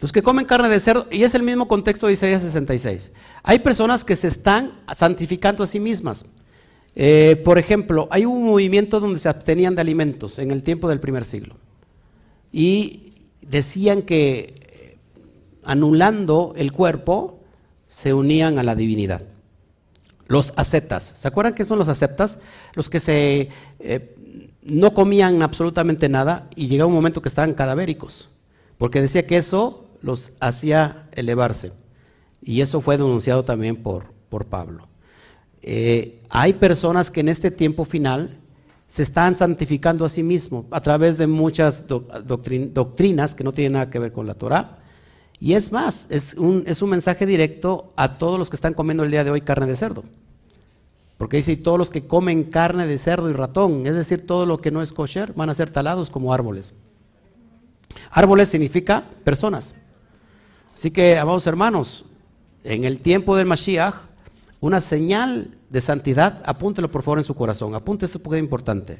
[0.00, 3.10] Los que comen carne de cerdo, y es el mismo contexto de Isaías 66.
[3.42, 6.26] Hay personas que se están santificando a sí mismas.
[6.96, 11.00] Eh, por ejemplo, hay un movimiento donde se abstenían de alimentos en el tiempo del
[11.00, 11.56] primer siglo.
[12.52, 14.98] Y decían que eh,
[15.64, 17.40] anulando el cuerpo
[17.88, 19.22] se unían a la divinidad.
[20.26, 22.38] Los ascetas, ¿se acuerdan qué son los ascetas?
[22.74, 24.14] Los que se eh,
[24.62, 28.30] no comían absolutamente nada y llegaba un momento que estaban cadavéricos,
[28.78, 31.72] porque decía que eso los hacía elevarse.
[32.42, 34.88] Y eso fue denunciado también por, por Pablo.
[35.66, 38.38] Eh, hay personas que en este tiempo final
[38.86, 43.52] se están santificando a sí mismos a través de muchas doc- doctrin- doctrinas que no
[43.52, 44.78] tienen nada que ver con la Torah.
[45.40, 49.04] Y es más, es un, es un mensaje directo a todos los que están comiendo
[49.04, 50.04] el día de hoy carne de cerdo.
[51.16, 54.58] Porque dice, todos los que comen carne de cerdo y ratón, es decir, todo lo
[54.58, 56.74] que no es kosher, van a ser talados como árboles.
[58.10, 59.74] Árboles significa personas.
[60.74, 62.04] Así que, amados hermanos,
[62.64, 63.94] en el tiempo del Mashiach,
[64.64, 68.98] una señal de santidad, apúntelo por favor en su corazón, apunte esto porque es importante.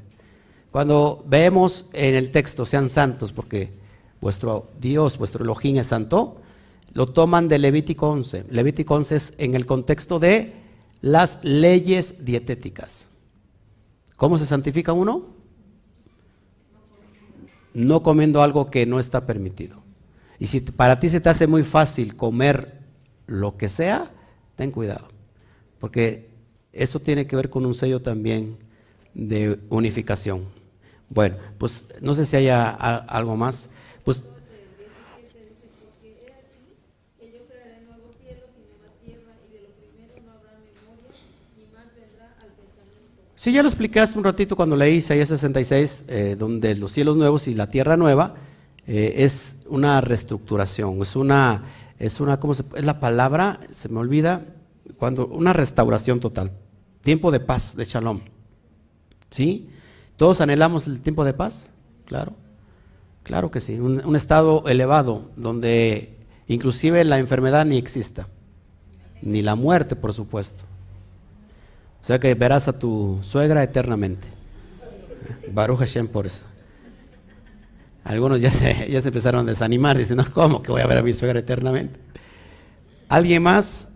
[0.71, 3.73] Cuando vemos en el texto, sean santos, porque
[4.21, 6.37] vuestro Dios, vuestro Elohim es santo,
[6.93, 8.45] lo toman de Levítico 11.
[8.51, 10.53] Levítico 11 es en el contexto de
[11.01, 13.09] las leyes dietéticas.
[14.17, 15.29] ¿Cómo se santifica uno?
[17.73, 19.83] No comiendo algo que no está permitido.
[20.39, 22.83] Y si para ti se te hace muy fácil comer
[23.27, 24.11] lo que sea,
[24.57, 25.14] ten cuidado.
[25.85, 26.31] Porque
[26.73, 28.57] eso tiene que ver con un sello también
[29.13, 30.47] de unificación.
[31.11, 33.69] Bueno, pues no sé si haya algo más.
[34.03, 34.23] Pues.
[43.35, 47.19] Sí, ya lo expliqué hace un ratito cuando leí Isaías 66, eh, donde los cielos
[47.19, 48.37] nuevos y la tierra nueva
[48.87, 51.65] eh, es una reestructuración, es una,
[51.99, 53.61] es una, ¿cómo se, es la palabra?
[53.71, 54.47] Se me olvida,
[54.97, 56.53] cuando una restauración total,
[57.01, 58.21] tiempo de paz, de shalom.
[59.31, 59.69] ¿Sí?
[60.17, 61.71] ¿Todos anhelamos el tiempo de paz?
[62.07, 62.35] Claro,
[63.23, 66.17] claro que sí, un, estado elevado donde
[66.47, 68.29] inclusive la enfermedad ni exista,
[69.23, 70.65] ni la muerte, por supuesto.
[72.03, 74.29] O sea que verás a tu suegra eternamente.
[75.53, 76.45] Baruch Hashem por eso.
[78.05, 81.03] Algunos ya se, ya se empezaron a desanimar, diciendo, ¿cómo que voy a ver a
[81.03, 81.99] mi suegra eternamente?
[83.09, 83.89] ¿Alguien más?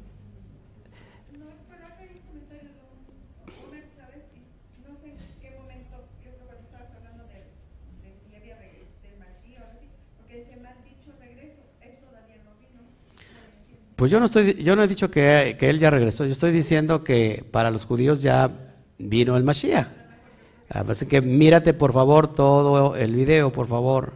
[1.38, 5.56] No, pero acá hay un comentario de un Homer Chávez, y no sé en qué
[5.60, 7.52] momento, yo creo cuando estabas hablando de,
[8.00, 11.60] de si había regreso, del Mashiach o algo así, porque decía, me han dicho regreso,
[11.84, 13.87] él todavía no vino, no lo entiendo.
[13.98, 16.52] Pues yo no estoy, yo no he dicho que, que él ya regresó, yo estoy
[16.52, 18.48] diciendo que para los judíos ya
[18.96, 19.88] vino el Mashiach.
[20.68, 24.12] Así que mírate por favor todo el video, por favor.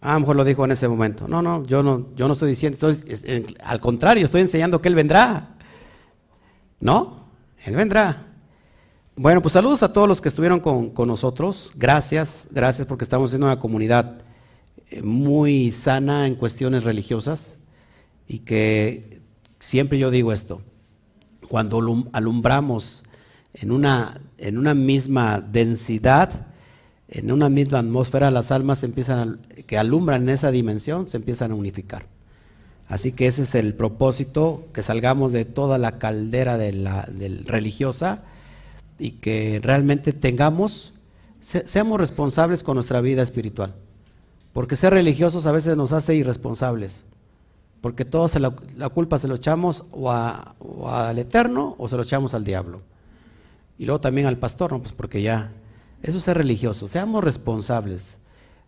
[0.00, 1.26] Ah, a lo mejor lo dijo en ese momento.
[1.26, 4.94] No, no, yo no, yo no estoy diciendo, estoy- al contrario, estoy enseñando que Él
[4.94, 5.56] vendrá.
[6.78, 7.26] ¿No?
[7.64, 8.26] Él vendrá.
[9.16, 11.72] Bueno, pues saludos a todos los que estuvieron con, con nosotros.
[11.74, 14.18] Gracias, gracias porque estamos siendo una comunidad
[14.90, 17.58] eh, muy sana en cuestiones religiosas
[18.28, 19.20] y que
[19.60, 20.62] siempre yo digo esto,
[21.48, 23.02] cuando alum- alumbramos
[23.54, 26.46] en una, en una misma densidad,
[27.08, 31.52] en una misma atmósfera, las almas empiezan a- que alumbran en esa dimensión se empiezan
[31.52, 32.06] a unificar.
[32.88, 37.08] Así que ese es el propósito, que salgamos de toda la caldera de la
[37.46, 38.22] religiosa
[38.98, 40.92] y que realmente tengamos,
[41.40, 43.74] se- seamos responsables con nuestra vida espiritual.
[44.52, 47.04] Porque ser religiosos a veces nos hace irresponsables.
[47.82, 52.02] Porque todos la, culpa se lo echamos o, a- o al Eterno o se lo
[52.04, 52.80] echamos al diablo.
[53.76, 54.78] Y luego también al pastor, ¿no?
[54.80, 55.50] Pues porque ya,
[56.02, 58.18] eso es ser religioso, seamos responsables.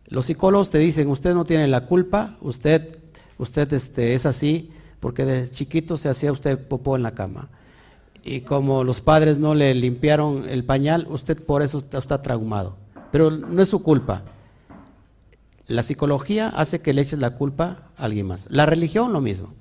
[0.09, 2.99] Los psicólogos te dicen, usted no tiene la culpa, usted,
[3.39, 4.70] usted este, es así,
[5.01, 7.49] porque de chiquito se hacía usted popó en la cama.
[8.24, 12.77] Y como los padres no le limpiaron el pañal, usted por eso está, está traumado.
[13.12, 14.23] Pero no es su culpa.
[15.66, 18.47] La psicología hace que le eches la culpa a alguien más.
[18.51, 19.55] La religión lo mismo.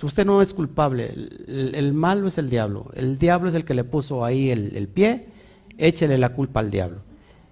[0.00, 1.12] Usted no es culpable.
[1.46, 2.90] El, malo es el diablo.
[2.94, 5.28] El diablo es el que le puso ahí el, pie.
[5.78, 6.98] Échele la culpa al diablo.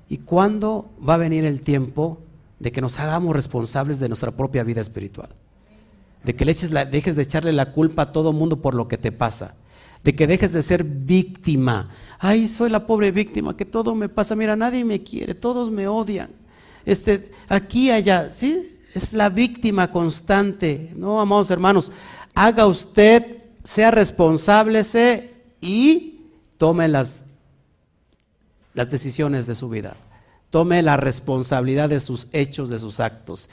[0.08, 2.18] ¿Y cuándo va a venir el tiempo
[2.58, 5.30] de que nos hagamos responsables de nuestra propia vida espiritual?
[6.24, 8.98] De que le eches dejes de echarle la culpa a todo mundo por lo que
[8.98, 9.54] te pasa.
[10.02, 11.90] De que dejes de ser víctima.
[12.18, 14.34] Ay, soy la pobre víctima, que todo me pasa.
[14.34, 16.39] Mira, nadie me quiere, todos me odian.
[16.90, 18.80] Este, aquí, allá, ¿sí?
[18.92, 20.90] Es la víctima constante.
[20.96, 21.92] No, amados hermanos,
[22.34, 24.82] haga usted, sea responsable
[25.60, 26.22] y
[26.58, 27.22] tome las,
[28.74, 29.94] las decisiones de su vida.
[30.50, 33.48] Tome la responsabilidad de sus hechos, de sus actos.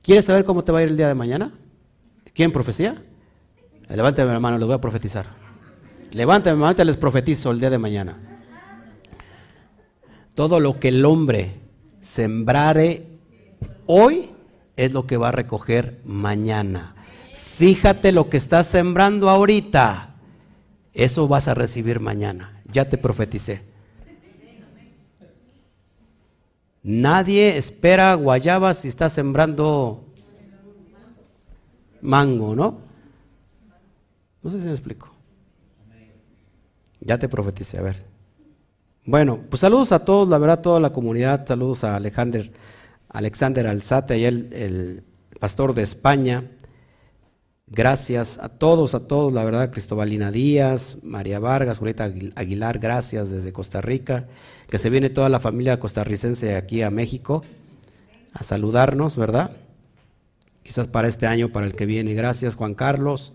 [0.00, 1.52] ¿Quieres saber cómo te va a ir el día de mañana?
[2.32, 3.02] ¿Quieren profecía?
[3.90, 5.26] Levántame la mano, les voy a profetizar.
[6.12, 8.16] Levántame la mano, les profetizo el día de mañana.
[10.34, 11.67] Todo lo que el hombre
[12.00, 13.06] sembrare
[13.86, 14.30] hoy
[14.76, 16.94] es lo que va a recoger mañana.
[17.34, 20.14] Fíjate lo que estás sembrando ahorita.
[20.92, 22.62] Eso vas a recibir mañana.
[22.66, 23.62] Ya te profeticé.
[26.82, 30.04] Nadie espera guayabas si está sembrando
[32.00, 32.78] mango, ¿no?
[34.42, 35.12] No sé si me explico.
[37.00, 38.04] Ya te profeticé, a ver.
[39.08, 41.46] Bueno, pues saludos a todos, la verdad, toda la comunidad.
[41.48, 42.52] Saludos a Alexander,
[43.08, 45.02] Alexander Alzate, y el, el
[45.40, 46.50] pastor de España.
[47.68, 53.30] Gracias a todos, a todos, la verdad, Cristobalina Díaz, María Vargas, Julieta Aguil- Aguilar, gracias
[53.30, 54.26] desde Costa Rica,
[54.68, 57.42] que se viene toda la familia costarricense aquí a México
[58.34, 59.52] a saludarnos, ¿verdad?
[60.62, 62.12] Quizás para este año, para el que viene.
[62.12, 63.32] Gracias, Juan Carlos.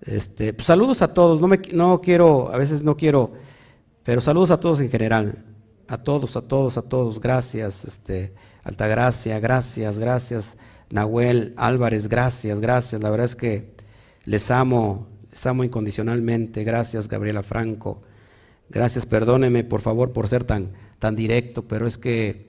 [0.00, 3.34] Este, pues, saludos a todos, no, me, no quiero, a veces no quiero,
[4.06, 5.42] pero saludos a todos en general,
[5.88, 10.56] a todos, a todos, a todos, gracias, este, Altagracia, gracias, gracias,
[10.90, 13.74] Nahuel Álvarez, gracias, gracias, la verdad es que
[14.24, 18.00] les amo, les amo incondicionalmente, gracias Gabriela Franco,
[18.70, 20.70] gracias, perdóneme por favor por ser tan,
[21.00, 22.46] tan directo, pero es que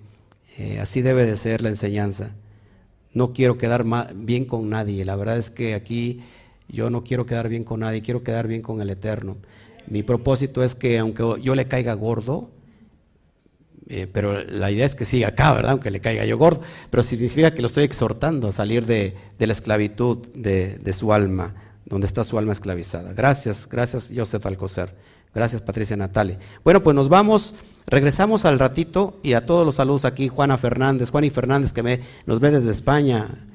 [0.60, 2.36] eh, así debe de ser la enseñanza.
[3.14, 3.84] No quiero quedar
[4.16, 6.22] bien con nadie, la verdad es que aquí
[6.68, 9.38] yo no quiero quedar bien con nadie, quiero quedar bien con el Eterno.
[9.90, 12.50] Mi propósito es que aunque yo le caiga gordo,
[13.90, 15.72] eh, pero la idea es que siga acá, ¿verdad?
[15.72, 19.54] Aunque le caiga yo gordo, pero significa que lo estoy exhortando a salir de, la
[19.54, 21.56] esclavitud de, su alma,
[21.86, 23.14] donde está su alma esclavizada.
[23.14, 24.94] Gracias, gracias Joseph Alcocer,
[25.34, 26.38] gracias Patricia Natale.
[26.66, 27.56] Bueno, pues nos vamos,
[27.86, 31.84] regresamos al ratito y a todos los saludos aquí, Juana Fernández, Juan y Fernández que
[31.84, 33.48] me, nos ve desde España,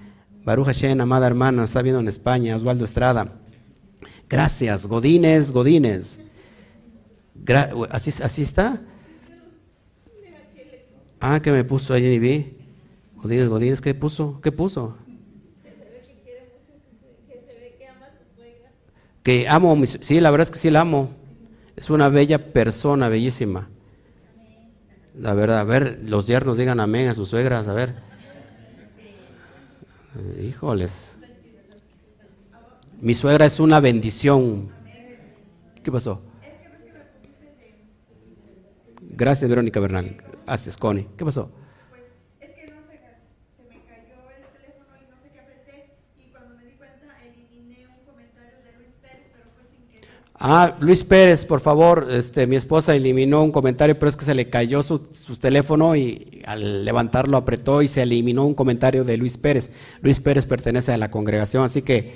[0.44, 3.34] Baruch Hashem, amada hermana, nos está viendo en España, Osvaldo Estrada.
[4.30, 6.21] Gracias, Godínez, Godínez.
[7.90, 8.80] ¿Así, ¿Así está?
[11.20, 12.56] Ah, que me puso ahí, vi.
[13.16, 14.40] Godínez, Godínez, ¿qué puso?
[14.42, 14.96] ¿Qué puso?
[19.22, 21.10] Que amo, a mi su- sí, la verdad es que sí la amo.
[21.76, 23.68] Es una bella persona, bellísima.
[25.16, 27.94] La verdad, a ver, los yernos digan amén a sus suegras, a ver.
[30.38, 31.16] Eh, Híjoles.
[33.00, 34.70] Mi suegra es una bendición.
[35.82, 36.20] ¿Qué pasó?
[39.22, 40.16] Gracias, Verónica Bernal.
[40.44, 41.06] Gracias, Connie.
[41.16, 41.48] ¿Qué pasó?
[50.44, 54.34] Ah, Luis Pérez, por favor, este, mi esposa eliminó un comentario, pero es que se
[54.34, 59.16] le cayó su, su teléfono y al levantarlo apretó y se eliminó un comentario de
[59.18, 59.70] Luis Pérez.
[60.00, 62.14] Luis Pérez pertenece a la congregación, así que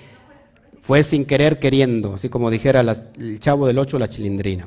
[0.82, 4.66] fue sin querer queriendo, así como dijera la- el chavo del 8, la chilindrina.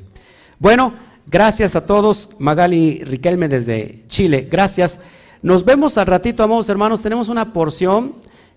[0.57, 0.93] Bueno,
[1.27, 2.29] gracias a todos.
[2.39, 4.99] Magali Riquelme desde Chile, gracias.
[5.41, 7.01] Nos vemos al ratito, amados hermanos.
[7.01, 8.15] Tenemos una porción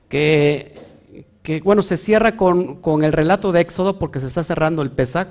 [0.08, 0.74] que,
[1.64, 5.28] bueno, se cierra con, con el relato de Éxodo porque se está cerrando el Pesach.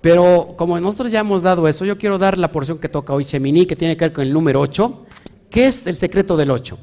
[0.00, 3.24] Pero como nosotros ya hemos dado eso, yo quiero dar la porción que toca hoy
[3.24, 5.06] Chemini, que tiene que ver con el número 8.
[5.50, 6.78] ¿Qué es el secreto del 8?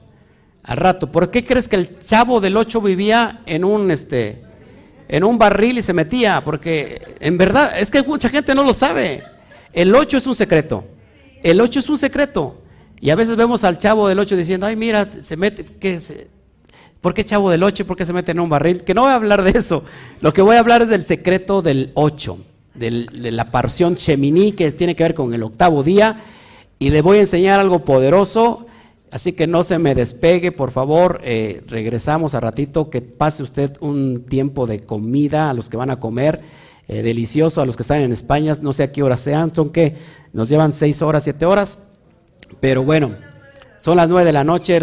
[0.64, 4.42] Al rato, ¿por qué crees que el chavo del 8 vivía en un, este,
[5.08, 6.44] en un barril y se metía?
[6.44, 9.24] Porque en verdad, es que mucha gente no lo sabe.
[9.76, 10.86] El 8 es un secreto.
[11.44, 12.62] El 8 es un secreto.
[13.00, 16.28] Y a veces vemos al chavo del 8 diciendo, ay, mira, se mete, que se-
[17.02, 17.86] ¿Por qué chavo del 8?
[17.86, 18.84] ¿Por qué se mete en un barril?
[18.84, 19.84] Que no voy a hablar de eso.
[20.22, 22.38] Lo que voy a hablar es del secreto del 8,
[22.74, 26.24] de la parción Cheminí, que tiene que ver con el octavo día.
[26.80, 28.66] Y le voy a enseñar algo poderoso.
[29.12, 31.22] Así que no se me despegue, por favor.
[31.24, 32.90] Eh, regresamos a ratito.
[32.90, 36.42] Que pase usted un tiempo de comida a los que van a comer.
[36.88, 38.56] Eh, delicioso a los que están en España.
[38.62, 39.54] No sé a qué horas sean.
[39.54, 39.96] Son que
[40.34, 41.80] nos llevan seis horas, siete horas.
[42.60, 43.16] Pero bueno,
[43.78, 44.80] son las nueve de la noche.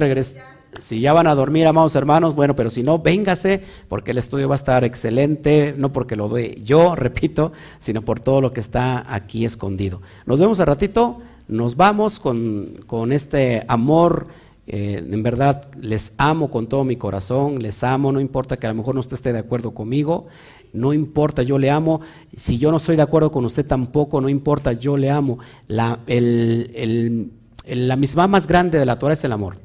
[0.81, 4.49] Si ya van a dormir, amados hermanos, bueno, pero si no, véngase, porque el estudio
[4.49, 8.61] va a estar excelente, no porque lo doy yo, repito, sino por todo lo que
[8.61, 10.01] está aquí escondido.
[10.25, 14.29] Nos vemos a ratito, nos vamos con, con este amor.
[14.67, 18.71] Eh, en verdad, les amo con todo mi corazón, les amo, no importa que a
[18.71, 20.29] lo mejor no usted esté de acuerdo conmigo,
[20.73, 22.01] no importa, yo le amo.
[22.37, 25.39] Si yo no estoy de acuerdo con usted tampoco, no importa, yo le amo.
[25.69, 27.31] La, el,
[27.67, 29.59] la misma más grande de la Torah es el amor.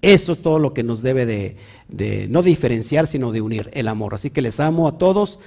[0.00, 4.14] Eso es todo lo que nos debe de, no diferenciar, sino de unir, el amor.
[4.14, 5.40] Así que les amo a todos.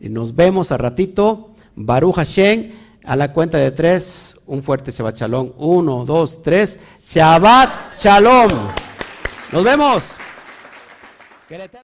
[0.00, 1.50] Nos vemos a ratito.
[1.74, 2.72] Baruch Hashem,
[3.04, 5.52] a la cuenta de tres, un fuerte Shabbat Shalom.
[5.58, 6.78] Uno, dos, tres.
[7.02, 8.48] Shabbat Shalom.
[9.52, 10.16] Nos vemos.